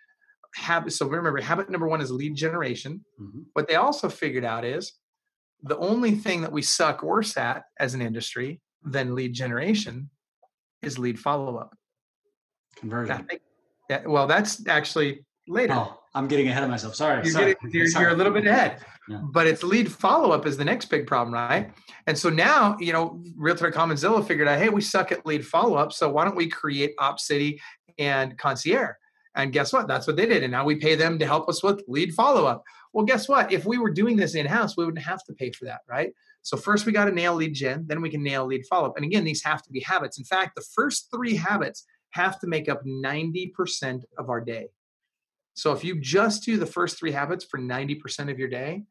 habit. 0.55 0.93
So 0.93 1.07
remember, 1.07 1.41
habit 1.41 1.71
number 1.71 1.89
one 1.89 2.03
is 2.03 2.11
lead 2.11 2.35
generation. 2.35 3.05
Mm-hmm. 3.21 3.41
What 3.55 3.67
they 3.67 3.77
also 3.77 4.09
figured 4.11 4.45
out 4.45 4.65
is 4.65 4.93
the 5.63 5.79
only 5.79 6.13
thing 6.13 6.43
that 6.43 6.53
we 6.53 6.63
suck 6.63 7.03
worse 7.03 7.37
at 7.37 7.65
as 7.81 7.95
an 7.95 8.03
industry 8.03 8.61
than 8.87 9.15
lead 9.15 9.35
generation 9.35 10.09
is 10.83 10.99
lead 10.99 11.19
follow 11.19 11.57
up. 11.57 11.77
Conversion. 12.77 13.27
That, 13.89 14.09
well, 14.09 14.27
that's 14.27 14.67
actually 14.67 15.25
later. 15.49 15.75
Oh, 15.75 16.01
I'm 16.15 16.29
getting 16.29 16.49
ahead 16.49 16.63
of 16.63 16.71
myself. 16.71 16.95
Sorry. 16.95 17.23
You're, 17.23 17.33
sorry. 17.33 17.55
Getting, 17.55 17.71
you're, 17.71 17.89
sorry. 17.89 18.05
you're, 18.07 18.15
a 18.15 18.17
little 18.17 18.33
bit 18.33 18.47
ahead. 18.47 18.85
Yeah. 19.09 19.21
But 19.33 19.47
it's 19.47 19.63
lead 19.63 19.91
follow 19.91 20.33
up 20.33 20.47
is 20.47 20.57
the 20.57 20.65
next 20.65 20.87
big 20.87 21.07
problem, 21.07 21.35
right? 21.35 21.71
And 22.07 22.19
so 22.19 22.31
now, 22.31 22.77
you 22.81 22.93
know, 22.93 23.23
Realtor.com 23.37 23.91
and 23.91 23.99
Zillow 23.99 24.27
figured 24.27 24.49
out, 24.49 24.59
hey, 24.59 24.69
we 24.69 24.81
suck 24.81 25.13
at 25.13 25.25
lead 25.27 25.47
follow 25.47 25.77
up. 25.77 25.93
So 25.93 26.09
why 26.09 26.25
don't 26.25 26.37
we 26.37 26.49
create 26.49 26.97
OpCity 26.99 27.59
and 27.99 28.37
Concierge? 28.39 28.95
And 29.37 29.53
guess 29.53 29.73
what? 29.73 29.87
That's 29.87 30.07
what 30.07 30.17
they 30.17 30.27
did. 30.27 30.43
And 30.43 30.51
now 30.51 30.65
we 30.65 30.77
pay 30.77 30.95
them 30.95 31.19
to 31.19 31.27
help 31.27 31.49
us 31.49 31.63
with 31.63 31.83
lead 31.87 32.15
follow 32.15 32.47
up. 32.47 32.65
Well, 32.93 33.05
guess 33.05 33.29
what? 33.29 33.53
If 33.53 33.67
we 33.67 33.79
were 33.79 33.91
doing 33.91 34.17
this 34.17 34.35
in 34.35 34.47
house, 34.47 34.77
we 34.77 34.85
wouldn't 34.85 35.05
have 35.05 35.23
to 35.25 35.35
pay 35.35 35.51
for 35.53 35.67
that, 35.67 35.81
right? 35.89 36.13
So 36.47 36.57
first 36.57 36.87
we 36.87 36.93
got 36.93 37.07
to 37.07 37.11
nail 37.11 37.35
lead 37.35 37.55
gen, 37.55 37.87
then 37.89 38.01
we 38.01 38.09
can 38.09 38.23
nail 38.23 38.47
lead 38.47 38.67
follow 38.67 38.87
up. 38.87 38.97
And 38.97 39.05
again, 39.05 39.25
these 39.25 39.43
have 39.43 39.65
to 39.65 39.73
be 39.73 39.81
habits. 39.81 40.17
In 40.17 40.25
fact, 40.25 40.55
the 40.55 40.65
first 40.77 41.09
three 41.13 41.35
habits 41.35 41.85
have 42.11 42.39
to 42.39 42.47
make 42.47 42.69
up 42.69 42.87
90% 42.87 44.05
of 44.17 44.31
our 44.31 44.41
day. 44.41 44.69
So 45.55 45.73
if 45.73 45.83
you 45.83 46.01
just 46.01 46.45
do 46.45 46.57
the 46.57 46.65
first 46.65 47.01
three 47.01 47.11
habits 47.11 47.45
for 47.45 47.59
90% 47.59 48.31
of 48.31 48.39
your 48.39 48.47
day, 48.47 48.85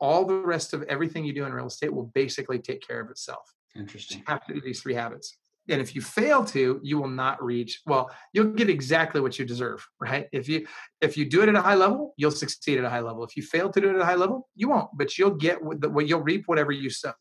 all 0.00 0.24
the 0.24 0.36
rest 0.36 0.72
of 0.72 0.84
everything 0.84 1.26
you 1.26 1.34
do 1.34 1.44
in 1.44 1.52
real 1.52 1.66
estate 1.66 1.92
will 1.92 2.10
basically 2.14 2.58
take 2.58 2.80
care 2.80 3.00
of 3.00 3.10
itself. 3.10 3.44
Interesting. 3.76 4.20
You 4.20 4.24
have 4.28 4.46
to 4.46 4.54
do 4.54 4.62
these 4.62 4.80
three 4.80 4.94
habits. 4.94 5.36
And 5.72 5.80
if 5.80 5.94
you 5.94 6.02
fail 6.02 6.44
to, 6.46 6.80
you 6.82 6.98
will 6.98 7.08
not 7.08 7.42
reach, 7.42 7.80
well, 7.86 8.10
you'll 8.32 8.52
get 8.52 8.68
exactly 8.68 9.20
what 9.20 9.38
you 9.38 9.44
deserve, 9.44 9.86
right? 10.00 10.28
If 10.32 10.48
you 10.48 10.66
if 11.00 11.16
you 11.16 11.24
do 11.28 11.42
it 11.42 11.48
at 11.48 11.54
a 11.54 11.62
high 11.62 11.74
level, 11.74 12.14
you'll 12.16 12.30
succeed 12.30 12.78
at 12.78 12.84
a 12.84 12.90
high 12.90 13.00
level. 13.00 13.24
If 13.24 13.36
you 13.36 13.42
fail 13.42 13.70
to 13.70 13.80
do 13.80 13.88
it 13.88 13.94
at 13.96 14.00
a 14.00 14.04
high 14.04 14.14
level, 14.14 14.48
you 14.54 14.68
won't, 14.68 14.90
but 14.94 15.18
you'll 15.18 15.34
get 15.34 15.62
what 15.62 16.06
you'll 16.06 16.20
reap 16.20 16.44
whatever 16.46 16.72
you 16.72 16.90
sow. 16.90 17.12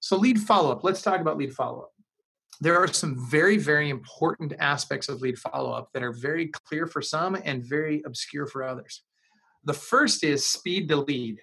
So 0.00 0.16
lead 0.16 0.38
follow-up. 0.38 0.84
Let's 0.84 1.02
talk 1.02 1.20
about 1.20 1.38
lead 1.38 1.54
follow-up 1.54 1.90
there 2.60 2.78
are 2.78 2.88
some 2.88 3.28
very, 3.28 3.58
very 3.58 3.90
important 3.90 4.54
aspects 4.58 5.08
of 5.08 5.20
lead 5.20 5.38
follow 5.38 5.72
up 5.72 5.90
that 5.92 6.02
are 6.02 6.12
very 6.12 6.48
clear 6.48 6.86
for 6.86 7.02
some 7.02 7.36
and 7.44 7.62
very 7.62 8.02
obscure 8.06 8.46
for 8.46 8.62
others. 8.62 9.02
The 9.64 9.74
first 9.74 10.24
is 10.24 10.46
speed 10.46 10.88
to 10.88 10.96
lead. 10.96 11.40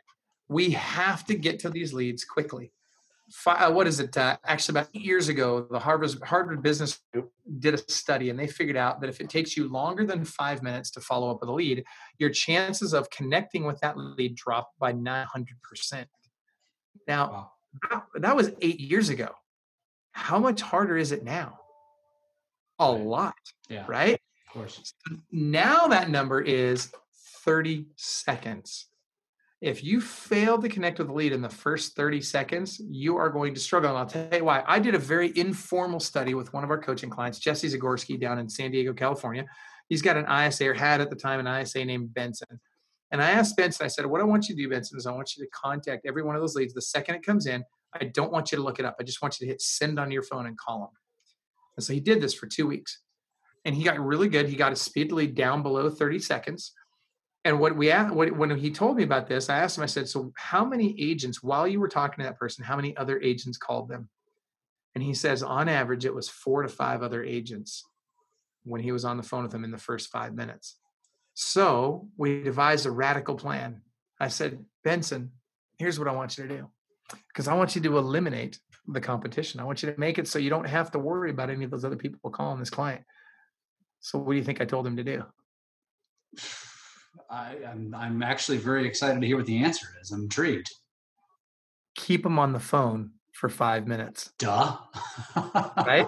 We 0.48 0.72
have 0.72 1.26
to 1.26 1.36
get 1.36 1.60
to 1.60 1.70
these 1.70 1.94
leads 1.94 2.24
quickly. 2.24 2.72
Uh, 3.46 3.72
what 3.72 3.88
is 3.88 4.00
it? 4.00 4.16
Uh, 4.16 4.38
actually, 4.46 4.74
about 4.74 4.90
eight 4.94 5.02
years 5.02 5.30
ago, 5.30 5.66
the 5.70 5.80
Harvard, 5.80 6.12
Harvard 6.24 6.62
Business 6.62 7.00
Group 7.12 7.32
did 7.60 7.74
a 7.74 7.78
study 7.78 8.30
and 8.30 8.38
they 8.38 8.48
figured 8.48 8.78
out 8.78 9.02
that 9.02 9.10
if 9.10 9.22
it 9.22 9.30
takes 9.30 9.58
you 9.58 9.70
longer 9.70 10.06
than 10.06 10.26
five 10.26 10.62
minutes 10.62 10.92
to 10.92 11.02
follow 11.02 11.32
up 11.32 11.40
with 11.42 11.50
a 11.50 11.54
lead, 11.54 11.84
your 12.20 12.30
chances 12.30 12.94
of 12.94 13.10
connecting 13.10 13.64
with 13.64 13.80
that 13.80 13.98
lead 13.98 14.36
drop 14.36 14.72
by 14.80 14.94
900%. 14.94 16.06
Now, 17.08 17.32
wow. 17.32 17.52
that, 17.90 18.04
that 18.22 18.36
was 18.36 18.52
eight 18.62 18.80
years 18.80 19.10
ago 19.10 19.30
how 20.14 20.40
much 20.40 20.62
harder 20.62 20.98
is 20.98 21.12
it 21.12 21.24
now? 21.24 21.60
A 22.80 22.94
right. 22.94 23.02
lot. 23.02 23.34
Yeah. 23.68 23.86
Right? 23.88 24.14
Of 24.14 24.54
course. 24.54 24.94
Now 25.32 25.88
that 25.88 26.10
number 26.10 26.40
is 26.40 26.92
30 27.44 27.88
seconds. 27.98 28.88
If 29.64 29.82
you 29.82 30.02
fail 30.02 30.62
to 30.62 30.68
connect 30.68 30.98
with 31.00 31.08
the 31.08 31.14
lead 31.14 31.32
in 31.32 31.42
the 31.42 31.48
first 31.48 31.96
30 31.96 32.20
seconds, 32.20 32.82
you 32.86 33.16
are 33.16 33.30
going 33.30 33.54
to 33.54 33.62
struggle. 33.62 33.92
And 33.92 33.98
I'll 33.98 34.06
tell 34.06 34.28
you 34.38 34.44
why. 34.44 34.62
I 34.68 34.78
did 34.78 34.94
a 34.94 35.00
very 35.00 35.32
informal 35.38 36.02
study 36.02 36.34
with 36.34 36.52
one 36.52 36.66
of 36.66 36.70
our 36.70 36.78
coaching 36.78 37.10
clients, 37.10 37.40
Jesse 37.40 37.70
Zagorski, 37.70 38.20
down 38.20 38.40
in 38.40 38.50
San 38.50 38.72
Diego, 38.72 38.92
California. 38.92 39.46
He's 39.88 40.02
got 40.02 40.18
an 40.18 40.26
ISA 40.30 40.68
or 40.68 40.74
had 40.74 41.00
at 41.00 41.10
the 41.10 41.16
time 41.16 41.40
an 41.40 41.62
ISA 41.62 41.86
named 41.86 42.14
Benson. 42.14 42.60
And 43.12 43.24
I 43.24 43.30
asked 43.30 43.56
Benson, 43.56 43.86
I 43.86 43.88
said, 43.88 44.06
What 44.06 44.20
I 44.20 44.26
want 44.26 44.50
you 44.50 44.56
to 44.58 44.62
do, 44.62 44.68
Benson, 44.68 44.98
is 44.98 45.08
I 45.08 45.14
want 45.14 45.38
you 45.38 45.46
to 45.46 45.50
contact 45.52 46.06
every 46.06 46.24
one 46.24 46.36
of 46.36 46.42
those 46.42 46.56
leads 46.56 46.74
the 46.74 46.82
second 46.82 47.16
it 47.16 47.26
comes 47.26 47.46
in. 47.46 47.64
I 47.94 48.04
don't 48.04 48.34
want 48.34 48.52
you 48.52 48.58
to 48.58 48.64
look 48.66 48.80
it 48.80 48.86
up. 48.86 48.98
I 49.00 49.04
just 49.04 49.22
want 49.22 49.40
you 49.40 49.48
to 49.48 49.52
hit 49.54 49.62
send 49.62 49.98
on 49.98 50.12
your 50.12 50.24
phone 50.24 50.46
and 50.46 50.58
call 50.58 50.80
them. 50.80 50.90
And 51.78 51.86
so 51.86 51.94
he 51.94 52.02
did 52.02 52.20
this 52.20 52.34
for 52.34 52.48
two 52.48 52.68
weeks. 52.68 53.00
And 53.64 53.74
he 53.74 53.86
got 53.86 53.98
really 53.98 54.28
good. 54.28 54.50
He 54.50 54.58
got 54.58 54.74
his 54.74 54.82
speed 54.82 55.14
lead 55.14 55.36
down 55.36 55.64
below 55.64 55.90
30 55.90 56.20
seconds. 56.20 56.74
And 57.46 57.60
what 57.60 57.76
we 57.76 57.92
asked, 57.92 58.14
when 58.14 58.58
he 58.58 58.72
told 58.72 58.96
me 58.96 59.04
about 59.04 59.28
this, 59.28 59.50
I 59.50 59.58
asked 59.58 59.78
him, 59.78 59.84
I 59.84 59.88
said, 59.88 60.08
So 60.08 60.32
how 60.38 60.64
many 60.64 60.96
agents, 60.98 61.44
while 61.44 61.68
you 61.68 61.80
were 61.80 61.90
talking 61.90 62.24
to 62.24 62.30
that 62.30 62.40
person, 62.40 62.64
how 62.64 62.78
many 62.78 62.96
other 62.96 63.20
agents 63.20 63.58
called 63.58 63.90
them? 63.90 64.10
And 64.96 65.04
he 65.04 65.14
says, 65.14 65.42
on 65.42 65.70
average, 65.70 66.06
it 66.06 66.14
was 66.14 66.30
four 66.30 66.62
to 66.62 66.70
five 66.70 67.02
other 67.02 67.24
agents 67.24 67.84
when 68.64 68.82
he 68.82 68.92
was 68.92 69.06
on 69.06 69.18
the 69.18 69.24
phone 69.24 69.44
with 69.44 69.52
them 69.52 69.64
in 69.64 69.72
the 69.72 69.78
first 69.78 70.10
five 70.10 70.34
minutes. 70.36 70.78
So 71.34 72.08
we 72.16 72.44
devised 72.44 72.86
a 72.86 72.92
radical 72.92 73.36
plan. 73.36 73.82
I 74.20 74.28
said, 74.28 74.64
Benson, 74.84 75.32
here's 75.80 75.98
what 75.98 76.08
I 76.08 76.12
want 76.12 76.38
you 76.38 76.48
to 76.48 76.58
do 76.58 76.70
because 77.28 77.48
I 77.48 77.56
want 77.56 77.76
you 77.76 77.82
to 77.82 77.98
eliminate 77.98 78.60
the 78.88 79.02
competition. 79.02 79.60
I 79.60 79.64
want 79.64 79.82
you 79.82 79.92
to 79.92 80.00
make 80.00 80.20
it 80.20 80.28
so 80.28 80.40
you 80.40 80.50
don't 80.50 80.68
have 80.68 80.92
to 80.92 81.00
worry 81.00 81.32
about 81.32 81.50
any 81.50 81.66
of 81.66 81.72
those 81.72 81.86
other 81.86 81.96
people 81.96 82.30
calling 82.30 82.60
this 82.60 82.70
client. 82.70 83.04
So, 84.00 84.20
what 84.20 84.34
do 84.34 84.38
you 84.38 84.44
think 84.44 84.62
I 84.62 84.66
told 84.66 84.86
him 84.86 84.98
to 84.98 85.04
do? 85.04 85.24
I, 87.30 87.56
am 87.64 87.94
I'm, 87.94 87.96
I'm 87.96 88.24
actually 88.24 88.58
very 88.58 88.88
excited 88.88 89.20
to 89.22 89.28
hear 89.28 89.38
what 89.38 89.46
the 89.46 89.64
answer 89.64 89.88
is. 90.02 90.12
I'm 90.12 90.24
intrigued. 90.24 90.70
Keep 91.96 92.24
them 92.24 92.40
on 92.40 92.54
the 92.54 92.60
phone 92.60 93.12
for 93.34 93.50
five 93.50 93.88
minutes. 93.88 94.32
Duh. 94.40 94.78
right? 95.36 96.08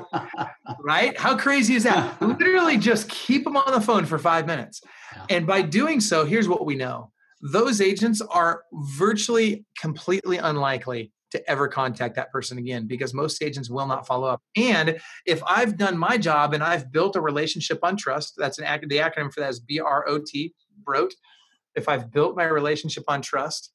Right? 0.80 1.18
How 1.18 1.38
crazy 1.38 1.76
is 1.76 1.84
that? 1.84 2.22
Literally 2.22 2.78
just 2.78 3.10
keep 3.10 3.44
them 3.44 3.58
on 3.58 3.74
the 3.74 3.82
phone 3.82 4.06
for 4.06 4.18
five 4.18 4.46
minutes. 4.46 4.82
Yeah. 5.16 5.26
And 5.30 5.48
by 5.48 5.62
doing 5.62 6.00
so, 6.00 6.26
here's 6.26 6.48
what 6.48 6.66
we 6.66 6.76
know 6.76 7.12
those 7.42 7.82
agents 7.82 8.22
are 8.22 8.64
virtually 8.98 9.66
completely 9.80 10.38
unlikely 10.38 11.12
to 11.32 11.50
ever 11.50 11.68
contact 11.68 12.16
that 12.16 12.32
person 12.32 12.58
again 12.58 12.88
because 12.88 13.14
most 13.14 13.44
agents 13.44 13.70
will 13.70 13.88
not 13.88 14.08
follow 14.08 14.28
up. 14.28 14.42
And 14.56 15.00
if 15.26 15.44
I've 15.46 15.78
done 15.78 15.98
my 15.98 16.18
job 16.18 16.54
and 16.54 16.64
I've 16.64 16.92
built 16.92 17.16
a 17.16 17.22
relationship 17.22 17.80
on 17.84 17.98
trust, 17.98 18.36
that's 18.38 18.58
an 18.58 18.66
the 18.88 18.98
acronym 18.98 19.34
for 19.34 19.42
that 19.42 19.50
is 19.50 19.60
B 19.60 19.80
R 19.80 20.08
O 20.08 20.20
T, 20.20 20.54
BROT. 20.86 21.14
If 21.76 21.90
I've 21.90 22.12
built 22.12 22.38
my 22.38 22.46
relationship 22.46 23.04
on 23.08 23.22
trust, 23.22 23.72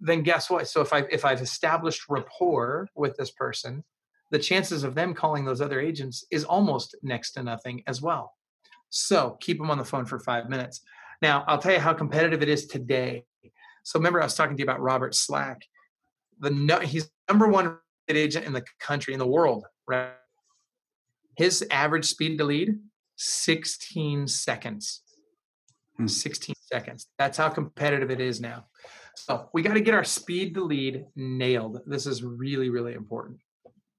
then 0.00 0.22
guess 0.22 0.50
what? 0.50 0.68
So 0.68 0.80
if 0.80 0.92
I 0.92 1.00
if 1.10 1.24
I've 1.24 1.40
established 1.40 2.08
rapport 2.08 2.88
with 2.94 3.16
this 3.16 3.30
person, 3.30 3.84
the 4.30 4.38
chances 4.38 4.82
of 4.82 4.94
them 4.94 5.14
calling 5.14 5.44
those 5.44 5.60
other 5.60 5.80
agents 5.80 6.24
is 6.30 6.44
almost 6.44 6.96
next 7.02 7.32
to 7.32 7.42
nothing 7.42 7.82
as 7.86 8.02
well. 8.02 8.34
So 8.88 9.36
keep 9.40 9.58
them 9.58 9.70
on 9.70 9.78
the 9.78 9.84
phone 9.84 10.06
for 10.06 10.18
five 10.18 10.48
minutes. 10.48 10.80
Now, 11.22 11.44
I'll 11.46 11.58
tell 11.58 11.72
you 11.72 11.80
how 11.80 11.92
competitive 11.92 12.42
it 12.42 12.48
is 12.48 12.66
today. 12.66 13.24
So 13.84 13.98
remember, 13.98 14.20
I 14.20 14.24
was 14.24 14.34
talking 14.34 14.56
to 14.56 14.60
you 14.60 14.64
about 14.64 14.80
Robert 14.80 15.14
Slack. 15.14 15.62
The 16.40 16.50
no, 16.50 16.80
he's 16.80 17.10
number 17.28 17.48
one 17.48 17.78
agent 18.08 18.44
in 18.44 18.52
the 18.52 18.64
country, 18.80 19.12
in 19.12 19.18
the 19.18 19.26
world, 19.26 19.64
right? 19.86 20.10
His 21.36 21.64
average 21.70 22.06
speed 22.06 22.38
to 22.38 22.44
lead, 22.44 22.78
16 23.16 24.28
seconds. 24.28 25.02
Hmm. 25.96 26.06
16 26.06 26.54
seconds. 26.60 27.06
That's 27.18 27.38
how 27.38 27.48
competitive 27.48 28.10
it 28.10 28.20
is 28.20 28.40
now. 28.40 28.66
So 29.14 29.48
we 29.52 29.62
got 29.62 29.74
to 29.74 29.80
get 29.80 29.94
our 29.94 30.04
speed 30.04 30.54
to 30.54 30.64
lead 30.64 31.06
nailed. 31.16 31.80
This 31.86 32.06
is 32.06 32.22
really, 32.22 32.68
really 32.68 32.92
important. 32.92 33.40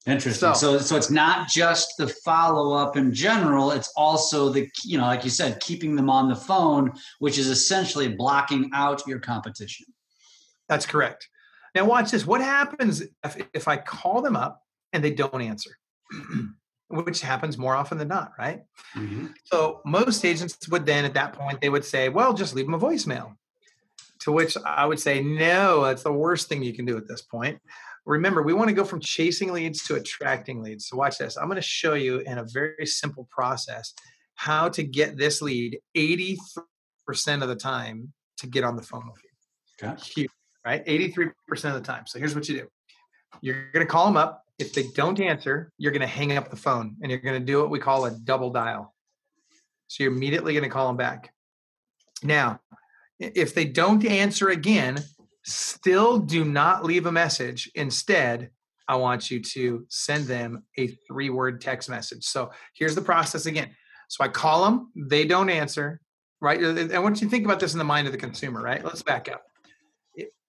Interesting. 0.06 0.54
So, 0.54 0.78
so, 0.78 0.80
so 0.80 0.96
it's 0.96 1.12
not 1.12 1.50
just 1.50 1.98
the 1.98 2.08
follow 2.08 2.74
up 2.74 2.96
in 2.96 3.14
general. 3.14 3.72
It's 3.72 3.92
also 3.98 4.50
the 4.50 4.70
you 4.86 4.98
know, 4.98 5.06
like 5.06 5.26
you 5.26 5.30
said, 5.30 5.60
keeping 5.60 5.96
them 5.96 6.10
on 6.10 6.30
the 6.30 6.36
phone, 6.36 6.94
which 7.20 7.38
is 7.38 7.48
essentially 7.48 8.08
blocking 8.08 8.70
out 8.74 9.06
your 9.06 9.20
competition. 9.20 9.86
That's 10.70 10.86
correct. 10.86 11.28
Now 11.76 11.86
watch 11.86 12.12
this. 12.12 12.26
What 12.26 12.42
happens 12.42 13.02
if, 13.02 13.48
if 13.54 13.68
I 13.68 13.76
call 13.76 14.22
them 14.22 14.38
up 14.38 14.62
and 14.94 15.04
they 15.04 15.12
don't 15.12 15.42
answer? 15.42 15.72
which 16.90 17.22
happens 17.22 17.58
more 17.58 17.76
often 17.76 17.98
than 17.98 18.08
not, 18.08 18.32
right? 18.40 18.64
Mm-hmm. 18.96 19.28
So 19.44 19.82
most 19.86 20.24
agents 20.24 20.68
would 20.70 20.86
then 20.86 21.06
at 21.06 21.14
that 21.16 21.34
point 21.34 21.62
they 21.62 21.70
would 21.70 21.86
say, 21.86 22.10
"Well, 22.10 22.34
just 22.34 22.56
leave 22.56 22.66
them 22.66 22.74
a 22.74 22.80
voicemail." 22.80 23.36
To 24.22 24.32
which 24.32 24.58
I 24.66 24.86
would 24.86 25.00
say, 25.00 25.22
"No, 25.22 25.84
that's 25.84 26.04
the 26.04 26.14
worst 26.14 26.50
thing 26.50 26.64
you 26.64 26.74
can 26.74 26.86
do 26.86 26.98
at 26.98 27.08
this 27.08 27.22
point." 27.22 27.60
remember 28.08 28.42
we 28.42 28.54
want 28.54 28.70
to 28.70 28.74
go 28.74 28.86
from 28.86 29.00
chasing 29.00 29.52
leads 29.52 29.84
to 29.84 29.96
attracting 29.96 30.64
leads. 30.64 30.88
So 30.88 30.98
watch 30.98 31.18
this. 31.18 31.38
I'm 31.38 31.48
going 31.48 31.58
to 31.58 31.62
show 31.62 31.94
you 31.94 32.20
in 32.20 32.38
a 32.38 32.46
very 32.46 32.86
simple 32.86 33.28
process 33.30 33.94
how 34.36 34.70
to 34.70 34.84
get 34.84 35.18
this 35.18 35.42
lead 35.42 35.80
83% 35.96 36.38
of 37.42 37.50
the 37.50 37.56
time 37.56 38.14
to 38.38 38.48
get 38.48 38.64
on 38.64 38.76
the 38.76 38.82
phone 38.82 39.10
with 39.12 39.22
you. 39.24 39.90
Okay. 39.90 40.02
Huge, 40.02 40.32
right? 40.66 40.86
83% 40.86 41.32
of 41.66 41.74
the 41.74 41.82
time. 41.82 42.08
So 42.08 42.18
here's 42.18 42.34
what 42.34 42.48
you 42.48 42.60
do. 42.60 42.68
You're 43.42 43.72
going 43.72 43.86
to 43.86 43.92
call 43.92 44.06
them 44.06 44.18
up. 44.18 44.44
If 44.60 44.74
they 44.74 44.84
don't 44.96 45.20
answer, 45.20 45.72
you're 45.78 45.92
going 45.92 46.02
to 46.02 46.08
hang 46.08 46.36
up 46.36 46.50
the 46.50 46.56
phone 46.56 46.96
and 47.02 47.12
you're 47.12 47.20
going 47.20 47.40
to 47.40 47.46
do 47.46 47.60
what 47.60 47.70
we 47.70 47.80
call 47.80 48.06
a 48.06 48.12
double 48.12 48.50
dial. 48.50 48.94
So 49.88 50.04
you're 50.04 50.14
immediately 50.14 50.54
going 50.54 50.64
to 50.64 50.70
call 50.70 50.88
them 50.88 50.98
back. 50.98 51.34
Now, 52.24 52.60
if 53.20 53.54
they 53.54 53.66
don't 53.66 54.06
answer 54.06 54.50
again, 54.50 54.98
still 55.44 56.20
do 56.20 56.44
not 56.44 56.84
leave 56.84 57.06
a 57.06 57.12
message. 57.12 57.72
Instead, 57.76 58.50
I 58.88 58.96
want 58.96 59.30
you 59.30 59.42
to 59.42 59.86
send 59.90 60.26
them 60.26 60.64
a 60.78 60.88
three 61.08 61.30
word 61.30 61.62
text 61.62 61.90
message. 61.90 62.24
So 62.24 62.52
here's 62.74 62.96
the 62.96 63.02
process 63.02 63.46
again. 63.46 63.70
So 64.08 64.24
I 64.24 64.30
call 64.30 64.66
them, 64.66 64.92
they 64.96 65.26
don't 65.26 65.50
answer, 65.50 66.00
right? 66.42 66.62
And 66.62 67.04
want 67.04 67.22
you 67.22 67.30
think 67.30 67.46
about 67.46 67.60
this 67.60 67.74
in 67.74 67.78
the 67.78 67.84
mind 67.84 68.08
of 68.08 68.14
the 68.14 68.20
consumer, 68.20 68.62
right? 68.62 68.84
Let's 68.84 69.04
back 69.04 69.30
up. 69.30 69.44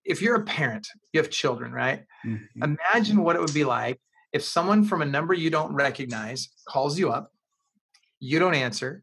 If 0.08 0.22
you're 0.22 0.36
a 0.36 0.44
parent, 0.44 0.88
you 1.12 1.20
have 1.20 1.30
children, 1.30 1.70
right? 1.70 2.04
Mm-hmm. 2.26 2.62
Imagine 2.62 3.22
what 3.22 3.36
it 3.36 3.40
would 3.40 3.54
be 3.54 3.64
like 3.64 4.00
if 4.32 4.42
someone 4.42 4.84
from 4.84 5.02
a 5.02 5.06
number 5.06 5.34
you 5.34 5.50
don't 5.50 5.72
recognize 5.74 6.48
calls 6.66 6.98
you 6.98 7.10
up, 7.10 7.32
you 8.20 8.38
don't 8.38 8.54
answer, 8.54 9.02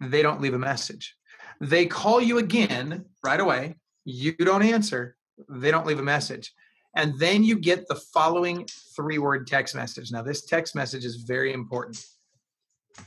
they 0.00 0.22
don't 0.22 0.40
leave 0.40 0.54
a 0.54 0.58
message. 0.58 1.14
They 1.60 1.86
call 1.86 2.20
you 2.20 2.38
again 2.38 3.04
right 3.24 3.40
away, 3.40 3.76
you 4.04 4.32
don't 4.32 4.62
answer, 4.62 5.16
they 5.48 5.70
don't 5.70 5.86
leave 5.86 5.98
a 5.98 6.02
message. 6.02 6.52
And 6.96 7.18
then 7.18 7.44
you 7.44 7.58
get 7.58 7.86
the 7.88 7.94
following 7.94 8.66
three 8.96 9.18
word 9.18 9.46
text 9.46 9.74
message. 9.74 10.10
Now, 10.10 10.22
this 10.22 10.44
text 10.44 10.74
message 10.74 11.04
is 11.04 11.16
very 11.16 11.52
important. 11.52 12.04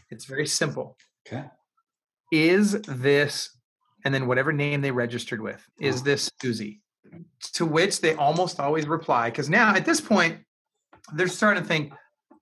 It's 0.10 0.26
very 0.26 0.48
simple. 0.48 0.98
Okay. 1.28 1.46
Is 2.32 2.74
this, 2.84 3.58
and 4.06 4.14
then 4.14 4.28
whatever 4.28 4.54
name 4.54 4.82
they 4.82 4.92
registered 4.92 5.42
with, 5.42 5.62
is 5.80 6.04
this 6.04 6.30
Susie? 6.42 6.82
To 7.54 7.66
which 7.66 8.02
they 8.02 8.14
almost 8.16 8.60
always 8.60 8.88
reply. 8.88 9.30
Because 9.30 9.50
now 9.50 9.76
at 9.76 9.86
this 9.86 10.02
point, 10.02 10.40
they're 11.14 11.28
starting 11.28 11.64
to 11.64 11.68
think, 11.68 11.94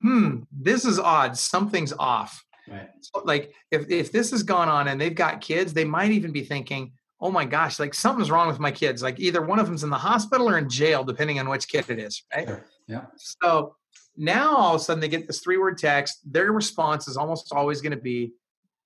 hmm, 0.01 0.41
this 0.51 0.85
is 0.85 0.99
odd. 0.99 1.37
Something's 1.37 1.93
off. 1.93 2.43
Right. 2.67 2.89
So, 3.01 3.21
like 3.25 3.53
if, 3.71 3.89
if 3.89 4.11
this 4.11 4.31
has 4.31 4.43
gone 4.43 4.69
on 4.69 4.87
and 4.87 5.01
they've 5.01 5.15
got 5.15 5.41
kids, 5.41 5.73
they 5.73 5.85
might 5.85 6.11
even 6.11 6.31
be 6.31 6.43
thinking, 6.43 6.91
oh 7.21 7.31
my 7.31 7.45
gosh, 7.45 7.79
like 7.79 7.93
something's 7.93 8.31
wrong 8.31 8.47
with 8.47 8.59
my 8.59 8.71
kids. 8.71 9.01
Like 9.01 9.19
either 9.19 9.41
one 9.41 9.59
of 9.59 9.65
them's 9.65 9.83
in 9.83 9.89
the 9.89 9.97
hospital 9.97 10.49
or 10.49 10.57
in 10.57 10.69
jail, 10.69 11.03
depending 11.03 11.39
on 11.39 11.49
which 11.49 11.67
kid 11.67 11.89
it 11.89 11.99
is. 11.99 12.23
Right. 12.35 12.47
Sure. 12.47 12.65
Yeah. 12.87 13.05
So 13.17 13.75
now 14.15 14.55
all 14.55 14.75
of 14.75 14.81
a 14.81 14.83
sudden 14.83 15.01
they 15.01 15.07
get 15.07 15.27
this 15.27 15.39
three 15.39 15.57
word 15.57 15.77
text. 15.77 16.19
Their 16.25 16.51
response 16.51 17.07
is 17.07 17.17
almost 17.17 17.51
always 17.51 17.81
going 17.81 17.91
to 17.91 18.01
be, 18.01 18.33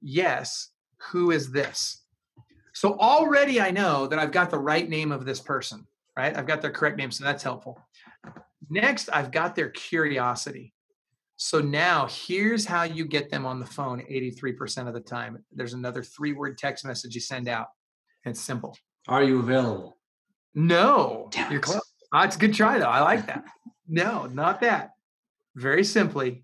yes, 0.02 0.70
who 1.12 1.32
is 1.32 1.52
this? 1.52 2.03
So 2.74 2.98
already 2.98 3.62
I 3.62 3.72
know 3.72 4.08
that 4.08 4.20
I've 4.20 4.32
got 4.32 4.50
the 4.50 4.60
right 4.60 4.88
name 4.88 5.12
of 5.12 5.26
this 5.26 5.40
person, 5.40 5.88
right? 6.18 6.36
I've 6.36 6.48
got 6.48 6.62
their 6.62 6.72
correct 6.72 6.98
name. 6.98 7.12
So 7.12 7.24
that's 7.24 7.44
helpful. 7.44 7.80
Next, 8.70 9.10
I've 9.14 9.32
got 9.32 9.56
their 9.56 9.70
curiosity. 9.70 10.74
So 11.36 11.60
now 11.60 12.08
here's 12.10 12.66
how 12.66 12.84
you 12.84 13.06
get 13.06 13.30
them 13.30 13.46
on 13.46 13.60
the 13.60 13.66
phone 13.66 14.02
83% 14.02 14.88
of 14.88 14.94
the 14.94 15.02
time. 15.02 15.44
There's 15.52 15.74
another 15.74 16.04
three 16.04 16.34
word 16.34 16.58
text 16.58 16.86
message 16.86 17.16
you 17.16 17.22
send 17.22 17.48
out. 17.48 17.68
It's 18.26 18.40
simple. 18.40 18.78
Are 19.08 19.24
you 19.24 19.40
available? 19.40 19.98
No. 20.56 21.28
Damn 21.32 21.52
You're 21.52 21.62
close. 21.62 21.82
Oh, 22.14 22.22
it's 22.22 22.36
a 22.36 22.40
good 22.40 22.54
try 22.54 22.80
though. 22.80 22.86
I 22.86 23.02
like 23.02 23.26
that. 23.28 23.44
No, 23.88 24.26
not 24.28 24.62
that. 24.62 24.92
Very 25.56 25.84
simply, 25.84 26.44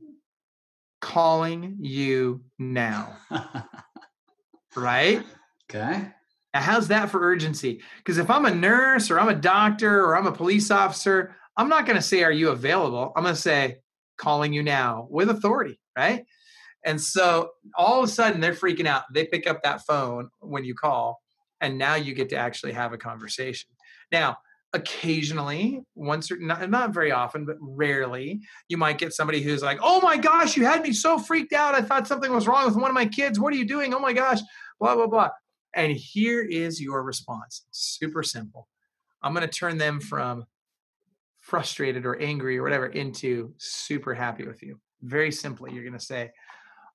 calling 0.99 1.77
you 1.79 2.43
now. 2.57 3.17
right? 4.75 5.23
Okay. 5.69 6.07
Now, 6.53 6.61
how's 6.61 6.87
that 6.87 7.09
for 7.09 7.21
urgency? 7.21 7.81
Because 7.97 8.17
if 8.17 8.29
I'm 8.29 8.45
a 8.45 8.53
nurse 8.53 9.11
or 9.11 9.19
I'm 9.19 9.29
a 9.29 9.35
doctor 9.35 10.03
or 10.03 10.17
I'm 10.17 10.27
a 10.27 10.31
police 10.31 10.71
officer, 10.71 11.35
I'm 11.57 11.69
not 11.69 11.85
going 11.85 11.95
to 11.95 12.01
say, 12.01 12.23
Are 12.23 12.31
you 12.31 12.49
available? 12.49 13.11
I'm 13.15 13.23
going 13.23 13.35
to 13.35 13.41
say, 13.41 13.77
Calling 14.17 14.53
you 14.53 14.63
now 14.63 15.07
with 15.09 15.29
authority, 15.29 15.79
right? 15.97 16.25
And 16.85 16.99
so 16.99 17.49
all 17.75 17.99
of 17.99 18.09
a 18.09 18.11
sudden 18.11 18.41
they're 18.41 18.53
freaking 18.53 18.87
out. 18.87 19.03
They 19.13 19.25
pick 19.25 19.47
up 19.47 19.61
that 19.63 19.85
phone 19.85 20.29
when 20.39 20.63
you 20.63 20.73
call, 20.73 21.21
and 21.61 21.77
now 21.77 21.95
you 21.95 22.13
get 22.13 22.29
to 22.29 22.37
actually 22.37 22.71
have 22.71 22.93
a 22.93 22.97
conversation. 22.97 23.69
Now, 24.11 24.37
occasionally, 24.73 25.81
once 25.95 26.31
or 26.31 26.37
not, 26.37 26.69
not 26.69 26.93
very 26.93 27.11
often, 27.11 27.45
but 27.45 27.57
rarely, 27.59 28.39
you 28.69 28.77
might 28.77 28.97
get 28.97 29.13
somebody 29.13 29.41
who's 29.41 29.61
like, 29.61 29.79
"Oh 29.81 29.99
my 30.01 30.17
gosh, 30.17 30.55
you 30.55 30.65
had 30.65 30.81
me 30.81 30.93
so 30.93 31.19
freaked 31.19 31.53
out. 31.53 31.75
I 31.75 31.81
thought 31.81 32.07
something 32.07 32.31
was 32.31 32.47
wrong 32.47 32.65
with 32.65 32.75
one 32.75 32.89
of 32.89 32.95
my 32.95 33.05
kids. 33.05 33.39
What 33.39 33.53
are 33.53 33.57
you 33.57 33.65
doing? 33.65 33.93
Oh 33.93 33.99
my 33.99 34.13
gosh." 34.13 34.39
Blah 34.79 34.95
blah 34.95 35.07
blah. 35.07 35.29
And 35.75 35.91
here 35.91 36.41
is 36.41 36.81
your 36.81 37.03
response. 37.03 37.65
Super 37.71 38.23
simple. 38.23 38.67
I'm 39.21 39.33
going 39.33 39.47
to 39.47 39.53
turn 39.53 39.77
them 39.77 39.99
from 39.99 40.45
frustrated 41.39 42.05
or 42.05 42.19
angry 42.21 42.57
or 42.57 42.63
whatever 42.63 42.87
into 42.87 43.53
super 43.57 44.13
happy 44.13 44.45
with 44.45 44.61
you. 44.63 44.79
Very 45.01 45.31
simply, 45.31 45.73
you're 45.73 45.83
going 45.83 45.97
to 45.97 45.99
say, 45.99 46.31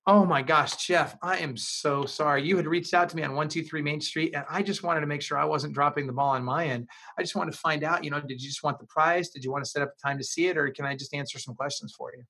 Oh 0.06 0.26
my 0.26 0.42
gosh, 0.42 0.86
Jeff, 0.86 1.16
I 1.22 1.38
am 1.38 1.56
so 1.56 2.04
sorry. 2.04 2.44
You 2.44 2.58
had 2.58 2.66
reached 2.66 2.92
out 2.92 3.08
to 3.08 3.16
me 3.16 3.22
on 3.22 3.30
123 3.30 3.80
Main 3.80 4.02
Street, 4.02 4.34
and 4.34 4.44
I 4.50 4.62
just 4.62 4.82
wanted 4.82 5.00
to 5.00 5.06
make 5.06 5.22
sure 5.22 5.38
I 5.38 5.46
wasn't 5.46 5.72
dropping 5.72 6.06
the 6.06 6.12
ball 6.12 6.30
on 6.30 6.44
my 6.44 6.66
end. 6.66 6.88
I 7.18 7.22
just 7.22 7.34
wanted 7.34 7.52
to 7.52 7.58
find 7.58 7.82
out, 7.82 8.04
you 8.04 8.10
know, 8.10 8.20
did 8.20 8.42
you 8.42 8.48
just 8.48 8.62
want 8.62 8.78
the 8.78 8.86
prize? 8.86 9.30
Did 9.30 9.44
you 9.44 9.50
want 9.50 9.64
to 9.64 9.70
set 9.70 9.80
up 9.80 9.94
a 9.98 10.06
time 10.06 10.18
to 10.18 10.24
see 10.24 10.48
it, 10.48 10.58
or 10.58 10.68
can 10.68 10.84
I 10.84 10.94
just 10.94 11.14
answer 11.14 11.38
some 11.38 11.54
questions 11.54 11.94
for 11.96 12.12
you? 12.14 12.22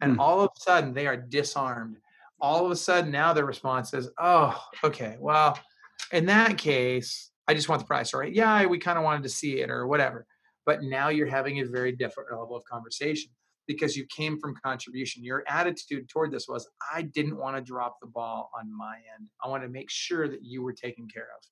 And 0.00 0.14
hmm. 0.14 0.20
all 0.20 0.40
of 0.40 0.50
a 0.56 0.60
sudden, 0.60 0.94
they 0.94 1.06
are 1.06 1.18
disarmed. 1.18 1.98
All 2.42 2.66
of 2.66 2.70
a 2.70 2.76
sudden, 2.76 3.10
now 3.10 3.32
their 3.32 3.46
response 3.46 3.94
is, 3.94 4.10
Oh, 4.20 4.60
okay, 4.84 5.16
well, 5.18 5.58
in 6.12 6.26
that 6.26 6.58
case, 6.58 7.30
I 7.48 7.54
just 7.54 7.68
want 7.68 7.80
the 7.80 7.86
price, 7.86 8.12
right? 8.12 8.32
Yeah, 8.32 8.66
we 8.66 8.78
kind 8.78 8.98
of 8.98 9.04
wanted 9.04 9.22
to 9.22 9.28
see 9.30 9.60
it, 9.60 9.70
or 9.70 9.86
whatever. 9.86 10.26
But 10.66 10.82
now 10.82 11.08
you're 11.08 11.26
having 11.26 11.60
a 11.60 11.64
very 11.64 11.92
different 11.92 12.30
level 12.30 12.54
of 12.54 12.64
conversation 12.64 13.30
because 13.66 13.96
you 13.96 14.06
came 14.14 14.38
from 14.38 14.54
contribution. 14.64 15.24
Your 15.24 15.44
attitude 15.48 16.08
toward 16.08 16.32
this 16.32 16.46
was, 16.48 16.68
I 16.92 17.02
didn't 17.02 17.36
want 17.36 17.56
to 17.56 17.62
drop 17.62 17.96
the 18.00 18.08
ball 18.08 18.50
on 18.58 18.76
my 18.76 18.96
end. 19.18 19.28
I 19.42 19.48
want 19.48 19.62
to 19.62 19.68
make 19.68 19.90
sure 19.90 20.28
that 20.28 20.40
you 20.42 20.62
were 20.62 20.72
taken 20.72 21.08
care 21.08 21.28
of. 21.36 21.44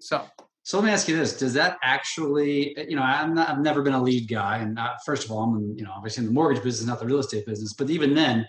So, 0.00 0.24
so 0.62 0.78
let 0.78 0.86
me 0.86 0.90
ask 0.92 1.08
you 1.08 1.16
this: 1.16 1.38
Does 1.38 1.54
that 1.54 1.78
actually, 1.82 2.76
eh, 2.76 2.86
you 2.88 2.96
know, 2.96 3.02
I'm 3.02 3.34
not, 3.34 3.48
I've 3.48 3.60
never 3.60 3.82
been 3.82 3.94
a 3.94 4.02
lead 4.02 4.28
guy, 4.28 4.58
and 4.58 4.74
not, 4.74 4.96
first 5.04 5.24
of 5.24 5.30
all, 5.30 5.44
I'm, 5.44 5.74
you 5.76 5.84
know, 5.84 5.92
obviously 5.94 6.22
in 6.22 6.26
the 6.26 6.34
mortgage 6.34 6.62
business, 6.62 6.86
not 6.86 7.00
the 7.00 7.06
real 7.06 7.18
estate 7.18 7.46
business. 7.46 7.72
But 7.72 7.88
even 7.90 8.14
then, 8.14 8.46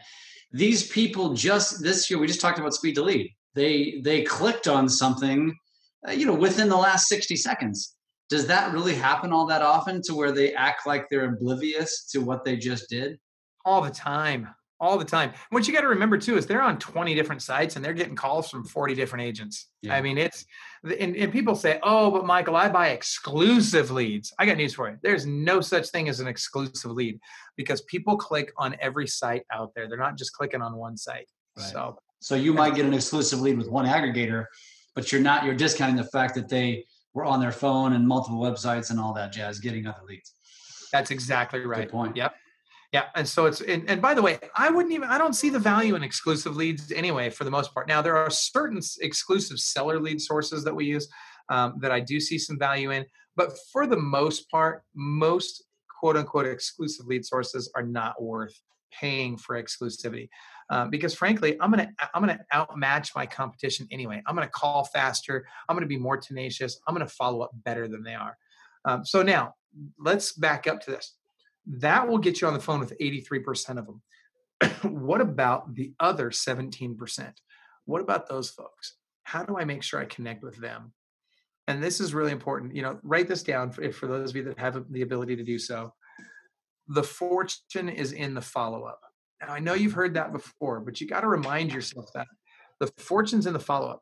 these 0.52 0.88
people 0.88 1.34
just 1.34 1.84
this 1.84 2.10
year, 2.10 2.20
we 2.20 2.28
just 2.28 2.42
talked 2.42 2.60
about 2.60 2.74
speed 2.74 2.96
to 2.96 3.04
lead. 3.04 3.32
They 3.56 4.02
they 4.04 4.24
clicked 4.24 4.68
on 4.68 4.88
something, 4.88 5.56
uh, 6.08 6.12
you 6.12 6.26
know, 6.26 6.34
within 6.34 6.70
the 6.70 6.78
last 6.78 7.08
60 7.08 7.36
seconds. 7.36 7.96
Does 8.30 8.48
that 8.48 8.74
really 8.74 8.96
happen 8.96 9.32
all 9.32 9.46
that 9.48 9.62
often 9.62 10.02
to 10.04 10.16
where 10.16 10.32
they 10.32 10.54
act 10.54 10.86
like 10.86 11.10
they're 11.10 11.26
oblivious 11.26 12.06
to 12.12 12.20
what 12.20 12.44
they 12.44 12.58
just 12.58 12.90
did? 12.90 13.18
All 13.66 13.82
the 13.82 13.90
time. 13.90 14.50
All 14.80 14.98
the 14.98 15.06
time. 15.06 15.34
What 15.50 15.68
you 15.68 15.74
got 15.74 15.82
to 15.82 15.88
remember 15.88 16.18
too 16.18 16.38
is 16.38 16.46
they're 16.46 16.62
on 16.62 16.78
20 16.78 17.16
different 17.16 17.42
sites 17.42 17.76
and 17.76 17.84
they're 17.84 17.94
getting 17.94 18.16
calls 18.16 18.50
from 18.50 18.64
40 18.64 18.96
different 18.96 19.24
agents. 19.26 19.70
Yeah. 19.82 19.96
i 19.96 20.02
mean 20.02 20.18
it's 20.18 20.46
and, 20.84 21.16
and 21.16 21.32
people 21.32 21.56
say 21.56 21.80
oh 21.84 22.12
but 22.12 22.26
michael 22.26 22.56
i 22.56 22.68
buy 22.70 22.90
exclusive 22.90 23.92
leads 23.92 24.34
i 24.40 24.46
got 24.46 24.58
news 24.58 24.74
for 24.74 24.90
you 24.90 24.98
there's 25.02 25.26
no 25.26 25.62
such 25.62 25.90
thing 25.90 26.10
as 26.10 26.20
an 26.20 26.28
exclusive 26.28 26.92
lead 26.92 27.20
because 27.56 27.82
people 27.82 28.18
click 28.18 28.52
on 28.58 28.76
every 28.80 29.08
site 29.08 29.44
out 29.52 29.72
there 29.76 29.88
they're 29.88 29.98
not 29.98 30.18
just 30.18 30.34
clicking 30.34 30.62
on 30.62 30.76
one 30.76 30.98
site 30.98 31.28
right. 31.58 31.66
so 31.68 31.98
so 32.20 32.36
you 32.36 32.54
might 32.54 32.76
get 32.76 32.86
an 32.86 32.94
exclusive 32.94 33.42
lead 33.42 33.58
with 33.58 33.70
one 33.70 33.86
aggregator 33.86 34.46
but 34.96 35.12
you're 35.12 35.22
not 35.22 35.46
you're 35.46 35.56
discounting 35.56 35.96
the 35.96 36.04
fact 36.04 36.34
that 36.34 36.50
they 36.50 36.84
were 37.18 37.26
on 37.26 37.40
their 37.40 37.52
phone 37.52 37.94
and 37.94 38.08
multiple 38.08 38.40
websites 38.40 38.92
and 38.92 39.00
all 39.00 39.12
that 39.12 39.32
jazz 39.32 39.60
getting 39.60 39.88
other 39.88 40.02
leads. 40.08 40.34
That's 40.92 41.10
exactly 41.10 41.60
right. 41.62 41.82
Good 41.82 41.92
point. 41.92 42.16
Yep. 42.16 42.34
Yeah. 42.94 43.06
And 43.16 43.28
so 43.28 43.46
it's, 43.48 43.60
and, 43.60 43.90
and, 43.90 44.02
by 44.02 44.14
the 44.14 44.22
way, 44.22 44.40
I 44.56 44.70
wouldn't 44.70 44.94
even, 44.94 45.10
I 45.10 45.18
don't 45.18 45.34
see 45.34 45.50
the 45.50 45.60
value 45.60 45.96
in 45.96 46.04
exclusive 46.04 46.56
leads 46.56 46.92
anyway, 46.92 47.30
for 47.30 47.44
the 47.44 47.52
most 47.52 47.74
part. 47.74 47.88
Now, 47.88 48.02
there 48.02 48.16
are 48.16 48.30
certain 48.30 48.80
exclusive 49.02 49.60
seller 49.60 50.00
lead 50.00 50.22
sources 50.22 50.64
that 50.64 50.74
we 50.74 50.86
use 50.86 51.10
um, 51.50 51.76
that 51.80 51.92
I 51.92 52.00
do 52.00 52.20
see 52.20 52.38
some 52.38 52.58
value 52.58 52.92
in. 52.92 53.06
But 53.36 53.54
for 53.72 53.88
the 53.88 53.98
most 53.98 54.50
part, 54.50 54.84
most 54.96 55.64
quote 56.00 56.16
unquote 56.16 56.46
exclusive 56.46 57.06
lead 57.08 57.26
sources 57.26 57.70
are 57.76 57.84
not 57.84 58.22
worth 58.22 58.58
paying 58.92 59.38
for 59.38 59.62
exclusivity. 59.62 60.30
Um, 60.70 60.90
because 60.90 61.14
frankly, 61.14 61.58
I'm 61.62 61.70
gonna 61.70 61.90
I'm 62.14 62.22
gonna 62.22 62.40
outmatch 62.54 63.16
my 63.16 63.26
competition 63.26 63.88
anyway. 63.92 64.22
I'm 64.26 64.36
gonna 64.36 64.48
call 64.48 64.84
faster. 64.86 65.46
I'm 65.68 65.76
gonna 65.76 65.88
be 65.88 65.98
more 65.98 66.18
tenacious. 66.18 66.80
I'm 66.88 66.94
gonna 66.94 67.08
follow 67.08 67.42
up 67.42 67.52
better 67.64 67.88
than 67.88 68.04
they 68.04 68.16
are. 68.16 68.38
Um, 68.86 69.06
so 69.06 69.22
now 69.22 69.54
let's 70.00 70.34
back 70.34 70.68
up 70.68 70.82
to 70.82 70.92
this. 70.92 71.17
That 71.70 72.08
will 72.08 72.18
get 72.18 72.42
you 72.42 72.48
on 72.48 72.54
the 72.54 72.60
phone 72.60 72.80
with 72.80 72.98
83% 73.00 73.78
of 73.78 73.86
them. 73.86 74.02
what 75.04 75.22
about 75.22 75.76
the 75.76 75.94
other 76.00 76.30
17%? 76.30 77.34
What 77.86 78.02
about 78.02 78.28
those 78.28 78.50
folks? 78.50 78.96
How 79.24 79.44
do 79.44 79.58
I 79.58 79.66
make 79.66 79.84
sure 79.84 80.00
I 80.00 80.06
connect 80.06 80.44
with 80.44 80.58
them? 80.58 80.94
and 81.68 81.84
this 81.84 82.00
is 82.00 82.14
really 82.14 82.32
important. 82.32 82.76
You 82.76 82.82
know, 82.82 83.00
write 83.04 83.28
this 83.28 83.44
down 83.44 83.72
for, 83.72 83.92
for 83.92 84.08
those 84.08 84.30
of 84.30 84.36
you 84.36 84.44
that 84.44 84.58
have 84.58 84.86
the 84.90 85.02
ability 85.02 85.36
to 85.36 85.44
do 85.44 85.60
so. 85.60 85.94
The 86.88 87.04
fortune 87.04 87.90
is 87.90 88.14
in 88.14 88.34
the 88.34 88.42
follow 88.42 88.84
up. 88.84 89.02
Now, 89.42 89.54
I 89.54 89.60
know 89.60 89.74
you've 89.74 89.94
heard 89.94 90.14
that 90.14 90.32
before, 90.32 90.80
but 90.80 91.00
you 91.02 91.08
got 91.08 91.22
to 91.22 91.28
remind 91.28 91.74
yourself 91.74 92.06
that 92.16 92.28
the 92.80 92.90
fortune's 92.98 93.46
in 93.46 93.54
the 93.54 93.60
follow 93.60 93.90
up. 93.90 94.02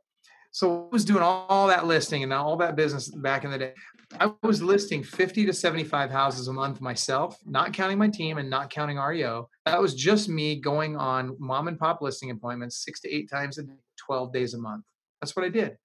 So 0.51 0.86
I 0.86 0.93
was 0.93 1.04
doing 1.04 1.23
all 1.23 1.67
that 1.67 1.88
listing 1.88 2.23
and 2.23 2.32
all 2.32 2.56
that 2.58 2.75
business 2.75 3.10
back 3.10 3.43
in 3.43 3.51
the 3.51 3.58
day. 3.58 3.73
I 4.19 4.32
was 4.43 4.62
listing 4.62 5.04
50 5.04 5.45
to 5.45 5.54
75 5.54 6.10
houses 6.10 6.47
a 6.47 6.54
month 6.54 6.80
myself, 6.80 7.38
not 7.45 7.73
counting 7.73 7.97
my 7.97 8.08
team 8.08 8.38
and 8.38 8.49
not 8.49 8.69
counting 8.69 8.97
REO. 8.97 9.49
That 9.65 9.82
was 9.82 9.93
just 9.93 10.30
me 10.30 10.56
going 10.56 10.95
on 10.95 11.36
mom 11.39 11.67
and 11.67 11.78
pop 11.78 12.01
listing 12.01 12.32
appointments 12.32 12.84
six 12.84 13.01
to 13.01 13.13
eight 13.13 13.30
times 13.30 13.58
a 13.58 13.63
day, 13.63 13.73
12 14.06 14.32
days 14.32 14.54
a 14.54 14.58
month. 14.58 14.86
That's 15.21 15.36
what 15.36 15.45
I 15.45 15.49
did. 15.49 15.78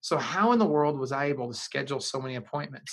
So, 0.00 0.16
how 0.16 0.52
in 0.52 0.58
the 0.58 0.66
world 0.66 0.98
was 0.98 1.12
I 1.12 1.26
able 1.26 1.48
to 1.48 1.54
schedule 1.54 2.00
so 2.00 2.20
many 2.20 2.36
appointments? 2.36 2.92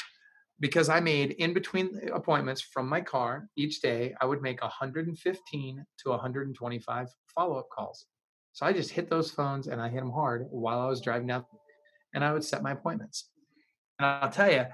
Because 0.59 0.89
I 0.89 0.99
made 0.99 1.31
in 1.31 1.53
between 1.53 1.99
appointments 2.13 2.61
from 2.61 2.89
my 2.89 3.01
car 3.01 3.47
each 3.55 3.81
day, 3.81 4.15
I 4.21 4.25
would 4.25 4.41
make 4.41 4.61
115 4.61 5.85
to 6.03 6.09
125 6.09 7.07
follow 7.33 7.57
up 7.57 7.69
calls. 7.69 8.05
So 8.53 8.65
I 8.65 8.73
just 8.73 8.91
hit 8.91 9.09
those 9.09 9.31
phones 9.31 9.67
and 9.67 9.81
I 9.81 9.89
hit 9.89 9.99
them 9.99 10.11
hard 10.11 10.47
while 10.49 10.79
I 10.79 10.87
was 10.87 11.01
driving 11.01 11.31
out 11.31 11.45
and 12.13 12.23
I 12.23 12.33
would 12.33 12.43
set 12.43 12.63
my 12.63 12.71
appointments. 12.71 13.29
And 13.99 14.07
I'll 14.07 14.29
tell 14.29 14.51
you, 14.51 14.65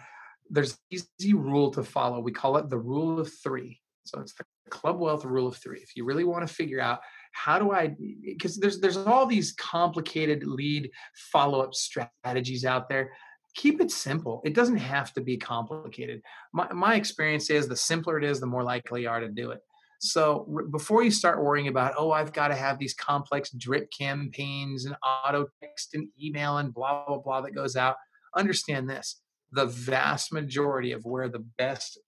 there's 0.50 0.78
easy 0.92 1.34
rule 1.34 1.72
to 1.72 1.84
follow. 1.84 2.20
We 2.20 2.32
call 2.32 2.58
it 2.58 2.70
the 2.70 2.78
rule 2.78 3.20
of 3.20 3.32
three. 3.44 3.80
So 4.06 4.20
it's 4.20 4.34
the 4.34 4.44
Club 4.70 5.00
Wealth 5.00 5.24
rule 5.24 5.48
of 5.48 5.56
three. 5.56 5.80
If 5.80 5.96
you 5.96 6.06
really 6.06 6.26
want 6.26 6.48
to 6.48 6.54
figure 6.54 6.82
out 6.82 7.00
how 7.32 7.58
do 7.58 7.72
I, 7.72 7.96
because 8.22 8.58
there's 8.58 8.80
there's 8.80 8.98
all 8.98 9.26
these 9.26 9.54
complicated 9.54 10.44
lead 10.44 10.92
follow 11.32 11.62
up 11.62 11.74
strategies 11.74 12.66
out 12.66 12.90
there. 12.90 13.14
Keep 13.56 13.82
it 13.82 13.92
simple. 13.92 14.42
It 14.44 14.56
doesn't 14.56 14.78
have 14.78 15.14
to 15.14 15.22
be 15.22 15.38
complicated. 15.38 16.22
My 16.54 16.72
my 16.74 16.96
experience 16.96 17.50
is 17.50 17.68
the 17.68 17.76
simpler 17.76 18.18
it 18.18 18.24
is, 18.24 18.40
the 18.40 18.46
more 18.46 18.64
likely 18.64 19.04
you 19.04 19.10
are 19.10 19.20
to 19.20 19.30
do 19.30 19.52
it. 19.52 19.60
So 20.00 20.46
before 20.72 21.02
you 21.02 21.12
start 21.12 21.42
worrying 21.42 21.70
about, 21.70 21.94
oh, 21.98 22.12
I've 22.12 22.34
got 22.34 22.50
to 22.50 22.56
have 22.56 22.78
these 22.78 22.94
complex 22.94 23.52
drip 23.52 23.90
campaigns 23.98 24.84
and 24.84 24.98
auto 25.02 25.48
text 25.62 25.94
and 25.94 26.10
email 26.22 26.58
and 26.58 26.74
blah, 26.74 27.06
blah, 27.08 27.20
blah 27.20 27.40
that 27.40 27.56
goes 27.56 27.78
out, 27.78 27.96
understand 28.36 28.89
this. 28.89 29.22
The 29.52 29.65
vast 29.67 30.34
majority 30.34 30.93
of 30.93 31.06
where 31.06 31.30
the 31.30 31.46
best 31.58 32.00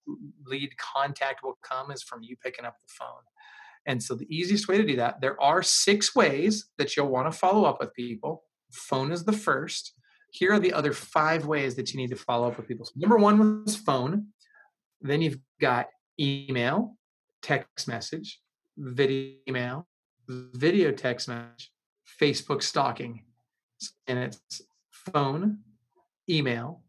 lead 0.44 0.70
contact 0.78 1.42
will 1.42 1.58
come 1.62 1.90
is 1.90 2.02
from 2.02 2.22
you 2.22 2.36
picking 2.42 2.64
up 2.64 2.74
the 2.74 2.92
phone. 2.98 3.22
And 3.86 4.02
so 4.02 4.14
the 4.14 4.26
easiest 4.28 4.66
way 4.66 4.78
to 4.78 4.86
do 4.86 4.96
that, 4.96 5.20
there 5.20 5.40
are 5.40 5.62
six 5.62 6.14
ways 6.14 6.68
that 6.76 6.96
you'll 6.96 7.08
want 7.08 7.30
to 7.30 7.38
follow 7.38 7.64
up 7.64 7.78
with 7.78 7.94
people. 7.94 8.42
Phone 8.72 9.12
is 9.12 9.24
the 9.24 9.32
first. 9.32 9.92
Here 10.32 10.52
are 10.52 10.58
the 10.58 10.72
other 10.72 10.92
five 10.92 11.46
ways 11.46 11.76
that 11.76 11.92
you 11.92 11.98
need 11.98 12.10
to 12.10 12.16
follow 12.16 12.48
up 12.48 12.56
with 12.56 12.66
people. 12.66 12.84
So 12.84 12.92
number 12.96 13.16
one 13.16 13.62
was 13.64 13.76
phone. 13.76 14.28
Then 15.00 15.22
you've 15.22 15.38
got 15.60 15.86
email, 16.18 16.96
text 17.42 17.86
message, 17.86 18.40
video 18.76 19.36
email, 19.48 19.86
video 20.28 20.90
text 20.90 21.28
message, 21.28 21.70
Facebook 22.20 22.62
stalking. 22.62 23.22
And 24.08 24.18
it's 24.18 24.62
phone, 24.90 25.58
email, 26.28 26.82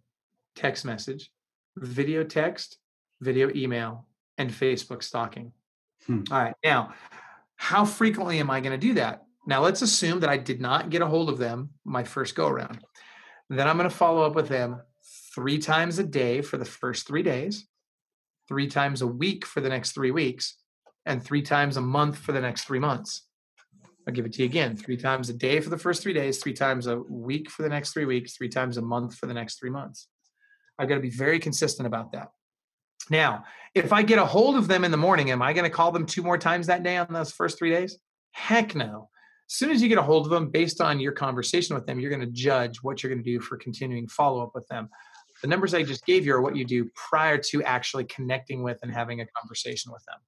text 0.56 0.86
message, 0.86 1.32
video 1.76 2.24
text, 2.24 2.78
video 3.22 3.50
email, 3.56 4.08
and 4.38 4.52
Facebook 4.52 5.04
stalking. 5.04 5.52
Hmm. 6.06 6.24
All 6.32 6.40
right. 6.40 6.56
Now, 6.64 6.94
how 7.56 7.86
frequently 7.86 8.40
am 8.40 8.50
I 8.50 8.60
going 8.60 8.80
to 8.80 8.88
do 8.88 8.94
that? 8.96 9.24
Now, 9.46 9.62
let's 9.62 9.82
assume 9.82 10.20
that 10.22 10.30
I 10.30 10.38
did 10.38 10.62
not 10.62 10.90
get 10.90 11.02
a 11.02 11.08
hold 11.08 11.30
of 11.30 11.38
them 11.38 11.70
my 11.86 12.04
first 12.04 12.36
go 12.36 12.48
around. 12.48 12.80
Then 13.50 13.68
I'm 13.68 13.78
going 13.78 13.90
to 13.90 13.96
follow 13.96 14.24
up 14.24 14.36
with 14.36 14.50
them 14.50 14.82
three 15.34 15.58
times 15.58 16.00
a 16.00 16.04
day 16.04 16.42
for 16.42 16.58
the 16.58 16.66
first 16.66 17.08
three 17.08 17.24
days 17.24 17.66
three 18.48 18.68
times 18.68 19.02
a 19.02 19.08
week 19.08 19.46
for 19.46 19.62
the 19.62 19.70
next 19.70 19.92
three 19.92 20.12
weeks, 20.12 20.56
and 21.06 21.24
three 21.24 21.42
times 21.42 21.78
a 21.78 21.82
month 21.82 22.18
for 22.18 22.32
the 22.32 22.42
next 22.42 22.64
three 22.64 22.80
months. 22.80 23.27
I'll 24.08 24.14
give 24.14 24.26
it 24.26 24.34
to 24.34 24.44
you 24.44 24.46
again 24.46 24.78
three 24.78 24.98
times 24.98 25.30
a 25.30 25.34
day 25.34 25.60
for 25.60 25.70
the 25.70 25.78
first 25.78 26.02
three 26.02 26.14
days, 26.14 26.38
three 26.38 26.54
times 26.54 26.88
a 26.88 26.98
week 26.98 27.50
for 27.50 27.64
the 27.64 27.70
next 27.70 27.92
three 27.92 28.06
weeks, 28.06 28.38
three 28.38 28.50
times 28.50 28.78
a 28.78 28.82
month 28.82 29.16
for 29.16 29.26
the 29.26 29.34
next 29.34 29.60
three 29.60 29.70
months. 29.70 30.08
I've 30.80 30.88
got 30.88 30.96
to 30.96 31.02
be 31.02 31.10
very 31.10 31.40
consistent 31.40 31.88
about 31.88 32.14
that. 32.14 32.30
Now, 33.10 33.44
if 33.76 33.92
I 33.92 34.04
get 34.04 34.20
a 34.20 34.26
hold 34.26 34.56
of 34.56 34.68
them 34.68 34.84
in 34.84 34.92
the 34.92 34.98
morning, 34.98 35.32
am 35.32 35.42
I 35.42 35.54
going 35.54 35.70
to 35.70 35.76
call 35.76 35.92
them 35.92 36.06
two 36.06 36.24
more 36.24 36.38
times 36.38 36.68
that 36.68 36.84
day 36.84 36.98
on 36.98 37.08
those 37.12 37.32
first 37.32 37.58
three 37.58 37.72
days? 37.72 37.98
Heck 38.32 38.76
no. 38.76 39.10
As 39.50 39.56
soon 39.56 39.72
as 39.72 39.82
you 39.82 39.90
get 39.90 39.98
a 39.98 40.04
hold 40.04 40.26
of 40.26 40.32
them, 40.32 40.50
based 40.50 40.82
on 40.82 41.00
your 41.00 41.14
conversation 41.14 41.76
with 41.76 41.86
them, 41.86 42.00
you're 42.00 42.10
going 42.10 42.22
to 42.22 42.32
judge 42.32 42.78
what 42.84 43.02
you're 43.02 43.12
going 43.12 43.24
to 43.24 43.30
do 43.30 43.40
for 43.40 43.58
continuing 43.58 44.08
follow 44.08 44.44
up 44.44 44.52
with 44.54 44.68
them 44.68 44.90
the 45.42 45.48
numbers 45.48 45.74
I 45.74 45.84
just 45.84 46.06
gave 46.06 46.26
you 46.26 46.34
are 46.34 46.42
what 46.42 46.56
you 46.56 46.66
do 46.66 46.90
prior 46.96 47.38
to 47.38 47.64
actually 47.64 48.06
connecting 48.06 48.64
with 48.64 48.80
and 48.82 48.92
having 48.92 49.22
a 49.22 49.26
conversation 49.26 49.92
with 49.92 50.04
them. 50.06 50.20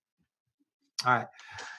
All 1.06 1.14
right. 1.14 1.28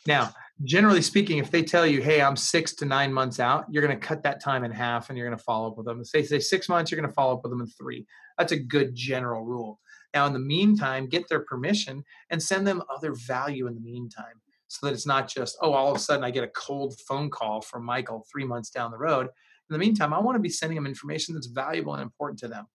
Now, 0.06 0.32
generally 0.64 1.02
speaking, 1.02 1.38
if 1.38 1.50
they 1.50 1.62
tell 1.62 1.86
you, 1.86 2.00
hey, 2.00 2.22
I'm 2.22 2.36
six 2.36 2.74
to 2.76 2.84
nine 2.84 3.12
months 3.12 3.38
out, 3.38 3.66
you're 3.70 3.86
going 3.86 3.98
to 3.98 4.06
cut 4.06 4.22
that 4.22 4.42
time 4.42 4.64
in 4.64 4.70
half 4.70 5.08
and 5.08 5.18
you're 5.18 5.26
going 5.26 5.38
to 5.38 5.44
follow 5.44 5.68
up 5.68 5.76
with 5.76 5.86
them. 5.86 6.00
If 6.00 6.10
they 6.10 6.22
say 6.22 6.38
six 6.38 6.68
months, 6.68 6.90
you're 6.90 7.00
going 7.00 7.08
to 7.08 7.14
follow 7.14 7.34
up 7.34 7.42
with 7.42 7.52
them 7.52 7.60
in 7.60 7.66
three. 7.66 8.06
That's 8.38 8.52
a 8.52 8.58
good 8.58 8.94
general 8.94 9.44
rule. 9.44 9.78
Now, 10.14 10.26
in 10.26 10.32
the 10.32 10.38
meantime, 10.38 11.06
get 11.06 11.28
their 11.28 11.40
permission 11.40 12.02
and 12.30 12.42
send 12.42 12.66
them 12.66 12.82
other 12.94 13.14
value 13.14 13.66
in 13.66 13.74
the 13.74 13.80
meantime 13.80 14.40
so 14.68 14.86
that 14.86 14.92
it's 14.92 15.06
not 15.06 15.28
just, 15.28 15.56
oh, 15.62 15.72
all 15.72 15.90
of 15.90 15.96
a 15.96 16.00
sudden 16.00 16.24
I 16.24 16.30
get 16.30 16.44
a 16.44 16.48
cold 16.48 16.98
phone 17.06 17.28
call 17.28 17.60
from 17.60 17.84
Michael 17.84 18.24
three 18.30 18.44
months 18.44 18.70
down 18.70 18.90
the 18.90 18.98
road. 18.98 19.26
In 19.26 19.74
the 19.74 19.78
meantime, 19.78 20.12
I 20.12 20.18
want 20.18 20.36
to 20.36 20.40
be 20.40 20.48
sending 20.48 20.76
them 20.76 20.86
information 20.86 21.34
that's 21.34 21.46
valuable 21.46 21.94
and 21.94 22.02
important 22.02 22.38
to 22.40 22.48
them. 22.48 22.66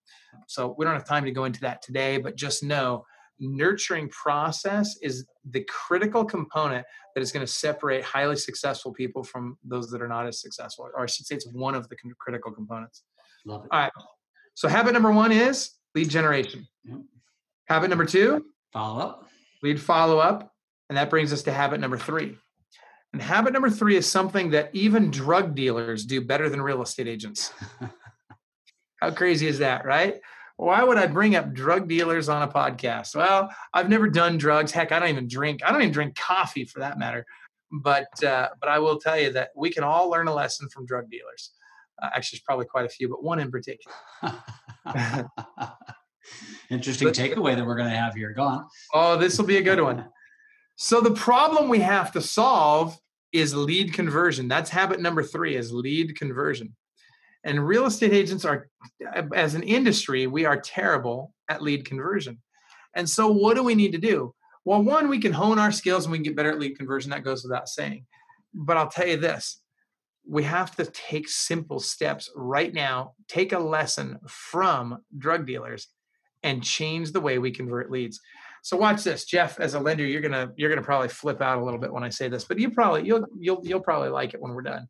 So 0.47 0.75
we 0.77 0.85
don't 0.85 0.93
have 0.93 1.07
time 1.07 1.25
to 1.25 1.31
go 1.31 1.45
into 1.45 1.61
that 1.61 1.81
today, 1.81 2.17
but 2.17 2.35
just 2.35 2.63
know 2.63 3.05
nurturing 3.39 4.09
process 4.09 4.97
is 5.01 5.25
the 5.49 5.63
critical 5.63 6.23
component 6.25 6.85
that 7.13 7.21
is 7.21 7.31
going 7.31 7.45
to 7.45 7.51
separate 7.51 8.03
highly 8.03 8.35
successful 8.35 8.93
people 8.93 9.23
from 9.23 9.57
those 9.63 9.89
that 9.91 10.01
are 10.01 10.07
not 10.07 10.27
as 10.27 10.41
successful. 10.41 10.89
Or 10.93 11.03
I 11.03 11.05
should 11.05 11.25
say 11.25 11.35
it's 11.35 11.47
one 11.47 11.75
of 11.75 11.89
the 11.89 11.95
critical 12.19 12.51
components. 12.51 13.03
Love 13.45 13.65
it. 13.65 13.69
All 13.71 13.79
right. 13.79 13.91
So 14.53 14.67
habit 14.67 14.93
number 14.93 15.11
one 15.11 15.31
is 15.31 15.71
lead 15.93 16.09
generation. 16.09 16.67
Yep. 16.85 16.99
Habit 17.67 17.89
number 17.89 18.05
two, 18.05 18.45
follow 18.71 19.01
up. 19.01 19.27
Lead 19.63 19.81
follow 19.81 20.19
up. 20.19 20.51
And 20.89 20.97
that 20.97 21.09
brings 21.09 21.33
us 21.33 21.43
to 21.43 21.51
habit 21.51 21.79
number 21.79 21.97
three. 21.97 22.37
And 23.11 23.21
habit 23.21 23.53
number 23.53 23.69
three 23.69 23.95
is 23.95 24.09
something 24.09 24.51
that 24.51 24.69
even 24.73 25.09
drug 25.09 25.55
dealers 25.55 26.05
do 26.05 26.21
better 26.21 26.49
than 26.49 26.61
real 26.61 26.81
estate 26.81 27.07
agents. 27.07 27.53
How 29.01 29.11
crazy 29.11 29.47
is 29.47 29.59
that, 29.59 29.85
right? 29.85 30.19
Why 30.57 30.83
would 30.83 30.97
I 30.97 31.07
bring 31.07 31.35
up 31.35 31.53
drug 31.53 31.87
dealers 31.89 32.29
on 32.29 32.41
a 32.41 32.47
podcast? 32.47 33.15
Well, 33.15 33.49
I've 33.73 33.89
never 33.89 34.07
done 34.07 34.37
drugs. 34.37 34.71
Heck, 34.71 34.91
I 34.91 34.99
don't 34.99 35.09
even 35.09 35.27
drink. 35.27 35.61
I 35.65 35.71
don't 35.71 35.81
even 35.81 35.91
drink 35.91 36.15
coffee 36.15 36.63
for 36.65 36.79
that 36.79 36.97
matter. 36.97 37.25
But 37.71 38.23
uh, 38.23 38.49
but 38.59 38.69
I 38.69 38.79
will 38.79 38.97
tell 38.97 39.19
you 39.19 39.31
that 39.33 39.49
we 39.55 39.69
can 39.69 39.83
all 39.83 40.09
learn 40.09 40.27
a 40.27 40.33
lesson 40.33 40.69
from 40.69 40.85
drug 40.85 41.09
dealers. 41.09 41.51
Uh, 42.01 42.09
actually, 42.13 42.37
there's 42.37 42.43
probably 42.43 42.65
quite 42.65 42.85
a 42.85 42.89
few, 42.89 43.09
but 43.09 43.23
one 43.23 43.39
in 43.39 43.51
particular. 43.51 43.95
Interesting 46.69 47.09
takeaway 47.09 47.55
that 47.55 47.65
we're 47.65 47.75
going 47.75 47.89
to 47.89 47.95
have 47.95 48.13
here. 48.15 48.33
Go 48.33 48.43
on. 48.43 48.67
Oh, 48.93 49.17
this 49.17 49.37
will 49.37 49.45
be 49.45 49.57
a 49.57 49.63
good 49.63 49.81
one. 49.81 50.05
So 50.77 50.99
the 50.99 51.11
problem 51.11 51.69
we 51.69 51.79
have 51.79 52.11
to 52.11 52.21
solve 52.21 52.99
is 53.31 53.55
lead 53.55 53.93
conversion. 53.93 54.49
That's 54.49 54.69
habit 54.69 54.99
number 54.99 55.23
three 55.23 55.55
is 55.55 55.71
lead 55.71 56.17
conversion. 56.17 56.75
And 57.45 57.65
real 57.65 57.85
estate 57.85 58.11
agents 58.11 58.43
are, 58.43 58.67
as 59.33 59.55
an 59.55 59.63
industry, 59.63 60.27
we 60.27 60.45
are 60.45 60.59
terrible 60.59 61.31
at 61.47 61.61
lead 61.61 61.85
conversion. 61.85 62.41
And 62.95 63.09
so, 63.09 63.31
what 63.31 63.55
do 63.55 63.63
we 63.63 63.75
need 63.75 63.91
to 63.93 63.97
do? 63.97 64.33
Well, 64.65 64.81
one, 64.81 65.09
we 65.09 65.19
can 65.19 65.31
hone 65.31 65.59
our 65.59 65.71
skills 65.71 66.05
and 66.05 66.11
we 66.11 66.17
can 66.17 66.23
get 66.23 66.35
better 66.35 66.51
at 66.51 66.59
lead 66.59 66.77
conversion. 66.77 67.11
That 67.11 67.23
goes 67.23 67.43
without 67.43 67.69
saying. 67.69 68.05
But 68.53 68.77
I'll 68.77 68.89
tell 68.89 69.07
you 69.07 69.17
this 69.17 69.61
we 70.27 70.43
have 70.43 70.75
to 70.75 70.85
take 70.85 71.29
simple 71.29 71.79
steps 71.79 72.31
right 72.35 72.73
now, 72.73 73.13
take 73.27 73.53
a 73.53 73.59
lesson 73.59 74.19
from 74.27 74.97
drug 75.17 75.45
dealers 75.45 75.87
and 76.43 76.63
change 76.63 77.11
the 77.11 77.21
way 77.21 77.37
we 77.37 77.51
convert 77.51 77.91
leads. 77.91 78.19
So 78.63 78.77
watch 78.77 79.03
this, 79.03 79.25
Jeff. 79.25 79.59
As 79.59 79.75
a 79.75 79.79
lender, 79.79 80.05
you're 80.05 80.21
gonna 80.21 80.51
you're 80.55 80.69
gonna 80.69 80.81
probably 80.81 81.09
flip 81.09 81.41
out 81.41 81.59
a 81.59 81.63
little 81.63 81.79
bit 81.79 81.93
when 81.93 82.03
I 82.03 82.09
say 82.09 82.27
this, 82.27 82.45
but 82.45 82.57
you 82.57 82.71
probably 82.71 83.05
you'll 83.05 83.25
you'll 83.37 83.61
you'll 83.63 83.79
probably 83.79 84.09
like 84.09 84.33
it 84.33 84.41
when 84.41 84.53
we're 84.53 84.63
done. 84.63 84.87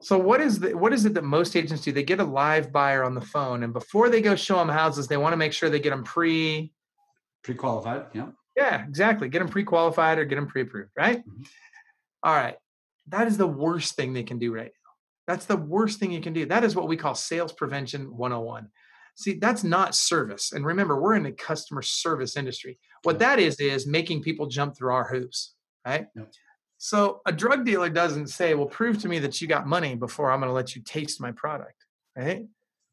So 0.00 0.16
what 0.16 0.40
is 0.40 0.60
the 0.60 0.76
what 0.76 0.92
is 0.92 1.04
it 1.04 1.14
that 1.14 1.24
most 1.24 1.56
agents 1.56 1.82
do? 1.82 1.92
They 1.92 2.04
get 2.04 2.20
a 2.20 2.24
live 2.24 2.72
buyer 2.72 3.02
on 3.02 3.14
the 3.14 3.20
phone, 3.20 3.64
and 3.64 3.72
before 3.72 4.08
they 4.08 4.22
go 4.22 4.36
show 4.36 4.56
them 4.56 4.68
houses, 4.68 5.08
they 5.08 5.16
want 5.16 5.32
to 5.32 5.36
make 5.36 5.52
sure 5.52 5.68
they 5.68 5.80
get 5.80 5.90
them 5.90 6.04
pre 6.04 6.72
pre-qualified. 7.42 8.06
Yeah. 8.12 8.28
Yeah, 8.56 8.84
exactly. 8.84 9.28
Get 9.28 9.38
them 9.38 9.48
pre-qualified 9.48 10.18
or 10.18 10.24
get 10.24 10.34
them 10.34 10.48
pre-approved, 10.48 10.90
right? 10.96 11.20
Mm-hmm. 11.20 11.42
All 12.24 12.34
right. 12.34 12.56
That 13.06 13.28
is 13.28 13.36
the 13.36 13.46
worst 13.46 13.94
thing 13.94 14.12
they 14.12 14.24
can 14.24 14.38
do 14.38 14.52
right 14.52 14.66
now. 14.66 14.90
That's 15.28 15.46
the 15.46 15.56
worst 15.56 16.00
thing 16.00 16.10
you 16.10 16.20
can 16.20 16.32
do. 16.32 16.44
That 16.44 16.64
is 16.64 16.74
what 16.74 16.88
we 16.88 16.96
call 16.96 17.14
sales 17.14 17.52
prevention 17.52 18.16
101. 18.16 18.68
See, 19.14 19.34
that's 19.34 19.62
not 19.62 19.94
service. 19.94 20.52
And 20.52 20.66
remember, 20.66 21.00
we're 21.00 21.14
in 21.14 21.26
a 21.26 21.32
customer 21.32 21.82
service 21.82 22.36
industry. 22.36 22.78
What 23.02 23.18
that 23.20 23.38
is 23.38 23.60
is 23.60 23.86
making 23.86 24.22
people 24.22 24.46
jump 24.46 24.76
through 24.76 24.92
our 24.92 25.08
hoops, 25.08 25.54
right? 25.86 26.06
Yep. 26.16 26.32
So 26.78 27.20
a 27.26 27.32
drug 27.32 27.64
dealer 27.64 27.90
doesn't 27.90 28.28
say, 28.28 28.54
"Well, 28.54 28.66
prove 28.66 28.98
to 29.02 29.08
me 29.08 29.18
that 29.20 29.40
you 29.40 29.48
got 29.48 29.66
money 29.66 29.94
before 29.96 30.30
I'm 30.30 30.40
going 30.40 30.48
to 30.48 30.54
let 30.54 30.74
you 30.76 30.82
taste 30.82 31.20
my 31.20 31.32
product." 31.32 31.84
Right? 32.16 32.46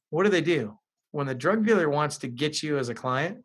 What 0.09 0.23
do 0.23 0.29
they 0.29 0.41
do? 0.41 0.77
when 1.15 1.27
the 1.27 1.33
drug 1.33 1.65
dealer 1.65 1.89
wants 1.89 2.17
to 2.17 2.27
get 2.27 2.61
you 2.61 2.77
as 2.77 2.89
a 2.89 2.93
client, 2.93 3.41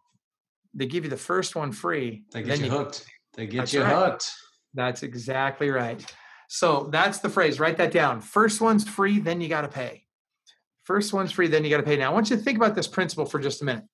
they 0.75 0.87
give 0.87 1.05
you 1.05 1.11
the 1.11 1.17
first 1.17 1.55
one 1.55 1.71
free. 1.71 2.25
They 2.33 2.43
get 2.43 2.59
you, 2.59 2.65
you 2.65 2.71
hooked. 2.73 3.07
They 3.35 3.47
get 3.47 3.59
that's 3.59 3.73
you 3.73 3.83
right. 3.83 3.95
hooked. 3.95 4.29
That's 4.75 5.05
exactly 5.05 5.71
right. 5.71 6.05
So 6.49 6.89
that's 6.91 7.21
the 7.21 7.29
phrase. 7.29 7.61
Write 7.61 7.77
that 7.77 7.93
down. 7.93 8.23
First 8.23 8.61
one's 8.61 8.89
free, 8.89 9.21
then 9.21 9.41
you 9.41 9.49
got 9.49 9.61
to 9.61 9.69
pay. 9.69 10.03
First 10.83 11.13
one's 11.13 11.31
free, 11.31 11.47
then 11.47 11.63
you 11.63 11.71
got 11.71 11.77
to 11.77 11.85
pay. 11.85 11.97
Now, 11.97 12.11
I 12.11 12.13
want 12.13 12.29
you 12.29 12.37
to 12.37 12.43
think 12.43 12.59
about 12.59 12.75
this 12.75 12.89
principle 12.89 13.25
for 13.25 13.39
just 13.39 13.63
a 13.63 13.65
minute. 13.65 13.85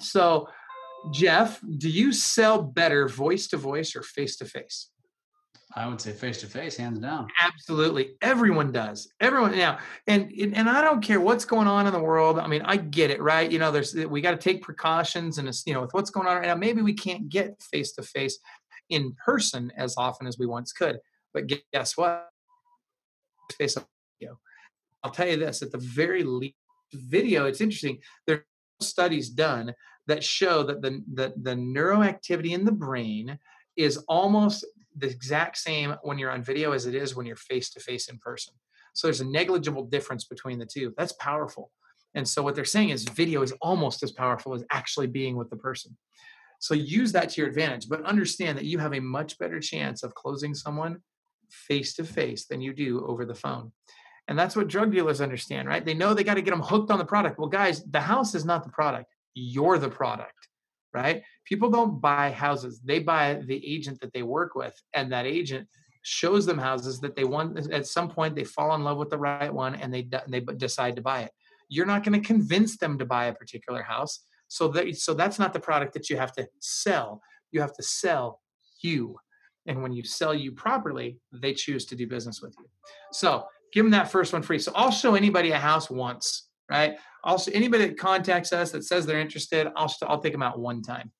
So, 0.00 0.48
Jeff, 1.12 1.60
do 1.60 1.88
you 1.88 2.12
sell 2.12 2.60
better 2.60 3.06
voice 3.06 3.46
to 3.48 3.58
voice 3.58 3.94
or 3.94 4.02
face 4.02 4.34
to 4.38 4.44
face? 4.44 4.90
I 5.74 5.86
would 5.86 6.00
say 6.00 6.12
face 6.12 6.40
to 6.40 6.46
face, 6.46 6.76
hands 6.76 6.98
down. 6.98 7.28
Absolutely, 7.42 8.14
everyone 8.22 8.72
does. 8.72 9.12
Everyone 9.20 9.56
now, 9.56 9.78
and 10.06 10.32
and 10.54 10.68
I 10.68 10.80
don't 10.80 11.02
care 11.02 11.20
what's 11.20 11.44
going 11.44 11.68
on 11.68 11.86
in 11.86 11.92
the 11.92 12.00
world. 12.00 12.38
I 12.38 12.46
mean, 12.46 12.62
I 12.62 12.76
get 12.76 13.10
it, 13.10 13.20
right? 13.20 13.50
You 13.50 13.58
know, 13.58 13.70
there's 13.70 13.94
we 13.94 14.20
got 14.22 14.30
to 14.30 14.38
take 14.38 14.62
precautions, 14.62 15.36
and 15.36 15.46
it's 15.46 15.64
you 15.66 15.74
know 15.74 15.82
with 15.82 15.92
what's 15.92 16.10
going 16.10 16.26
on 16.26 16.36
right 16.36 16.46
now, 16.46 16.54
maybe 16.54 16.80
we 16.80 16.94
can't 16.94 17.28
get 17.28 17.62
face 17.62 17.92
to 17.92 18.02
face 18.02 18.38
in 18.88 19.14
person 19.24 19.70
as 19.76 19.94
often 19.98 20.26
as 20.26 20.38
we 20.38 20.46
once 20.46 20.72
could. 20.72 20.98
But 21.34 21.44
guess 21.72 21.96
what? 21.96 22.28
Face 23.58 23.76
video. 24.20 24.38
I'll 25.04 25.10
tell 25.10 25.28
you 25.28 25.36
this: 25.36 25.60
at 25.60 25.70
the 25.70 25.78
very 25.78 26.22
least, 26.24 26.54
video. 26.94 27.44
It's 27.44 27.60
interesting. 27.60 27.98
There 28.26 28.36
are 28.36 28.44
studies 28.80 29.28
done 29.28 29.74
that 30.06 30.24
show 30.24 30.62
that 30.62 30.80
the 30.80 31.02
the, 31.12 31.34
the 31.36 31.54
neuroactivity 31.54 32.52
in 32.52 32.64
the 32.64 32.72
brain 32.72 33.38
is 33.76 33.98
almost 34.08 34.64
the 34.96 35.08
exact 35.08 35.58
same 35.58 35.94
when 36.02 36.18
you're 36.18 36.30
on 36.30 36.42
video 36.42 36.72
as 36.72 36.86
it 36.86 36.94
is 36.94 37.14
when 37.14 37.26
you're 37.26 37.36
face 37.36 37.70
to 37.70 37.80
face 37.80 38.08
in 38.08 38.18
person. 38.18 38.54
So 38.94 39.06
there's 39.06 39.20
a 39.20 39.26
negligible 39.26 39.84
difference 39.84 40.24
between 40.24 40.58
the 40.58 40.66
two. 40.66 40.94
That's 40.96 41.12
powerful. 41.12 41.70
And 42.14 42.26
so 42.26 42.42
what 42.42 42.54
they're 42.54 42.64
saying 42.64 42.90
is 42.90 43.04
video 43.04 43.42
is 43.42 43.52
almost 43.60 44.02
as 44.02 44.12
powerful 44.12 44.54
as 44.54 44.64
actually 44.72 45.06
being 45.06 45.36
with 45.36 45.50
the 45.50 45.56
person. 45.56 45.96
So 46.58 46.74
use 46.74 47.12
that 47.12 47.30
to 47.30 47.40
your 47.40 47.48
advantage, 47.48 47.88
but 47.88 48.02
understand 48.02 48.58
that 48.58 48.64
you 48.64 48.78
have 48.78 48.94
a 48.94 49.00
much 49.00 49.38
better 49.38 49.60
chance 49.60 50.02
of 50.02 50.14
closing 50.14 50.54
someone 50.54 50.98
face 51.50 51.94
to 51.94 52.04
face 52.04 52.46
than 52.46 52.60
you 52.60 52.72
do 52.72 53.06
over 53.06 53.24
the 53.24 53.34
phone. 53.34 53.72
And 54.26 54.38
that's 54.38 54.56
what 54.56 54.68
drug 54.68 54.92
dealers 54.92 55.20
understand, 55.20 55.68
right? 55.68 55.84
They 55.84 55.94
know 55.94 56.12
they 56.12 56.24
got 56.24 56.34
to 56.34 56.42
get 56.42 56.50
them 56.50 56.60
hooked 56.60 56.90
on 56.90 56.98
the 56.98 57.04
product. 57.04 57.38
Well, 57.38 57.48
guys, 57.48 57.82
the 57.84 58.00
house 58.00 58.34
is 58.34 58.44
not 58.44 58.64
the 58.64 58.70
product. 58.70 59.14
You're 59.34 59.78
the 59.78 59.88
product, 59.88 60.48
right? 60.92 61.22
People 61.48 61.70
don't 61.70 62.00
buy 62.00 62.30
houses. 62.30 62.80
They 62.84 62.98
buy 62.98 63.40
the 63.46 63.66
agent 63.66 64.00
that 64.00 64.12
they 64.12 64.22
work 64.22 64.54
with, 64.54 64.74
and 64.92 65.10
that 65.12 65.24
agent 65.24 65.66
shows 66.02 66.46
them 66.46 66.58
houses 66.58 67.00
that 67.00 67.16
they 67.16 67.24
want 67.24 67.70
at 67.70 67.86
some 67.86 68.08
point 68.08 68.34
they 68.34 68.44
fall 68.44 68.74
in 68.74 68.84
love 68.84 68.98
with 68.98 69.10
the 69.10 69.18
right 69.18 69.52
one 69.52 69.74
and 69.74 69.92
they 69.92 70.08
they 70.28 70.40
decide 70.40 70.96
to 70.96 71.02
buy 71.02 71.22
it. 71.22 71.30
You're 71.68 71.86
not 71.86 72.04
going 72.04 72.20
to 72.20 72.26
convince 72.26 72.78
them 72.78 72.98
to 72.98 73.04
buy 73.04 73.26
a 73.26 73.34
particular 73.34 73.82
house. 73.82 74.20
So 74.48 74.68
that 74.68 74.96
so 74.96 75.12
that's 75.14 75.38
not 75.38 75.52
the 75.52 75.60
product 75.60 75.92
that 75.94 76.08
you 76.08 76.16
have 76.16 76.32
to 76.32 76.48
sell. 76.60 77.20
You 77.52 77.60
have 77.60 77.74
to 77.76 77.82
sell 77.82 78.40
you. 78.82 79.18
And 79.66 79.82
when 79.82 79.92
you 79.92 80.02
sell 80.02 80.34
you 80.34 80.52
properly, 80.52 81.18
they 81.32 81.52
choose 81.52 81.84
to 81.86 81.96
do 81.96 82.06
business 82.06 82.40
with 82.40 82.54
you. 82.58 82.66
So 83.12 83.46
give 83.72 83.84
them 83.84 83.90
that 83.90 84.10
first 84.10 84.32
one 84.32 84.42
free. 84.42 84.58
So 84.58 84.72
I'll 84.74 84.90
show 84.90 85.14
anybody 85.14 85.50
a 85.50 85.58
house 85.58 85.90
once, 85.90 86.48
right? 86.70 86.96
Also, 87.24 87.50
anybody 87.50 87.88
that 87.88 87.98
contacts 87.98 88.52
us 88.52 88.70
that 88.72 88.84
says 88.84 89.04
they're 89.04 89.20
interested, 89.20 89.68
I'll 89.76 89.94
I'll 90.06 90.20
take 90.20 90.32
them 90.32 90.42
out 90.42 90.58
one 90.58 90.82
time. 90.82 91.12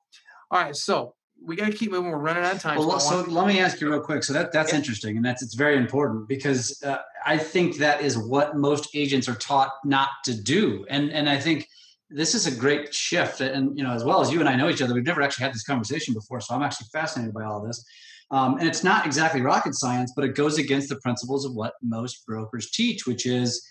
All 0.51 0.61
right, 0.61 0.75
so 0.75 1.15
we 1.43 1.57
got 1.57 1.67
to 1.67 1.77
keep 1.77 1.91
moving. 1.91 2.11
We're 2.11 2.19
running 2.19 2.45
out 2.45 2.55
of 2.55 2.63
time. 2.63 2.79
Well, 2.79 2.99
so, 2.99 3.25
so 3.25 3.31
let 3.31 3.47
me 3.47 3.61
ask 3.61 3.81
you 3.81 3.91
real 3.91 4.01
quick. 4.01 4.25
So 4.25 4.33
that 4.33 4.53
that's 4.53 4.73
yeah. 4.73 4.79
interesting, 4.79 5.17
and 5.17 5.25
that's 5.25 5.43
it's 5.43 5.55
very 5.55 5.77
important 5.77 6.29
because 6.29 6.83
uh, 6.83 6.99
I 7.25 7.39
think 7.39 7.77
that 7.79 8.01
is 8.01 8.19
what 8.19 8.57
most 8.57 8.89
agents 8.95 9.29
are 9.29 9.35
taught 9.35 9.71
not 9.85 10.09
to 10.25 10.35
do, 10.35 10.87
and 10.89 11.11
and 11.11 11.29
I 11.29 11.39
think 11.39 11.69
this 12.11 12.35
is 12.35 12.47
a 12.47 12.59
great 12.59 12.95
shift. 12.95 13.41
And 13.41 13.77
you 13.77 13.85
know, 13.85 13.93
as 13.93 14.05
well 14.05 14.21
as 14.21 14.33
you 14.33 14.41
and 14.41 14.49
I 14.49 14.57
know 14.57 14.69
each 14.69 14.83
other, 14.83 14.95
we've 14.95 15.05
never 15.05 15.23
actually 15.23 15.45
had 15.45 15.55
this 15.55 15.65
conversation 15.65 16.15
before, 16.15 16.41
so 16.41 16.55
I'm 16.55 16.63
actually 16.63 16.89
fascinated 16.93 17.35
by 17.35 17.45
all 17.45 17.65
this. 17.65 17.85
Um, 18.31 18.59
and 18.59 18.69
it's 18.69 18.85
not 18.85 19.07
exactly 19.07 19.41
rocket 19.41 19.75
science, 19.75 20.13
but 20.15 20.25
it 20.25 20.35
goes 20.35 20.59
against 20.59 20.91
the 20.91 20.97
principles 20.97 21.47
of 21.47 21.55
what 21.55 21.75
most 21.83 22.27
brokers 22.27 22.71
teach, 22.71 23.07
which 23.07 23.25
is 23.25 23.67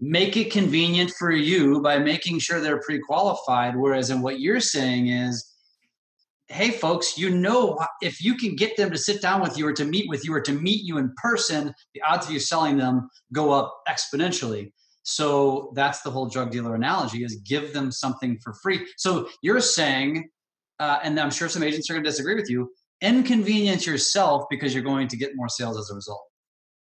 make 0.00 0.36
it 0.36 0.50
convenient 0.50 1.10
for 1.10 1.30
you 1.30 1.80
by 1.82 1.98
making 1.98 2.38
sure 2.38 2.60
they're 2.60 2.80
pre-qualified. 2.80 3.76
Whereas 3.76 4.10
in 4.10 4.22
what 4.22 4.40
you're 4.40 4.60
saying 4.60 5.08
is 5.08 5.49
hey 6.50 6.70
folks 6.70 7.16
you 7.16 7.30
know 7.30 7.78
if 8.02 8.22
you 8.22 8.34
can 8.34 8.56
get 8.56 8.76
them 8.76 8.90
to 8.90 8.98
sit 8.98 9.22
down 9.22 9.40
with 9.40 9.56
you 9.56 9.66
or 9.66 9.72
to 9.72 9.84
meet 9.84 10.08
with 10.08 10.24
you 10.24 10.34
or 10.34 10.40
to 10.40 10.52
meet 10.52 10.82
you 10.82 10.98
in 10.98 11.12
person 11.16 11.72
the 11.94 12.02
odds 12.02 12.26
of 12.26 12.32
you 12.32 12.40
selling 12.40 12.76
them 12.76 13.08
go 13.32 13.52
up 13.52 13.82
exponentially. 13.88 14.72
So 15.02 15.72
that's 15.74 16.02
the 16.02 16.10
whole 16.10 16.28
drug 16.28 16.50
dealer 16.50 16.74
analogy 16.74 17.24
is 17.24 17.36
give 17.36 17.72
them 17.72 17.90
something 17.90 18.38
for 18.42 18.52
free. 18.62 18.86
So 18.96 19.28
you're 19.42 19.60
saying 19.60 20.28
uh, 20.80 20.98
and 21.04 21.20
i'm 21.20 21.30
sure 21.30 21.48
some 21.48 21.62
agents 21.62 21.88
are 21.88 21.94
going 21.94 22.02
to 22.02 22.10
disagree 22.10 22.34
with 22.34 22.50
you 22.50 22.70
inconvenience 23.00 23.86
yourself 23.86 24.44
because 24.50 24.74
you're 24.74 24.82
going 24.82 25.06
to 25.08 25.16
get 25.16 25.30
more 25.36 25.48
sales 25.48 25.78
as 25.78 25.90
a 25.90 25.94
result 25.94 26.22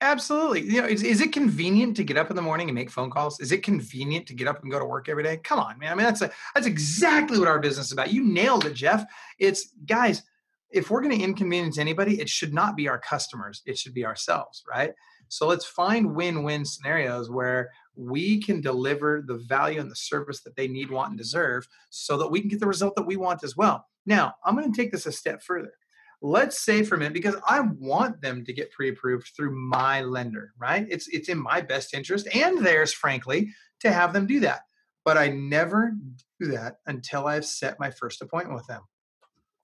Absolutely. 0.01 0.61
You 0.61 0.81
know, 0.81 0.87
is, 0.87 1.03
is 1.03 1.19
it 1.19 1.33
convenient 1.33 1.97
to 1.97 2.05
get 2.05 2.15
up 2.15 2.29
in 2.29 2.35
the 2.37 2.41
morning 2.41 2.69
and 2.69 2.75
make 2.75 2.89
phone 2.89 3.09
calls? 3.09 3.39
Is 3.41 3.51
it 3.51 3.63
convenient 3.63 4.27
to 4.27 4.33
get 4.33 4.47
up 4.47 4.61
and 4.61 4.71
go 4.71 4.79
to 4.79 4.85
work 4.85 5.09
every 5.09 5.23
day? 5.23 5.37
Come 5.37 5.59
on, 5.59 5.77
man. 5.77 5.91
I 5.91 5.95
mean, 5.95 6.05
that's 6.05 6.21
a, 6.21 6.31
that's 6.55 6.67
exactly 6.67 7.37
what 7.37 7.49
our 7.49 7.59
business 7.59 7.87
is 7.87 7.91
about. 7.91 8.13
You 8.13 8.23
nailed 8.23 8.65
it, 8.65 8.73
Jeff. 8.73 9.03
It's 9.39 9.73
guys, 9.85 10.23
if 10.71 10.89
we're 10.89 11.01
going 11.01 11.17
to 11.17 11.23
inconvenience 11.23 11.77
anybody, 11.77 12.21
it 12.21 12.29
should 12.29 12.53
not 12.53 12.77
be 12.77 12.87
our 12.87 12.99
customers. 12.99 13.61
It 13.65 13.77
should 13.77 13.93
be 13.93 14.05
ourselves, 14.05 14.63
right? 14.69 14.93
So 15.27 15.47
let's 15.47 15.65
find 15.65 16.15
win-win 16.15 16.63
scenarios 16.63 17.29
where 17.29 17.69
we 17.95 18.41
can 18.41 18.61
deliver 18.61 19.21
the 19.27 19.37
value 19.37 19.81
and 19.81 19.91
the 19.91 19.95
service 19.95 20.41
that 20.41 20.55
they 20.55 20.67
need, 20.67 20.89
want, 20.89 21.09
and 21.09 21.17
deserve 21.17 21.67
so 21.89 22.17
that 22.17 22.31
we 22.31 22.39
can 22.39 22.49
get 22.49 22.61
the 22.61 22.67
result 22.67 22.95
that 22.95 23.05
we 23.05 23.17
want 23.17 23.43
as 23.43 23.57
well. 23.57 23.85
Now, 24.05 24.35
I'm 24.45 24.55
going 24.55 24.71
to 24.71 24.81
take 24.81 24.91
this 24.91 25.05
a 25.05 25.11
step 25.11 25.43
further 25.43 25.73
let's 26.22 26.63
say 26.63 26.84
for 26.84 26.95
a 26.95 26.97
minute 26.97 27.13
because 27.13 27.36
i 27.47 27.61
want 27.61 28.22
them 28.22 28.43
to 28.43 28.53
get 28.53 28.72
pre-approved 28.72 29.32
through 29.36 29.55
my 29.55 30.01
lender 30.01 30.53
right? 30.59 30.86
It's 30.89 31.07
it's 31.07 31.30
in 31.30 31.41
my 31.41 31.61
best 31.61 31.93
interest 31.93 32.28
and 32.34 32.59
theirs 32.59 32.93
frankly 32.93 33.53
to 33.82 33.91
have 33.91 34.13
them 34.13 34.28
do 34.28 34.41
that. 34.41 34.61
But 35.05 35.17
i 35.17 35.30
never 35.30 35.93
do 36.39 36.47
that 36.51 36.78
until 36.88 37.28
i've 37.28 37.45
set 37.45 37.80
my 37.80 37.91
first 37.91 38.22
appointment 38.22 38.57
with 38.57 38.67
them. 38.67 38.82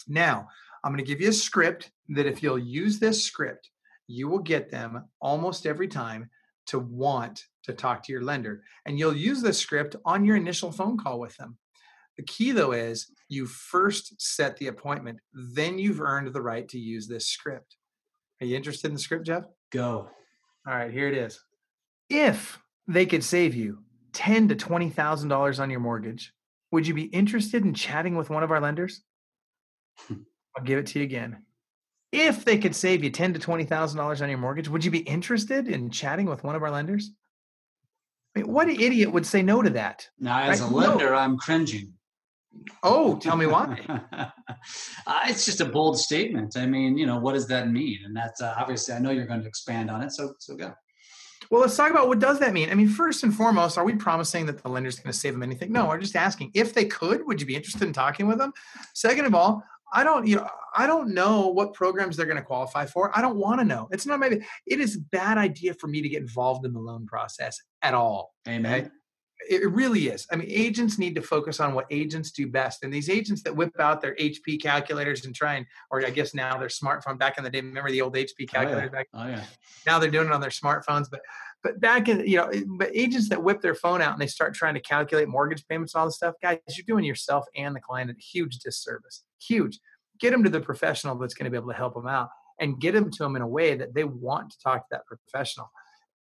Now 0.07 0.47
i'm 0.83 0.91
going 0.91 1.03
to 1.03 1.07
give 1.07 1.21
you 1.21 1.29
a 1.29 1.33
script 1.33 1.91
that 2.09 2.25
if 2.25 2.41
you'll 2.41 2.59
use 2.59 2.99
this 2.99 3.23
script 3.23 3.69
you 4.07 4.27
will 4.27 4.39
get 4.39 4.69
them 4.69 5.05
almost 5.19 5.65
every 5.65 5.87
time 5.87 6.29
to 6.67 6.79
want 6.79 7.43
to 7.63 7.73
talk 7.73 8.03
to 8.03 8.11
your 8.11 8.21
lender. 8.21 8.63
And 8.85 8.97
you'll 8.99 9.15
use 9.15 9.41
this 9.41 9.57
script 9.57 9.95
on 10.05 10.25
your 10.25 10.35
initial 10.35 10.71
phone 10.71 10.97
call 10.97 11.19
with 11.19 11.35
them. 11.37 11.57
The 12.17 12.23
key 12.23 12.51
though 12.51 12.71
is 12.71 13.11
you 13.27 13.45
first 13.45 14.21
set 14.21 14.57
the 14.57 14.67
appointment, 14.67 15.19
then 15.33 15.79
you've 15.79 16.01
earned 16.01 16.31
the 16.33 16.41
right 16.41 16.67
to 16.69 16.79
use 16.79 17.07
this 17.07 17.27
script. 17.27 17.77
Are 18.41 18.45
you 18.45 18.55
interested 18.55 18.87
in 18.87 18.93
the 18.93 18.99
script, 18.99 19.25
Jeff? 19.25 19.43
Go. 19.71 20.09
All 20.67 20.75
right, 20.75 20.91
here 20.91 21.07
it 21.07 21.17
is. 21.17 21.39
If 22.09 22.59
they 22.87 23.05
could 23.05 23.23
save 23.23 23.55
you 23.55 23.79
ten 24.13 24.47
to 24.49 24.55
twenty 24.55 24.89
thousand 24.89 25.29
dollars 25.29 25.59
on 25.59 25.69
your 25.69 25.79
mortgage, 25.79 26.33
would 26.71 26.87
you 26.87 26.93
be 26.93 27.03
interested 27.03 27.63
in 27.63 27.73
chatting 27.73 28.15
with 28.15 28.29
one 28.29 28.43
of 28.43 28.51
our 28.51 28.59
lenders? 28.59 29.01
I'll 30.09 30.63
give 30.63 30.79
it 30.79 30.87
to 30.87 30.99
you 30.99 31.05
again. 31.05 31.43
If 32.11 32.45
they 32.45 32.57
could 32.57 32.75
save 32.75 33.03
you 33.03 33.09
ten 33.09 33.33
to 33.33 33.39
twenty 33.39 33.65
thousand 33.65 33.97
dollars 33.97 34.21
on 34.21 34.29
your 34.29 34.37
mortgage, 34.37 34.69
would 34.69 34.85
you 34.85 34.91
be 34.91 34.99
interested 34.99 35.67
in 35.67 35.89
chatting 35.89 36.27
with 36.27 36.43
one 36.43 36.55
of 36.55 36.63
our 36.63 36.71
lenders? 36.71 37.11
I 38.35 38.39
mean, 38.39 38.51
what 38.51 38.69
idiot 38.69 39.11
would 39.11 39.25
say 39.25 39.41
no 39.41 39.61
to 39.61 39.69
that? 39.71 40.07
Now, 40.19 40.41
as 40.41 40.61
right? 40.61 40.69
a 40.69 40.73
lender, 40.73 41.11
no. 41.11 41.15
I'm 41.15 41.37
cringing. 41.37 41.93
Oh, 42.83 43.17
tell 43.17 43.35
me 43.35 43.45
why. 43.45 43.79
uh, 45.07 45.21
it's 45.25 45.45
just 45.45 45.61
a 45.61 45.65
bold 45.65 45.99
statement. 45.99 46.57
I 46.57 46.65
mean, 46.65 46.97
you 46.97 47.05
know, 47.05 47.19
what 47.19 47.33
does 47.33 47.47
that 47.47 47.69
mean? 47.69 47.99
And 48.05 48.15
that's 48.15 48.41
uh, 48.41 48.55
obviously, 48.57 48.93
I 48.93 48.99
know 48.99 49.11
you're 49.11 49.25
going 49.25 49.41
to 49.41 49.47
expand 49.47 49.89
on 49.89 50.01
it. 50.01 50.11
So, 50.11 50.33
so 50.39 50.55
go. 50.55 50.73
Well, 51.51 51.61
let's 51.61 51.77
talk 51.77 51.91
about 51.91 52.07
what 52.07 52.19
does 52.19 52.39
that 52.39 52.53
mean. 52.53 52.69
I 52.69 52.75
mean, 52.75 52.87
first 52.87 53.23
and 53.23 53.33
foremost, 53.33 53.77
are 53.77 53.83
we 53.83 53.95
promising 53.95 54.45
that 54.47 54.63
the 54.63 54.69
lender's 54.69 54.97
going 54.97 55.11
to 55.11 55.17
save 55.17 55.33
them 55.33 55.43
anything? 55.43 55.71
No, 55.71 55.85
we're 55.85 55.99
just 55.99 56.15
asking 56.15 56.51
if 56.53 56.73
they 56.73 56.85
could. 56.85 57.25
Would 57.27 57.39
you 57.39 57.47
be 57.47 57.55
interested 57.55 57.83
in 57.83 57.93
talking 57.93 58.27
with 58.27 58.39
them? 58.39 58.51
Second 58.93 59.25
of 59.25 59.35
all, 59.35 59.63
I 59.93 60.03
don't, 60.03 60.25
you 60.25 60.37
know, 60.37 60.47
I 60.75 60.87
don't 60.87 61.13
know 61.13 61.47
what 61.47 61.73
programs 61.73 62.17
they're 62.17 62.25
going 62.25 62.37
to 62.37 62.43
qualify 62.43 62.85
for. 62.85 63.15
I 63.15 63.21
don't 63.21 63.37
want 63.37 63.59
to 63.59 63.65
know. 63.65 63.87
It's 63.91 64.05
not 64.05 64.19
maybe. 64.19 64.41
It 64.65 64.79
is 64.79 64.95
a 64.95 64.99
bad 64.99 65.37
idea 65.37 65.73
for 65.75 65.87
me 65.87 66.01
to 66.01 66.09
get 66.09 66.21
involved 66.21 66.65
in 66.65 66.73
the 66.73 66.79
loan 66.79 67.05
process 67.05 67.61
at 67.81 67.93
all. 67.93 68.33
Amen. 68.47 68.73
Okay? 68.73 68.89
It 69.49 69.69
really 69.69 70.07
is. 70.07 70.25
I 70.31 70.37
mean, 70.37 70.47
agents 70.49 70.97
need 70.97 71.13
to 71.15 71.21
focus 71.21 71.59
on 71.59 71.73
what 71.73 71.85
agents 71.91 72.31
do 72.31 72.47
best. 72.47 72.83
And 72.83 72.93
these 72.93 73.09
agents 73.09 73.43
that 73.43 73.55
whip 73.55 73.79
out 73.79 74.01
their 74.01 74.15
HP 74.15 74.61
calculators 74.61 75.25
and 75.25 75.35
try 75.35 75.55
and, 75.55 75.65
or 75.91 76.05
I 76.05 76.09
guess 76.09 76.33
now 76.33 76.57
their 76.57 76.69
smartphone. 76.69 77.19
Back 77.19 77.37
in 77.37 77.43
the 77.43 77.49
day, 77.49 77.61
remember 77.61 77.91
the 77.91 78.01
old 78.01 78.15
HP 78.15 78.49
calculators? 78.49 78.91
Oh, 78.93 78.97
yeah. 78.97 79.23
Oh, 79.23 79.27
yeah. 79.27 79.43
Now 79.85 79.99
they're 79.99 80.09
doing 80.09 80.27
it 80.27 80.33
on 80.33 80.41
their 80.41 80.49
smartphones. 80.49 81.07
But 81.11 81.21
but 81.65 81.79
back 81.79 82.09
in, 82.09 82.27
you 82.27 82.37
know, 82.37 82.51
but 82.77 82.91
agents 82.93 83.27
that 83.29 83.41
whip 83.41 83.59
their 83.59 83.73
phone 83.73 83.99
out 83.99 84.13
and 84.13 84.21
they 84.21 84.27
start 84.27 84.53
trying 84.53 84.75
to 84.75 84.79
calculate 84.79 85.27
mortgage 85.27 85.67
payments 85.67 85.95
and 85.95 85.99
all 85.99 86.05
this 86.05 86.17
stuff, 86.17 86.35
guys, 86.39 86.59
you're 86.69 86.85
doing 86.85 87.03
yourself 87.03 87.45
and 87.55 87.75
the 87.75 87.79
client 87.79 88.11
a 88.11 88.13
huge 88.21 88.59
disservice. 88.59 89.23
Huge. 89.41 89.79
Get 90.19 90.29
them 90.29 90.43
to 90.43 90.49
the 90.51 90.61
professional 90.61 91.17
that's 91.17 91.33
going 91.33 91.45
to 91.45 91.49
be 91.49 91.57
able 91.57 91.71
to 91.71 91.77
help 91.77 91.95
them 91.95 92.07
out 92.07 92.29
and 92.59 92.79
get 92.79 92.93
them 92.93 93.09
to 93.09 93.23
them 93.23 93.35
in 93.35 93.41
a 93.41 93.47
way 93.47 93.73
that 93.75 93.95
they 93.95 94.03
want 94.03 94.51
to 94.51 94.59
talk 94.59 94.87
to 94.87 94.87
that 94.91 95.07
professional. 95.07 95.71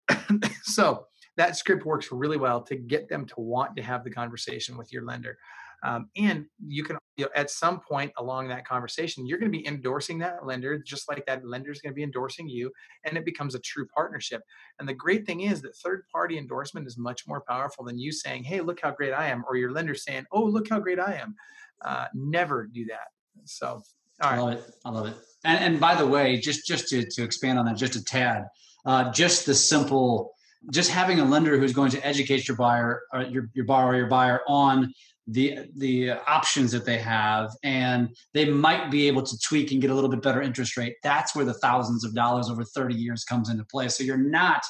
so 0.63 1.07
that 1.37 1.55
script 1.55 1.85
works 1.85 2.11
really 2.11 2.37
well 2.37 2.61
to 2.61 2.75
get 2.75 3.09
them 3.09 3.25
to 3.25 3.35
want 3.37 3.75
to 3.75 3.81
have 3.81 4.03
the 4.03 4.11
conversation 4.11 4.77
with 4.77 4.91
your 4.93 5.03
lender. 5.03 5.37
Um, 5.83 6.09
and 6.15 6.45
you 6.65 6.83
can, 6.83 6.97
you 7.17 7.25
know, 7.25 7.31
at 7.35 7.49
some 7.49 7.81
point 7.81 8.11
along 8.17 8.47
that 8.47 8.65
conversation, 8.65 9.27
you're 9.27 9.37
going 9.37 9.51
to 9.51 9.57
be 9.57 9.67
endorsing 9.67 10.17
that 10.19 10.45
lender 10.45 10.77
just 10.77 11.09
like 11.09 11.25
that 11.25 11.45
lender 11.45 11.71
is 11.71 11.81
going 11.81 11.91
to 11.91 11.95
be 11.95 12.03
endorsing 12.03 12.47
you, 12.47 12.71
and 13.03 13.17
it 13.17 13.25
becomes 13.25 13.53
a 13.53 13.59
true 13.59 13.85
partnership. 13.93 14.41
And 14.79 14.87
the 14.87 14.93
great 14.93 15.25
thing 15.25 15.41
is 15.41 15.61
that 15.61 15.75
third 15.75 16.05
party 16.09 16.37
endorsement 16.37 16.87
is 16.87 16.97
much 16.97 17.27
more 17.27 17.43
powerful 17.47 17.83
than 17.83 17.99
you 17.99 18.13
saying, 18.13 18.45
"Hey, 18.45 18.61
look 18.61 18.79
how 18.81 18.91
great 18.91 19.11
I 19.11 19.27
am," 19.27 19.43
or 19.47 19.57
your 19.57 19.71
lender 19.71 19.93
saying, 19.93 20.25
"Oh, 20.31 20.43
look 20.43 20.69
how 20.69 20.79
great 20.79 20.99
I 20.99 21.15
am." 21.15 21.35
Uh, 21.83 22.05
never 22.13 22.65
do 22.65 22.85
that. 22.85 23.07
So, 23.43 23.83
I 24.21 24.37
love 24.39 24.53
it. 24.53 24.75
I 24.85 24.89
love 24.89 25.07
it. 25.07 25.15
And, 25.43 25.59
and 25.59 25.79
by 25.81 25.95
the 25.95 26.07
way, 26.07 26.37
just 26.37 26.65
just 26.65 26.87
to, 26.89 27.05
to 27.05 27.23
expand 27.23 27.59
on 27.59 27.65
that 27.65 27.75
just 27.75 27.97
a 27.97 28.03
tad, 28.03 28.45
uh, 28.85 29.11
just 29.11 29.45
the 29.45 29.53
simple, 29.53 30.33
just 30.71 30.89
having 30.89 31.19
a 31.19 31.25
lender 31.25 31.57
who's 31.57 31.73
going 31.73 31.91
to 31.91 32.05
educate 32.05 32.47
your 32.47 32.57
buyer, 32.57 33.03
or 33.13 33.19
uh, 33.21 33.27
your 33.27 33.49
your 33.53 33.65
borrower, 33.65 33.95
your 33.95 34.07
buyer 34.07 34.41
on 34.47 34.93
the 35.27 35.59
the 35.77 36.11
options 36.11 36.71
that 36.71 36.85
they 36.85 36.97
have 36.97 37.49
and 37.63 38.09
they 38.33 38.45
might 38.45 38.91
be 38.91 39.07
able 39.07 39.23
to 39.23 39.37
tweak 39.39 39.71
and 39.71 39.81
get 39.81 39.89
a 39.89 39.93
little 39.93 40.09
bit 40.09 40.21
better 40.21 40.41
interest 40.41 40.75
rate. 40.75 40.95
That's 41.01 41.35
where 41.35 41.45
the 41.45 41.53
thousands 41.53 42.03
of 42.03 42.13
dollars 42.13 42.49
over 42.49 42.63
30 42.63 42.95
years 42.95 43.23
comes 43.23 43.49
into 43.49 43.63
play. 43.65 43.87
So 43.87 44.03
you're 44.03 44.17
not 44.17 44.61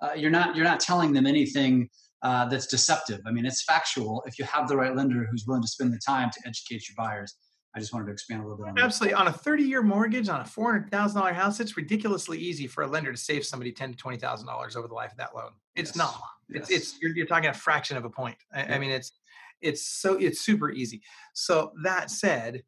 uh, 0.00 0.12
you're 0.14 0.30
not 0.30 0.54
you're 0.54 0.64
not 0.64 0.80
telling 0.80 1.12
them 1.12 1.26
anything 1.26 1.88
uh, 2.22 2.48
that's 2.48 2.66
deceptive. 2.66 3.20
I 3.26 3.32
mean 3.32 3.44
it's 3.44 3.64
factual 3.64 4.22
if 4.26 4.38
you 4.38 4.44
have 4.44 4.68
the 4.68 4.76
right 4.76 4.94
lender 4.94 5.26
who's 5.28 5.44
willing 5.46 5.62
to 5.62 5.68
spend 5.68 5.92
the 5.92 6.00
time 6.06 6.30
to 6.30 6.40
educate 6.46 6.88
your 6.88 6.94
buyers 6.96 7.34
i 7.74 7.80
just 7.80 7.92
wanted 7.92 8.06
to 8.06 8.12
expand 8.12 8.40
a 8.40 8.42
little 8.42 8.58
bit 8.62 8.70
on 8.70 8.78
absolutely 8.78 9.14
that. 9.14 9.20
on 9.20 9.28
a 9.28 9.32
30 9.32 9.62
year 9.64 9.82
mortgage 9.82 10.28
on 10.28 10.40
a 10.40 10.44
$400000 10.44 11.32
house 11.32 11.60
it's 11.60 11.76
ridiculously 11.76 12.38
easy 12.38 12.66
for 12.66 12.82
a 12.82 12.86
lender 12.86 13.12
to 13.12 13.18
save 13.18 13.44
somebody 13.44 13.72
10 13.72 13.94
to 13.94 14.04
$20000 14.04 14.76
over 14.76 14.88
the 14.88 14.94
life 14.94 15.12
of 15.12 15.18
that 15.18 15.34
loan 15.34 15.50
it's 15.76 15.90
yes. 15.90 15.96
not 15.96 16.20
it's, 16.50 16.70
yes. 16.70 16.80
it's 16.80 17.02
you're, 17.02 17.14
you're, 17.14 17.26
talking 17.26 17.50
a 17.50 17.54
fraction 17.54 17.96
of 17.96 18.04
a 18.04 18.10
point 18.10 18.36
I, 18.54 18.60
yeah. 18.60 18.74
I 18.74 18.78
mean 18.78 18.90
it's 18.90 19.12
it's 19.60 19.86
so 19.86 20.14
it's 20.14 20.40
super 20.40 20.70
easy. 20.70 21.02
So 21.34 21.72
that 21.82 22.10
said, 22.10 22.62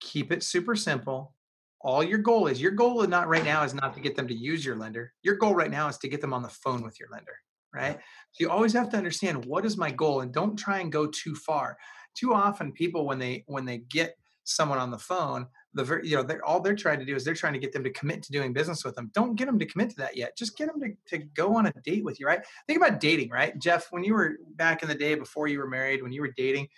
keep 0.00 0.32
it 0.32 0.42
super 0.42 0.74
simple. 0.74 1.34
All 1.80 2.02
your 2.02 2.18
goal 2.18 2.46
is 2.46 2.60
your 2.60 2.72
goal 2.72 3.02
is 3.02 3.08
not 3.08 3.28
right 3.28 3.44
now 3.44 3.62
is 3.62 3.74
not 3.74 3.94
to 3.94 4.00
get 4.00 4.16
them 4.16 4.28
to 4.28 4.34
use 4.34 4.64
your 4.64 4.76
lender. 4.76 5.12
Your 5.22 5.36
goal 5.36 5.54
right 5.54 5.70
now 5.70 5.88
is 5.88 5.98
to 5.98 6.08
get 6.08 6.20
them 6.20 6.32
on 6.32 6.42
the 6.42 6.48
phone 6.48 6.82
with 6.82 6.98
your 6.98 7.08
lender, 7.10 7.36
right? 7.72 7.96
So 8.32 8.40
you 8.40 8.50
always 8.50 8.72
have 8.72 8.88
to 8.90 8.96
understand 8.96 9.44
what 9.44 9.64
is 9.64 9.76
my 9.76 9.90
goal 9.90 10.20
and 10.20 10.32
don't 10.32 10.56
try 10.56 10.78
and 10.80 10.90
go 10.90 11.06
too 11.06 11.34
far. 11.34 11.76
Too 12.14 12.34
often 12.34 12.72
people 12.72 13.06
when 13.06 13.18
they 13.18 13.44
when 13.46 13.66
they 13.66 13.78
get 13.78 14.16
someone 14.46 14.78
on 14.78 14.90
the 14.90 14.98
phone, 14.98 15.46
the 15.74 16.00
you 16.02 16.16
know, 16.16 16.22
they're 16.22 16.44
all 16.44 16.60
they're 16.60 16.74
trying 16.74 16.98
to 16.98 17.04
do 17.04 17.14
is 17.14 17.24
they're 17.24 17.34
trying 17.34 17.52
to 17.52 17.58
get 17.58 17.72
them 17.72 17.84
to 17.84 17.90
commit 17.90 18.22
to 18.22 18.32
doing 18.32 18.52
business 18.52 18.84
with 18.84 18.94
them. 18.94 19.10
Don't 19.12 19.34
get 19.34 19.46
them 19.46 19.58
to 19.58 19.66
commit 19.66 19.90
to 19.90 19.96
that 19.96 20.16
yet. 20.16 20.36
Just 20.36 20.56
get 20.56 20.68
them 20.68 20.80
to, 20.80 21.18
to 21.18 21.24
go 21.34 21.54
on 21.56 21.66
a 21.66 21.72
date 21.84 22.04
with 22.04 22.18
you, 22.18 22.26
right? 22.26 22.40
Think 22.66 22.78
about 22.78 23.00
dating, 23.00 23.30
right? 23.30 23.58
Jeff, 23.58 23.88
when 23.90 24.04
you 24.04 24.14
were 24.14 24.36
back 24.54 24.82
in 24.82 24.88
the 24.88 24.94
day 24.94 25.14
before 25.14 25.48
you 25.48 25.58
were 25.58 25.68
married, 25.68 26.02
when 26.02 26.12
you 26.12 26.22
were 26.22 26.32
dating, 26.36 26.68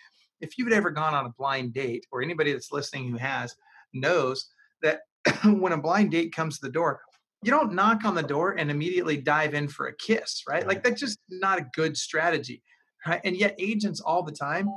if 0.40 0.58
you've 0.58 0.72
ever 0.72 0.90
gone 0.90 1.14
on 1.14 1.26
a 1.26 1.32
blind 1.38 1.74
date, 1.74 2.06
or 2.10 2.22
anybody 2.22 2.52
that's 2.52 2.72
listening 2.72 3.08
who 3.08 3.18
has 3.18 3.54
knows 3.92 4.48
that 4.82 5.00
when 5.44 5.72
a 5.72 5.78
blind 5.78 6.10
date 6.10 6.34
comes 6.34 6.58
to 6.58 6.66
the 6.66 6.72
door, 6.72 7.00
you 7.42 7.50
don't 7.50 7.72
knock 7.72 8.04
on 8.04 8.14
the 8.14 8.22
door 8.22 8.52
and 8.52 8.70
immediately 8.70 9.16
dive 9.16 9.54
in 9.54 9.68
for 9.68 9.86
a 9.86 9.94
kiss, 9.96 10.42
right? 10.48 10.66
Like 10.66 10.82
that's 10.82 11.00
just 11.00 11.18
not 11.28 11.58
a 11.58 11.66
good 11.74 11.96
strategy, 11.96 12.62
right? 13.06 13.20
And 13.22 13.36
yet 13.36 13.54
agents 13.58 14.00
all 14.00 14.22
the 14.22 14.32
time, 14.32 14.68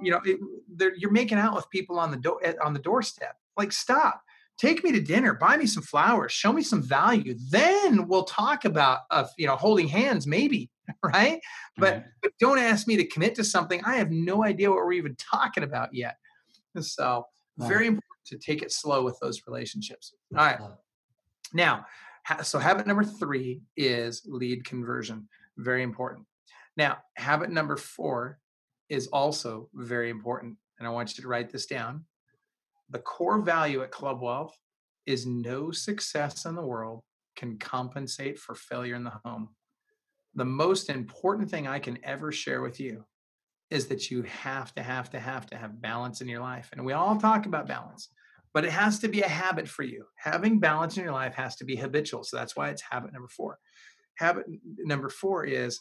you 0.00 0.10
know, 0.10 0.20
it, 0.24 0.38
you're 0.96 1.10
making 1.10 1.38
out 1.38 1.54
with 1.54 1.68
people 1.70 1.98
on 1.98 2.10
the 2.10 2.16
door 2.16 2.40
on 2.62 2.72
the 2.72 2.80
doorstep 2.80 3.36
like, 3.58 3.72
stop. 3.72 4.22
Take 4.56 4.82
me 4.82 4.90
to 4.92 5.00
dinner. 5.00 5.34
Buy 5.34 5.56
me 5.56 5.66
some 5.66 5.82
flowers. 5.82 6.32
Show 6.32 6.52
me 6.52 6.62
some 6.62 6.82
value. 6.82 7.36
Then 7.50 8.08
we'll 8.08 8.24
talk 8.24 8.64
about, 8.64 9.00
uh, 9.10 9.24
you 9.36 9.46
know, 9.46 9.56
holding 9.56 9.86
hands, 9.86 10.26
maybe, 10.26 10.70
right? 11.04 11.40
But 11.76 11.94
right. 11.94 12.04
but 12.22 12.32
don't 12.40 12.58
ask 12.58 12.88
me 12.88 12.96
to 12.96 13.04
commit 13.04 13.34
to 13.36 13.44
something. 13.44 13.82
I 13.84 13.96
have 13.96 14.10
no 14.10 14.44
idea 14.44 14.70
what 14.70 14.78
we're 14.78 14.94
even 14.94 15.16
talking 15.16 15.62
about 15.62 15.90
yet. 15.92 16.16
So 16.80 17.26
very 17.56 17.86
important 17.86 18.04
to 18.26 18.38
take 18.38 18.62
it 18.62 18.72
slow 18.72 19.04
with 19.04 19.18
those 19.20 19.42
relationships. 19.46 20.14
All 20.36 20.44
right. 20.44 20.60
Now, 21.52 21.86
so 22.42 22.58
habit 22.58 22.86
number 22.86 23.04
three 23.04 23.62
is 23.76 24.22
lead 24.26 24.64
conversion. 24.64 25.28
Very 25.56 25.82
important. 25.82 26.26
Now, 26.76 26.98
habit 27.16 27.50
number 27.50 27.76
four 27.76 28.38
is 28.88 29.06
also 29.08 29.68
very 29.74 30.10
important. 30.10 30.56
And 30.78 30.86
I 30.86 30.90
want 30.90 31.16
you 31.16 31.22
to 31.22 31.28
write 31.28 31.50
this 31.50 31.66
down 31.66 32.04
the 32.90 32.98
core 32.98 33.40
value 33.40 33.82
at 33.82 33.90
Club 33.90 34.22
Wealth 34.22 34.56
is 35.06 35.26
no 35.26 35.70
success 35.70 36.46
in 36.46 36.54
the 36.54 36.64
world 36.64 37.02
can 37.36 37.58
compensate 37.58 38.38
for 38.38 38.54
failure 38.54 38.94
in 38.94 39.04
the 39.04 39.12
home. 39.24 39.50
The 40.34 40.44
most 40.44 40.90
important 40.90 41.50
thing 41.50 41.66
I 41.66 41.78
can 41.78 41.98
ever 42.02 42.32
share 42.32 42.62
with 42.62 42.80
you 42.80 43.04
is 43.70 43.86
that 43.88 44.10
you 44.10 44.22
have 44.22 44.74
to 44.74 44.82
have 44.82 45.10
to 45.10 45.20
have 45.20 45.46
to 45.46 45.56
have 45.56 45.80
balance 45.80 46.20
in 46.20 46.28
your 46.28 46.40
life. 46.40 46.70
And 46.72 46.84
we 46.84 46.94
all 46.94 47.16
talk 47.16 47.46
about 47.46 47.68
balance, 47.68 48.08
but 48.54 48.64
it 48.64 48.70
has 48.70 48.98
to 49.00 49.08
be 49.08 49.20
a 49.20 49.28
habit 49.28 49.68
for 49.68 49.82
you. 49.82 50.04
Having 50.16 50.60
balance 50.60 50.96
in 50.96 51.04
your 51.04 51.12
life 51.12 51.34
has 51.34 51.56
to 51.56 51.64
be 51.64 51.76
habitual. 51.76 52.24
So 52.24 52.36
that's 52.36 52.56
why 52.56 52.70
it's 52.70 52.82
habit 52.82 53.12
number 53.12 53.28
4. 53.28 53.58
Habit 54.16 54.46
number 54.78 55.10
4 55.10 55.44
is 55.44 55.80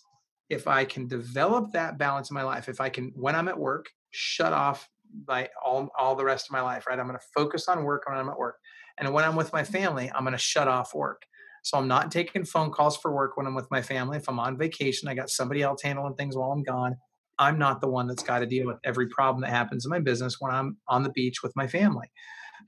if 0.50 0.68
I 0.68 0.86
can 0.86 1.08
develop 1.08 1.72
that 1.74 1.98
balance 1.98 2.30
in 2.30 2.36
my 2.36 2.44
life, 2.44 2.70
if 2.70 2.80
I 2.80 2.90
can 2.90 3.12
when 3.16 3.36
I'm 3.36 3.48
at 3.48 3.60
work, 3.60 3.90
shut 4.12 4.54
off 4.54 4.90
by 5.26 5.50
all 5.64 5.90
all 5.98 6.16
the 6.16 6.26
rest 6.26 6.48
of 6.48 6.52
my 6.52 6.62
life, 6.62 6.88
right? 6.88 7.00
I'm 7.00 7.08
going 7.08 7.20
to 7.20 7.26
focus 7.36 7.68
on 7.68 7.84
work 7.84 8.04
when 8.08 8.18
I'm 8.18 8.30
at 8.30 8.38
work. 8.38 8.58
And 8.98 9.14
when 9.14 9.24
I'm 9.24 9.36
with 9.36 9.54
my 9.54 9.62
mm-hmm. 9.62 9.74
family, 9.74 10.12
I'm 10.14 10.24
going 10.24 10.32
to 10.34 10.38
shut 10.38 10.68
off 10.68 10.94
work. 10.94 11.24
So 11.64 11.78
I'm 11.78 11.88
not 11.88 12.12
taking 12.12 12.46
phone 12.46 12.72
calls 12.72 12.98
for 12.98 13.12
work 13.12 13.36
when 13.36 13.46
I'm 13.46 13.56
with 13.56 13.70
my 13.70 13.82
family. 13.82 14.18
If 14.18 14.30
I'm 14.30 14.40
on 14.40 14.58
vacation, 14.58 15.10
I 15.10 15.16
got 15.16 15.30
somebody 15.30 15.62
else 15.62 15.82
handling 15.82 16.16
things 16.16 16.36
while 16.36 16.52
I'm 16.52 16.64
gone. 16.64 16.96
I'm 17.40 17.60
not 17.60 17.82
the 17.82 17.90
one 17.90 18.08
that's 18.08 18.24
got 18.24 18.40
to 18.40 18.46
deal 18.46 18.66
with 18.66 18.78
every 18.84 19.08
problem 19.10 19.42
that 19.42 19.50
happens 19.50 19.86
in 19.86 19.90
my 19.90 20.00
business 20.00 20.38
when 20.40 20.52
I'm 20.52 20.78
on 20.88 21.04
the 21.04 21.12
beach 21.12 21.44
with 21.44 21.56
my 21.56 21.68
family. 21.68 22.10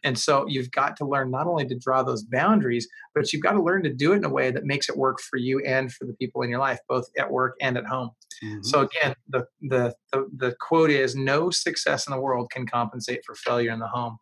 And 0.04 0.18
so 0.18 0.46
you've 0.48 0.72
got 0.72 0.96
to 0.98 1.06
learn 1.06 1.32
not 1.32 1.48
only 1.48 1.68
to 1.68 1.78
draw 1.78 2.04
those 2.04 2.24
boundaries, 2.24 2.88
but 3.14 3.32
you've 3.32 3.44
got 3.44 3.54
to 3.54 3.62
learn 3.62 3.84
to 3.84 3.94
do 3.94 4.14
it 4.14 4.18
in 4.18 4.24
a 4.24 4.30
way 4.30 4.52
that 4.52 4.66
makes 4.66 4.90
it 4.90 4.98
work 4.98 5.20
for 5.20 5.38
you 5.38 5.60
and 5.66 5.92
for 5.92 6.06
the 6.06 6.14
people 6.14 6.42
in 6.42 6.50
your 6.50 6.60
life, 6.60 6.80
both 6.88 7.06
at 7.18 7.32
work 7.32 7.56
and 7.62 7.78
at 7.78 7.86
home. 7.86 8.12
Mm-hmm. 8.44 8.64
So 8.64 8.82
again, 8.82 9.16
the, 9.28 9.46
the, 9.62 9.94
the 10.12 10.28
the 10.36 10.56
quote 10.60 10.90
is 10.90 11.16
no 11.16 11.50
success 11.50 12.08
in 12.08 12.14
the 12.14 12.20
world 12.20 12.52
can 12.52 12.66
compensate 12.66 13.22
for 13.26 13.36
failure 13.36 13.72
in 13.72 13.80
the 13.80 13.88
home. 13.88 14.18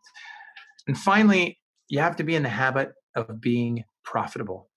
And 0.88 0.97
finally, 0.97 1.59
you 1.89 1.99
have 1.99 2.15
to 2.18 2.24
be 2.24 2.36
in 2.36 2.43
the 2.43 2.49
habit 2.49 2.93
of 3.15 3.39
being 3.39 3.84
profitable. 4.03 4.70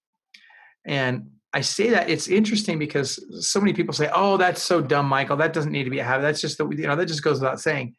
And 0.84 1.30
I 1.52 1.62
say 1.62 1.90
that 1.90 2.08
it's 2.08 2.28
interesting 2.28 2.78
because 2.78 3.18
so 3.44 3.60
many 3.60 3.72
people 3.72 3.92
say, 3.92 4.08
"Oh, 4.14 4.36
that's 4.36 4.62
so 4.62 4.80
dumb, 4.80 5.06
Michael. 5.06 5.36
That 5.36 5.52
doesn't 5.52 5.72
need 5.72 5.84
to 5.84 5.90
be 5.90 5.98
a 5.98 6.04
habit. 6.04 6.22
That's 6.22 6.40
just 6.40 6.58
the 6.58 6.68
you 6.68 6.86
know 6.86 6.96
that 6.96 7.06
just 7.06 7.24
goes 7.24 7.40
without 7.40 7.60
saying." 7.60 7.94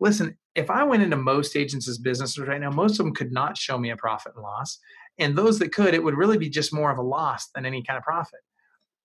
Listen, 0.00 0.36
if 0.54 0.70
I 0.70 0.84
went 0.84 1.02
into 1.02 1.16
most 1.16 1.56
agents' 1.56 1.98
businesses 1.98 2.38
right 2.38 2.60
now, 2.60 2.70
most 2.70 2.98
of 2.98 3.04
them 3.04 3.14
could 3.14 3.32
not 3.32 3.56
show 3.56 3.78
me 3.78 3.90
a 3.90 3.96
profit 3.96 4.32
and 4.34 4.42
loss. 4.42 4.78
And 5.18 5.36
those 5.36 5.58
that 5.58 5.72
could, 5.72 5.94
it 5.94 6.02
would 6.02 6.16
really 6.16 6.38
be 6.38 6.48
just 6.48 6.74
more 6.74 6.90
of 6.90 6.98
a 6.98 7.02
loss 7.02 7.48
than 7.54 7.66
any 7.66 7.82
kind 7.82 7.96
of 7.96 8.02
profit. 8.02 8.40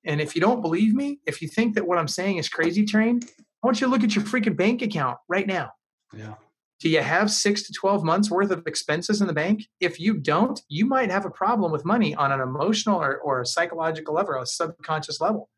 And 0.05 0.19
if 0.19 0.35
you 0.35 0.41
don't 0.41 0.61
believe 0.61 0.93
me, 0.93 1.19
if 1.25 1.41
you 1.41 1.47
think 1.47 1.75
that 1.75 1.87
what 1.87 1.97
I'm 1.97 2.07
saying 2.07 2.37
is 2.37 2.49
crazy 2.49 2.85
train, 2.85 3.21
I 3.23 3.67
want 3.67 3.79
you 3.79 3.87
to 3.87 3.91
look 3.91 4.03
at 4.03 4.15
your 4.15 4.25
freaking 4.25 4.57
bank 4.57 4.81
account 4.81 5.17
right 5.27 5.45
now. 5.45 5.71
Yeah. 6.13 6.33
Do 6.79 6.89
you 6.89 7.01
have 7.01 7.29
six 7.29 7.61
to 7.63 7.73
12 7.73 8.03
months 8.03 8.31
worth 8.31 8.49
of 8.49 8.65
expenses 8.65 9.21
in 9.21 9.27
the 9.27 9.33
bank? 9.33 9.67
If 9.79 9.99
you 9.99 10.15
don't, 10.15 10.59
you 10.67 10.87
might 10.87 11.11
have 11.11 11.25
a 11.25 11.29
problem 11.29 11.71
with 11.71 11.85
money 11.85 12.15
on 12.15 12.31
an 12.31 12.41
emotional 12.41 12.99
or, 12.99 13.19
or 13.19 13.41
a 13.41 13.45
psychological 13.45 14.15
level, 14.15 14.33
or 14.33 14.41
a 14.41 14.47
subconscious 14.47 15.21
level. 15.21 15.49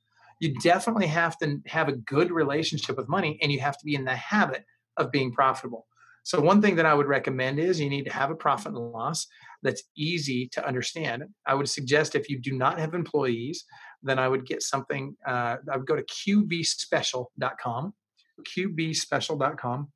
You 0.42 0.54
definitely 0.56 1.08
have 1.08 1.38
to 1.38 1.62
have 1.68 1.88
a 1.88 1.94
good 1.94 2.30
relationship 2.30 2.98
with 2.98 3.08
money 3.08 3.40
and 3.42 3.54
you 3.54 3.62
have 3.62 3.78
to 3.78 3.86
be 3.86 3.96
in 3.96 4.04
the 4.04 4.16
habit 4.16 4.66
of 4.98 5.12
being 5.12 5.32
profitable. 5.32 5.88
So, 6.24 6.40
one 6.40 6.62
thing 6.62 6.76
that 6.78 6.86
I 6.86 6.94
would 6.94 7.08
recommend 7.08 7.60
is 7.60 7.80
you 7.80 7.90
need 7.90 8.06
to 8.06 8.14
have 8.14 8.32
a 8.32 8.36
profit 8.36 8.74
and 8.74 8.78
loss 8.78 9.28
that's 9.62 9.84
easy 9.98 10.48
to 10.54 10.66
understand. 10.66 11.26
I 11.46 11.54
would 11.54 11.70
suggest 11.70 12.16
if 12.16 12.30
you 12.30 12.40
do 12.40 12.54
not 12.54 12.80
have 12.80 12.94
employees, 12.94 13.66
then 14.02 14.20
I 14.20 14.30
would 14.30 14.46
get 14.46 14.64
something. 14.64 15.16
Uh, 15.28 15.58
I 15.72 15.78
would 15.78 15.86
go 15.86 15.98
to 15.98 16.04
qbspecial.com, 16.04 17.94
qbspecial.com, 18.42 19.92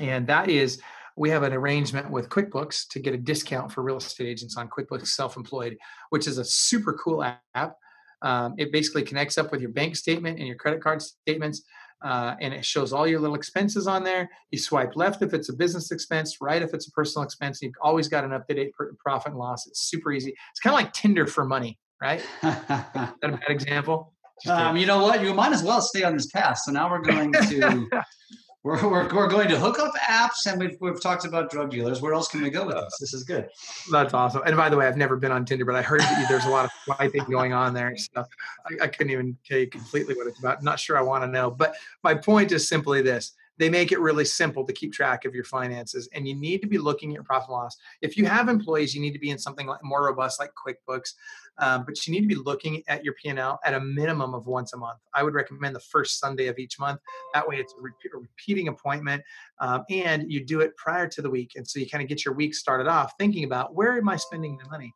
and 0.00 0.26
that 0.28 0.48
is 0.48 0.80
we 1.16 1.30
have 1.30 1.42
an 1.42 1.52
arrangement 1.52 2.10
with 2.10 2.28
QuickBooks 2.28 2.88
to 2.88 3.00
get 3.00 3.14
a 3.14 3.18
discount 3.18 3.72
for 3.72 3.82
real 3.82 3.96
estate 3.96 4.28
agents 4.28 4.56
on 4.56 4.68
QuickBooks 4.68 5.08
Self 5.08 5.36
Employed, 5.36 5.76
which 6.10 6.28
is 6.28 6.38
a 6.38 6.44
super 6.44 6.94
cool 6.94 7.24
app. 7.54 7.76
Um, 8.22 8.54
it 8.56 8.70
basically 8.70 9.02
connects 9.02 9.36
up 9.36 9.50
with 9.50 9.60
your 9.60 9.70
bank 9.70 9.96
statement 9.96 10.38
and 10.38 10.46
your 10.46 10.56
credit 10.56 10.82
card 10.82 11.02
statements 11.02 11.62
uh, 12.02 12.34
and 12.40 12.54
it 12.54 12.64
shows 12.64 12.92
all 12.92 13.06
your 13.06 13.20
little 13.20 13.36
expenses 13.36 13.86
on 13.86 14.04
there. 14.04 14.30
You 14.50 14.58
swipe 14.58 14.96
left 14.96 15.22
if 15.22 15.34
it's 15.34 15.48
a 15.48 15.52
business 15.52 15.90
expense, 15.90 16.38
right 16.40 16.62
if 16.62 16.74
it's 16.74 16.88
a 16.88 16.90
personal 16.92 17.24
expense. 17.24 17.60
You've 17.62 17.74
always 17.82 18.08
got 18.08 18.24
an 18.24 18.32
up-to-date 18.32 18.72
profit 18.98 19.32
and 19.32 19.38
loss. 19.38 19.66
It's 19.66 19.88
super 19.88 20.12
easy. 20.12 20.34
It's 20.50 20.60
kind 20.60 20.74
of 20.74 20.80
like 20.80 20.92
Tinder 20.92 21.26
for 21.26 21.44
money, 21.44 21.78
right? 22.00 22.22
that 22.42 23.14
a 23.22 23.28
bad 23.28 23.50
example? 23.50 24.14
Um, 24.48 24.76
you 24.76 24.86
know 24.86 25.02
what? 25.02 25.22
You 25.22 25.34
might 25.34 25.52
as 25.52 25.62
well 25.62 25.82
stay 25.82 26.02
on 26.02 26.14
this 26.14 26.26
path. 26.26 26.58
So 26.64 26.72
now 26.72 26.90
we're 26.90 27.02
going 27.02 27.32
to 27.32 27.88
we're, 28.62 28.82
we're, 28.90 29.14
we're 29.14 29.28
going 29.28 29.48
to 29.48 29.58
hook 29.58 29.78
up 29.78 29.92
apps 29.96 30.46
and 30.46 30.60
we've, 30.60 30.76
we've 30.80 31.00
talked 31.00 31.24
about 31.24 31.50
drug 31.50 31.70
dealers. 31.70 32.00
Where 32.00 32.14
else 32.14 32.28
can 32.28 32.42
we 32.42 32.50
go 32.50 32.66
with 32.66 32.76
this? 32.76 32.98
This 32.98 33.14
is 33.14 33.24
good. 33.24 33.48
That's 33.90 34.14
awesome. 34.14 34.42
And 34.44 34.56
by 34.56 34.68
the 34.68 34.76
way, 34.76 34.86
I've 34.86 34.96
never 34.96 35.16
been 35.16 35.32
on 35.32 35.44
Tinder, 35.44 35.64
but 35.64 35.74
I 35.74 35.82
heard 35.82 36.00
that 36.00 36.26
there's 36.28 36.44
a 36.44 36.50
lot 36.50 36.64
of 36.64 36.70
swiping 36.84 37.24
going 37.30 37.52
on 37.52 37.74
there. 37.74 37.96
So 37.96 38.24
I, 38.66 38.84
I 38.84 38.86
couldn't 38.88 39.12
even 39.12 39.36
tell 39.44 39.58
you 39.58 39.68
completely 39.68 40.14
what 40.14 40.26
it's 40.26 40.38
about. 40.38 40.62
Not 40.62 40.78
sure 40.78 40.98
I 40.98 41.02
want 41.02 41.24
to 41.24 41.28
know. 41.28 41.50
But 41.50 41.74
my 42.02 42.14
point 42.14 42.52
is 42.52 42.68
simply 42.68 43.02
this 43.02 43.32
they 43.60 43.68
make 43.68 43.92
it 43.92 44.00
really 44.00 44.24
simple 44.24 44.64
to 44.64 44.72
keep 44.72 44.90
track 44.90 45.26
of 45.26 45.34
your 45.34 45.44
finances 45.44 46.08
and 46.14 46.26
you 46.26 46.34
need 46.34 46.62
to 46.62 46.66
be 46.66 46.78
looking 46.78 47.10
at 47.10 47.14
your 47.14 47.22
profit 47.22 47.50
and 47.50 47.58
loss 47.58 47.76
if 48.00 48.16
you 48.16 48.24
have 48.24 48.48
employees 48.48 48.94
you 48.94 49.02
need 49.02 49.12
to 49.12 49.18
be 49.18 49.28
in 49.28 49.36
something 49.36 49.66
like 49.66 49.84
more 49.84 50.06
robust 50.06 50.40
like 50.40 50.50
quickbooks 50.54 51.12
um, 51.60 51.84
but 51.84 52.06
you 52.06 52.12
need 52.12 52.20
to 52.20 52.26
be 52.26 52.34
looking 52.34 52.82
at 52.88 53.04
your 53.04 53.14
p&l 53.14 53.60
at 53.64 53.74
a 53.74 53.80
minimum 53.80 54.34
of 54.34 54.46
once 54.46 54.72
a 54.72 54.76
month 54.76 54.98
i 55.14 55.22
would 55.22 55.34
recommend 55.34 55.74
the 55.74 55.80
first 55.80 56.18
sunday 56.18 56.46
of 56.46 56.58
each 56.58 56.78
month 56.78 57.00
that 57.34 57.46
way 57.46 57.56
it's 57.56 57.72
a, 57.78 57.82
repeat, 57.82 58.12
a 58.14 58.18
repeating 58.18 58.68
appointment 58.68 59.22
um, 59.60 59.84
and 59.90 60.30
you 60.30 60.44
do 60.44 60.60
it 60.60 60.76
prior 60.76 61.08
to 61.08 61.22
the 61.22 61.30
week 61.30 61.52
and 61.56 61.66
so 61.66 61.78
you 61.78 61.88
kind 61.88 62.02
of 62.02 62.08
get 62.08 62.24
your 62.24 62.34
week 62.34 62.54
started 62.54 62.86
off 62.86 63.12
thinking 63.18 63.44
about 63.44 63.74
where 63.74 63.96
am 63.96 64.08
i 64.08 64.16
spending 64.16 64.58
the 64.58 64.68
money 64.70 64.92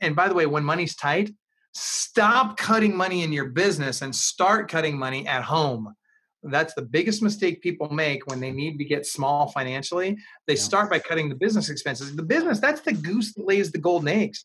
and 0.00 0.14
by 0.14 0.28
the 0.28 0.34
way 0.34 0.46
when 0.46 0.64
money's 0.64 0.96
tight 0.96 1.30
stop 1.72 2.56
cutting 2.56 2.96
money 2.96 3.22
in 3.22 3.32
your 3.32 3.46
business 3.46 4.02
and 4.02 4.14
start 4.14 4.70
cutting 4.70 4.98
money 4.98 5.26
at 5.26 5.42
home 5.42 5.94
that's 6.42 6.74
the 6.74 6.82
biggest 6.82 7.22
mistake 7.22 7.62
people 7.62 7.88
make 7.90 8.26
when 8.26 8.40
they 8.40 8.50
need 8.50 8.78
to 8.78 8.84
get 8.84 9.06
small 9.06 9.48
financially. 9.48 10.16
They 10.46 10.54
yeah. 10.54 10.60
start 10.60 10.90
by 10.90 10.98
cutting 10.98 11.28
the 11.28 11.34
business 11.34 11.68
expenses. 11.68 12.14
The 12.14 12.22
business, 12.22 12.60
that's 12.60 12.80
the 12.80 12.92
goose 12.92 13.34
that 13.34 13.46
lays 13.46 13.72
the 13.72 13.78
golden 13.78 14.08
eggs. 14.08 14.44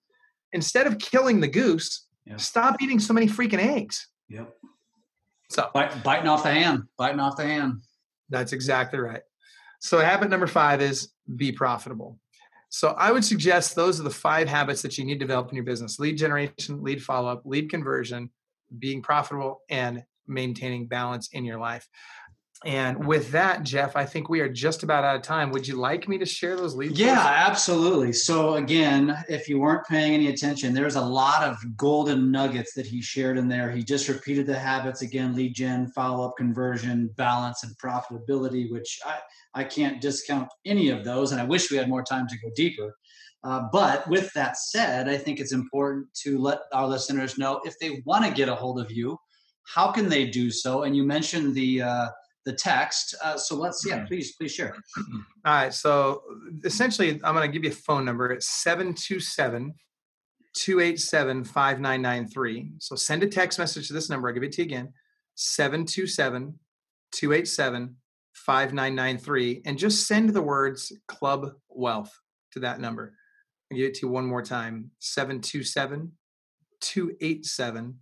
Instead 0.54 0.88
of 0.88 0.99
killing 0.99 1.39
the 1.39 1.47
goose, 1.47 2.08
yeah. 2.26 2.38
stop 2.38 2.82
eating 2.82 2.99
so 2.99 3.14
many 3.14 3.28
freaking 3.28 3.60
eggs. 3.60 4.08
Yep. 4.30 4.54
So 5.49 5.70
Bite, 5.74 6.04
biting 6.04 6.28
off 6.28 6.43
the 6.43 6.51
hand, 6.51 6.84
biting 6.97 7.20
off 7.20 7.38
the 7.38 7.43
hand. 7.43 7.82
That's 8.30 8.54
exactly 8.54 8.99
right. 8.99 9.22
So 9.80 9.99
habit 9.99 10.30
number 10.30 10.47
five 10.47 10.82
is 10.82 11.10
be 11.36 11.51
profitable. 11.51 12.18
So 12.70 12.89
I 12.97 13.12
would 13.12 13.24
suggest 13.24 13.76
those 13.76 13.99
are 13.99 14.04
the 14.04 14.10
five 14.10 14.47
habits 14.47 14.82
that 14.82 14.97
you 14.97 15.06
need 15.06 15.16
to 15.16 15.20
develop 15.20 15.49
in 15.49 15.56
your 15.56 15.66
business: 15.66 15.99
lead 15.99 16.18
generation, 16.18 16.82
lead 16.82 17.04
follow 17.04 17.32
up, 17.32 17.43
lead 17.45 17.70
conversion, 17.70 18.32
being 18.80 19.01
profitable, 19.01 19.62
and 19.70 20.04
maintaining 20.28 20.88
balance 20.88 21.30
in 21.34 21.45
your 21.45 21.60
life. 21.60 21.88
And 22.66 23.05
with 23.05 23.32
that, 23.32 23.64
Jeff, 23.64 23.97
I 23.97 24.05
think 24.05 24.30
we 24.30 24.39
are 24.39 24.47
just 24.47 24.84
about 24.84 25.03
out 25.03 25.18
of 25.18 25.22
time. 25.22 25.51
Would 25.51 25.68
you 25.68 25.76
like 25.76 26.07
me 26.07 26.18
to 26.18 26.26
share 26.26 26.55
those 26.55 26.76
leads? 26.76 26.97
Yeah, 26.97 27.20
absolutely. 27.20 28.14
So, 28.14 28.55
again, 28.55 29.18
if 29.28 29.49
you 29.49 29.59
weren't 29.59 29.86
paying 29.86 30.14
any 30.14 30.28
attention, 30.30 30.74
there's 30.74 30.95
a 30.95 31.01
lot 31.01 31.43
of 31.43 31.57
golden 31.76 32.32
nuggets 32.32 32.74
that 32.76 32.86
he 32.86 33.01
shared 33.01 33.38
in 33.38 33.49
there. 33.49 33.70
He 33.70 33.84
just 33.84 34.07
repeated 34.07 34.47
the 34.47 34.57
habits 34.57 35.01
again 35.01 35.36
lead 35.36 35.53
gen, 35.53 35.88
follow 35.88 36.26
up 36.26 36.38
conversion, 36.38 37.09
balance, 37.18 37.64
and 37.64 37.78
profitability, 37.78 38.72
which 38.72 38.97
I, 39.05 39.20
I 39.53 39.64
can't 39.66 39.99
discount 39.99 40.47
any 40.66 40.89
of 40.89 41.03
those. 41.03 41.34
And 41.34 41.41
I 41.41 41.45
wish 41.45 41.70
we 41.70 41.78
had 41.78 41.89
more 41.89 42.03
time 42.03 42.28
to 42.28 42.38
go 42.38 42.49
deeper. 42.55 42.95
Uh, 43.43 43.64
but 43.74 44.07
with 44.07 44.32
that 44.34 44.57
said, 44.57 45.09
I 45.09 45.18
think 45.18 45.41
it's 45.41 45.51
important 45.51 46.07
to 46.24 46.39
let 46.39 46.59
our 46.72 46.88
listeners 46.88 47.38
know 47.38 47.59
if 47.66 47.78
they 47.80 48.01
want 48.05 48.24
to 48.24 48.32
get 48.32 48.47
a 48.47 48.55
hold 48.55 48.80
of 48.80 48.89
you, 48.89 49.18
how 49.66 49.91
can 49.91 50.07
they 50.07 50.26
do 50.26 50.49
so? 50.49 50.84
And 50.84 50.95
you 50.95 51.03
mentioned 51.03 51.53
the 51.53 51.82
uh, 51.82 52.07
the 52.45 52.53
text. 52.53 53.15
Uh, 53.23 53.37
so 53.37 53.55
let's 53.55 53.85
yeah, 53.85 54.05
please 54.05 54.35
please 54.35 54.53
share. 54.53 54.75
All 55.45 55.53
right. 55.53 55.73
So 55.73 56.23
essentially, 56.63 57.19
I'm 57.23 57.35
going 57.35 57.49
to 57.49 57.53
give 57.53 57.63
you 57.63 57.71
a 57.71 57.73
phone 57.73 58.05
number. 58.05 58.31
It's 58.31 58.47
727 58.63 59.73
287 60.55 61.43
5993. 61.43 62.71
So 62.79 62.95
send 62.95 63.23
a 63.23 63.27
text 63.27 63.59
message 63.59 63.87
to 63.87 63.93
this 63.93 64.09
number. 64.09 64.27
I'll 64.27 64.33
give 64.33 64.43
it 64.43 64.51
to 64.53 64.61
you 64.61 64.65
again 64.65 64.93
727 65.35 66.59
287 67.11 67.95
5993. 68.33 69.61
And 69.65 69.77
just 69.77 70.07
send 70.07 70.29
the 70.29 70.41
words 70.41 70.91
Club 71.07 71.51
Wealth 71.69 72.11
to 72.51 72.59
that 72.59 72.79
number. 72.79 73.13
I'll 73.71 73.77
give 73.77 73.87
it 73.87 73.93
to 73.95 74.07
you 74.07 74.11
one 74.11 74.25
more 74.25 74.43
time 74.43 74.91
727 74.99 76.11
287 76.81 77.99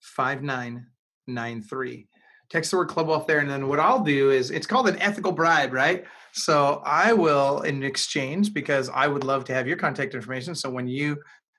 5993 0.00 0.90
nine 1.26 1.62
three. 1.62 2.08
Text 2.54 2.70
the 2.70 2.76
word 2.76 2.88
club 2.88 3.10
off 3.10 3.26
there, 3.26 3.40
and 3.40 3.50
then 3.50 3.66
what 3.66 3.80
I'll 3.80 4.04
do 4.04 4.30
is 4.30 4.52
it's 4.52 4.64
called 4.64 4.86
an 4.86 4.96
ethical 5.02 5.32
bribe, 5.32 5.72
right? 5.72 6.04
So 6.30 6.80
I 6.86 7.12
will, 7.12 7.62
in 7.62 7.82
exchange, 7.82 8.54
because 8.54 8.88
I 8.90 9.08
would 9.08 9.24
love 9.24 9.44
to 9.46 9.52
have 9.52 9.66
your 9.66 9.76
contact 9.76 10.14
information. 10.14 10.54
So 10.54 10.70
when 10.70 10.86
you 10.86 11.16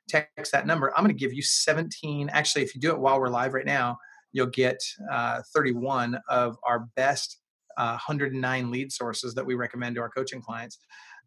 text 0.08 0.54
that 0.54 0.66
number, 0.66 0.94
I'm 0.96 1.04
going 1.04 1.14
to 1.14 1.20
give 1.20 1.34
you 1.34 1.42
17. 1.42 2.30
Actually, 2.30 2.64
if 2.64 2.74
you 2.74 2.80
do 2.80 2.92
it 2.92 2.98
while 2.98 3.20
we're 3.20 3.28
live 3.28 3.54
right 3.54 3.66
now, 3.66 3.98
you'll 4.32 4.48
get 4.48 4.82
uh, 5.12 5.42
31 5.54 6.18
of 6.30 6.56
our 6.64 6.88
best 6.96 7.42
uh, 7.76 8.00
109 8.08 8.72
lead 8.72 8.90
sources 8.90 9.34
that 9.34 9.46
we 9.46 9.56
recommend 9.56 9.96
to 9.96 10.02
our 10.02 10.10
coaching 10.10 10.42
clients. 10.42 10.80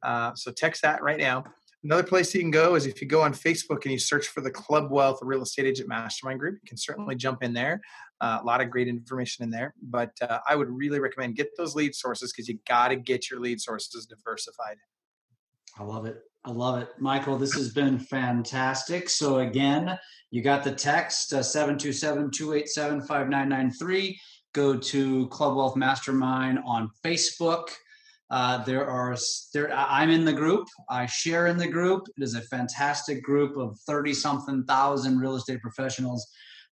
Uh, 0.02 0.34
so 0.34 0.50
text 0.50 0.80
that 0.80 1.02
right 1.02 1.18
now. 1.18 1.44
Another 1.84 2.04
place 2.04 2.34
you 2.34 2.40
can 2.40 2.50
go 2.50 2.74
is 2.74 2.86
if 2.86 3.02
you 3.02 3.06
go 3.06 3.20
on 3.20 3.34
Facebook 3.34 3.82
and 3.82 3.92
you 3.92 3.98
search 3.98 4.28
for 4.28 4.40
the 4.40 4.50
Club 4.50 4.90
Wealth 4.90 5.18
Real 5.22 5.42
Estate 5.42 5.66
Agent 5.66 5.90
Mastermind 5.90 6.40
Group, 6.40 6.54
you 6.54 6.66
can 6.66 6.78
certainly 6.78 7.14
jump 7.14 7.42
in 7.42 7.52
there. 7.52 7.82
Uh, 8.20 8.38
a 8.42 8.44
lot 8.44 8.60
of 8.60 8.70
great 8.70 8.88
information 8.88 9.44
in 9.44 9.50
there, 9.50 9.74
but 9.80 10.10
uh, 10.22 10.40
I 10.48 10.56
would 10.56 10.68
really 10.68 10.98
recommend 10.98 11.36
get 11.36 11.56
those 11.56 11.76
lead 11.76 11.94
sources 11.94 12.32
because 12.32 12.48
you 12.48 12.58
got 12.66 12.88
to 12.88 12.96
get 12.96 13.30
your 13.30 13.40
lead 13.40 13.60
sources 13.60 14.06
diversified. 14.06 14.76
I 15.78 15.84
love 15.84 16.06
it. 16.06 16.22
I 16.44 16.50
love 16.50 16.80
it. 16.80 16.88
Michael, 16.98 17.36
this 17.36 17.54
has 17.54 17.72
been 17.72 17.98
fantastic. 17.98 19.08
So, 19.08 19.38
again, 19.38 19.98
you 20.30 20.42
got 20.42 20.64
the 20.64 20.72
text 20.72 21.32
uh, 21.32 21.42
727 21.42 22.30
287 22.30 23.00
5993. 23.02 24.20
Go 24.54 24.76
to 24.76 25.28
Club 25.28 25.56
Wealth 25.56 25.76
Mastermind 25.76 26.58
on 26.64 26.90
Facebook. 27.04 27.68
Uh, 28.30 28.62
there 28.64 28.86
are 28.86 29.16
there. 29.54 29.72
I'm 29.72 30.10
in 30.10 30.24
the 30.24 30.32
group. 30.32 30.68
I 30.90 31.06
share 31.06 31.46
in 31.46 31.56
the 31.56 31.68
group. 31.68 32.06
It 32.16 32.22
is 32.22 32.34
a 32.34 32.42
fantastic 32.42 33.22
group 33.22 33.56
of 33.56 33.78
thirty 33.86 34.12
something 34.12 34.64
thousand 34.64 35.18
real 35.18 35.36
estate 35.36 35.62
professionals, 35.62 36.26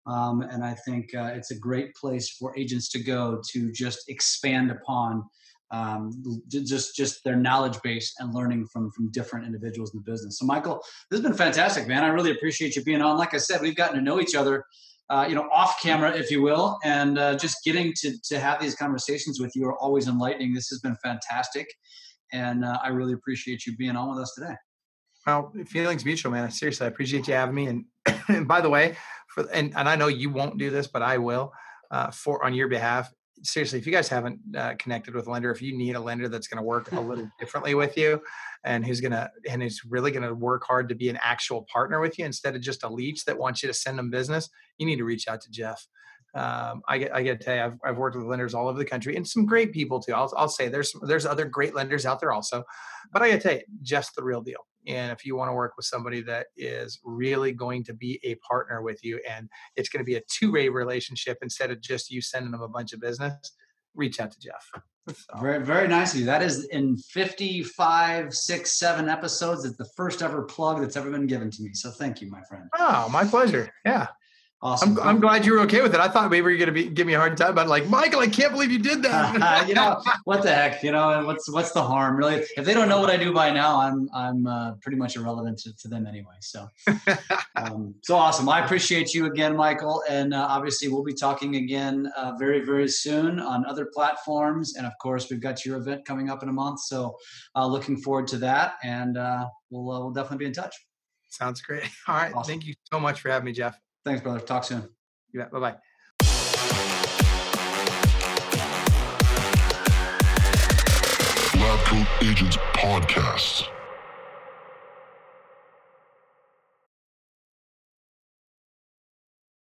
um, 0.07 0.43
and 0.43 0.65
I 0.65 0.75
think 0.87 1.15
uh, 1.15 1.33
it's 1.35 1.51
a 1.51 1.59
great 1.59 1.95
place 1.95 2.31
for 2.31 2.57
agents 2.57 2.89
to 2.91 3.03
go 3.03 3.41
to 3.53 3.73
just 3.73 4.09
expand 4.09 4.71
upon 4.71 5.25
um, 5.73 6.13
just 6.49 6.95
just 6.95 7.25
their 7.25 7.37
knowledge 7.37 7.81
base 7.83 8.15
and 8.21 8.33
learning 8.33 8.67
from 8.73 8.91
from 8.93 9.11
different 9.11 9.47
individuals 9.47 9.93
in 9.95 10.01
the 10.05 10.11
business. 10.11 10.39
So, 10.39 10.47
Michael, 10.47 10.81
this 11.11 11.19
has 11.19 11.29
been 11.29 11.37
fantastic, 11.37 11.89
man. 11.89 12.05
I 12.05 12.09
really 12.09 12.31
appreciate 12.31 12.77
you 12.77 12.85
being 12.85 13.03
on. 13.03 13.19
Like 13.19 13.35
I 13.35 13.39
said, 13.39 13.61
we've 13.61 13.75
gotten 13.75 13.97
to 13.97 14.03
know 14.03 14.21
each 14.21 14.37
other 14.37 14.65
uh, 15.09 15.27
you 15.29 15.35
know, 15.35 15.49
off 15.53 15.81
camera, 15.81 16.11
if 16.13 16.31
you 16.31 16.43
will, 16.43 16.79
and 16.83 17.19
uh, 17.19 17.37
just 17.37 17.63
getting 17.65 17.93
to 17.97 18.13
to 18.25 18.39
have 18.39 18.61
these 18.61 18.75
conversations 18.75 19.41
with 19.41 19.53
you 19.55 19.65
are 19.67 19.79
always 19.79 20.09
enlightening. 20.09 20.53
This 20.53 20.69
has 20.69 20.81
been 20.81 20.97
fantastic, 21.03 21.67
and 22.33 22.65
uh, 22.65 22.79
I 22.83 22.89
really 22.89 23.13
appreciate 23.13 23.67
you 23.67 23.77
being 23.77 23.97
on 23.97 24.11
with 24.11 24.19
us 24.19 24.35
today. 24.35 24.55
Well, 25.27 25.53
feelings 25.67 26.05
mutual, 26.05 26.33
man. 26.33 26.51
Seriously, 26.51 26.85
I 26.85 26.89
appreciate 26.89 27.27
you 27.27 27.35
having 27.35 27.55
me. 27.55 27.67
And, 27.67 27.85
and 28.29 28.47
by 28.47 28.61
the 28.61 28.71
way, 28.71 28.97
for 29.37 29.49
and 29.53 29.73
and 29.77 29.89
I 29.89 29.97
know 29.97 30.09
you 30.09 30.31
won't 30.31 30.59
do 30.59 30.71
this, 30.71 30.87
but 30.87 31.03
I 31.03 31.19
will 31.19 31.53
uh, 31.91 32.11
for 32.11 32.45
on 32.45 32.55
your 32.55 32.69
behalf 32.69 33.13
seriously, 33.43 33.79
if 33.79 33.87
you 33.87 33.93
guys 33.93 34.09
haven't 34.09 34.41
uh, 34.57 34.75
connected 34.79 35.15
with 35.15 35.27
a 35.27 35.31
lender, 35.31 35.51
if 35.51 35.61
you 35.61 35.77
need 35.77 35.97
a 35.97 36.01
lender 36.01 36.29
that's 36.29 36.49
going 36.49 36.59
to 36.59 36.65
work 36.65 36.91
a 36.93 37.01
little 37.01 37.29
differently 37.39 37.75
with 37.75 37.97
you, 37.97 38.21
and 38.65 38.85
who's 38.85 39.01
going 39.01 39.13
to 39.13 39.31
and 39.49 39.63
who's 39.63 39.83
really 39.89 40.11
going 40.11 40.23
to 40.23 40.35
work 40.35 40.65
hard 40.65 40.89
to 40.89 40.95
be 40.95 41.09
an 41.09 41.19
actual 41.23 41.67
partner 41.73 42.01
with 42.01 42.19
you 42.19 42.25
instead 42.25 42.55
of 42.55 42.63
just 42.63 42.83
a 42.85 42.89
leech 42.89 43.25
that 43.25 43.39
wants 43.39 43.63
you 43.63 43.67
to 43.69 43.75
send 43.75 43.99
them 43.99 44.11
business, 44.11 44.49
you 44.79 44.87
need 44.87 44.97
to 44.97 45.05
reach 45.05 45.29
out 45.29 45.41
to 45.43 45.51
Jeff. 45.51 45.87
Um, 46.35 46.83
I 46.89 46.99
get 46.99 47.15
I 47.15 47.23
get 47.23 47.41
to 47.41 47.45
tell 47.45 47.57
you, 47.57 47.63
I've, 47.63 47.79
I've 47.85 47.99
worked 47.99 48.17
with 48.17 48.27
lenders 48.27 48.55
all 48.55 48.69
over 48.69 48.79
the 48.79 48.85
country 48.85 49.17
and 49.17 49.27
some 49.27 49.47
great 49.47 49.73
people 49.73 50.01
too. 50.01 50.13
I'll, 50.13 50.33
I'll 50.37 50.49
say 50.49 50.69
there's 50.69 50.95
there's 51.03 51.27
other 51.27 51.45
great 51.45 51.75
lenders 51.75 52.05
out 52.05 52.21
there 52.21 52.33
also, 52.33 52.65
but 53.13 53.23
I 53.23 53.31
got 53.31 53.37
to 53.37 53.41
tell 53.41 53.55
you, 53.55 53.63
Jeff's 53.83 54.13
the 54.13 54.25
real 54.25 54.41
deal. 54.41 54.67
And 54.87 55.13
if 55.13 55.25
you 55.25 55.37
want 55.37 55.51
to 55.51 55.55
work 55.55 55.77
with 55.77 55.87
somebody 55.87 56.21
that 56.23 56.49
is 56.57 57.01
really 57.05 57.53
going 57.53 57.85
to 57.85 57.95
be 57.95 58.21
a 58.23 58.37
partner 58.37 58.83
with 58.83 59.05
you 59.05 59.21
and 59.29 59.49
it's 59.75 59.89
going 59.89 60.01
to 60.01 60.05
be 60.05 60.17
a 60.17 60.23
two 60.29 60.53
way 60.53 60.69
relationship 60.69 61.39
instead 61.43 61.71
of 61.71 61.81
just 61.81 62.11
you 62.11 62.21
sending 62.21 62.53
them 62.53 62.63
a 62.63 62.69
bunch 62.69 62.93
of 62.93 63.01
business, 63.01 63.35
reach 63.95 64.21
out 64.21 64.31
to 64.33 64.39
Jeff. 64.39 64.71
So. 65.09 65.39
Very, 65.41 65.65
very 65.65 65.87
nice 65.87 66.15
of 66.15 66.21
you. 66.21 66.27
That 66.27 66.43
is 66.43 66.65
in 66.67 66.97
55, 66.97 68.35
six, 68.35 68.73
seven 68.73 69.09
episodes. 69.09 69.65
It's 69.65 69.77
the 69.77 69.89
first 69.97 70.21
ever 70.21 70.43
plug 70.43 70.81
that's 70.81 70.97
ever 70.97 71.11
been 71.11 71.29
given 71.29 71.49
to 71.51 71.63
me. 71.63 71.71
So 71.75 71.91
thank 71.91 72.21
you, 72.21 72.29
my 72.29 72.43
friend. 72.49 72.65
Oh, 72.77 73.09
my 73.11 73.25
pleasure. 73.25 73.73
Yeah. 73.85 74.09
Awesome. 74.63 74.99
I'm, 74.99 75.09
I'm, 75.09 75.21
glad 75.21 75.45
you 75.45 75.53
were 75.53 75.61
okay 75.61 75.83
with 75.83 75.95
it. 75.95 76.01
I 76.01 76.09
thought 76.09 76.31
maybe 76.31 76.39
you 76.39 76.43
were 76.45 76.57
going 76.57 76.67
to 76.67 76.73
be 76.73 76.89
give 76.89 77.07
me 77.07 77.13
a 77.13 77.19
hard 77.19 77.37
time, 77.37 77.55
but 77.55 77.69
like 77.69 77.89
Michael, 77.91 78.21
I 78.21 78.27
can't 78.27 78.53
believe 78.53 78.73
you 78.73 78.79
did 78.79 79.03
that. 79.03 79.69
you 79.69 79.75
know 79.75 80.01
what 80.25 80.43
the 80.43 80.53
heck? 80.53 80.83
You 80.83 80.93
know 80.93 81.27
what's 81.27 81.51
what's 81.53 81.73
the 81.73 81.83
harm, 81.83 82.17
really? 82.17 82.43
If 82.57 82.65
they 82.65 82.73
don't 82.73 82.89
know 82.89 82.99
what 82.99 83.11
I 83.11 83.19
do 83.19 83.35
by 83.35 83.51
now, 83.51 83.79
I'm 83.79 84.09
I'm 84.15 84.47
uh, 84.47 84.73
pretty 84.81 84.97
much 84.97 85.15
irrelevant 85.17 85.59
to, 85.59 85.77
to 85.77 85.89
them 85.89 86.07
anyway. 86.07 86.37
So, 86.41 86.69
um, 87.57 87.95
so 88.03 88.17
awesome. 88.17 88.49
I 88.49 88.65
appreciate 88.65 89.13
you 89.13 89.27
again, 89.27 89.55
Michael, 89.55 90.03
and 90.09 90.33
uh, 90.33 90.47
obviously 90.49 90.89
we'll 90.89 91.05
be 91.05 91.15
talking 91.15 91.57
again 91.57 92.11
uh, 92.17 92.33
very 92.39 92.61
very 92.65 92.89
soon 92.89 93.39
on 93.39 93.67
other 93.67 93.91
platforms, 93.93 94.77
and 94.77 94.87
of 94.87 94.95
course 95.03 95.29
we've 95.31 95.41
got 95.41 95.67
your 95.67 95.77
event 95.77 96.07
coming 96.07 96.31
up 96.31 96.43
in 96.43 96.49
a 96.49 96.53
month. 96.53 96.81
So, 96.81 97.19
uh, 97.55 97.67
looking 97.67 97.99
forward 97.99 98.27
to 98.29 98.39
that, 98.39 98.77
and 98.83 99.19
uh, 99.19 99.49
we'll 99.69 99.91
uh, 99.91 100.01
we'll 100.01 100.13
definitely 100.13 100.39
be 100.39 100.47
in 100.47 100.55
touch. 100.55 100.75
Sounds 101.29 101.61
great. 101.61 101.83
All 102.09 102.15
right. 102.15 102.33
Awesome. 102.35 102.51
Thank 102.51 102.65
you 102.65 102.75
so 102.91 102.99
much 102.99 103.21
for 103.21 103.31
having 103.31 103.45
me, 103.45 103.53
Jeff. 103.53 103.79
Thanks, 104.07 104.23
brother. 104.23 104.39
Talk 104.39 104.63
soon. 104.63 104.89
Yeah. 105.35 105.47
Bye 105.47 105.59
bye. 105.59 105.75
Lab 111.59 111.81
Coat 111.87 112.07
Agents 112.23 112.57
Podcast. 112.75 113.76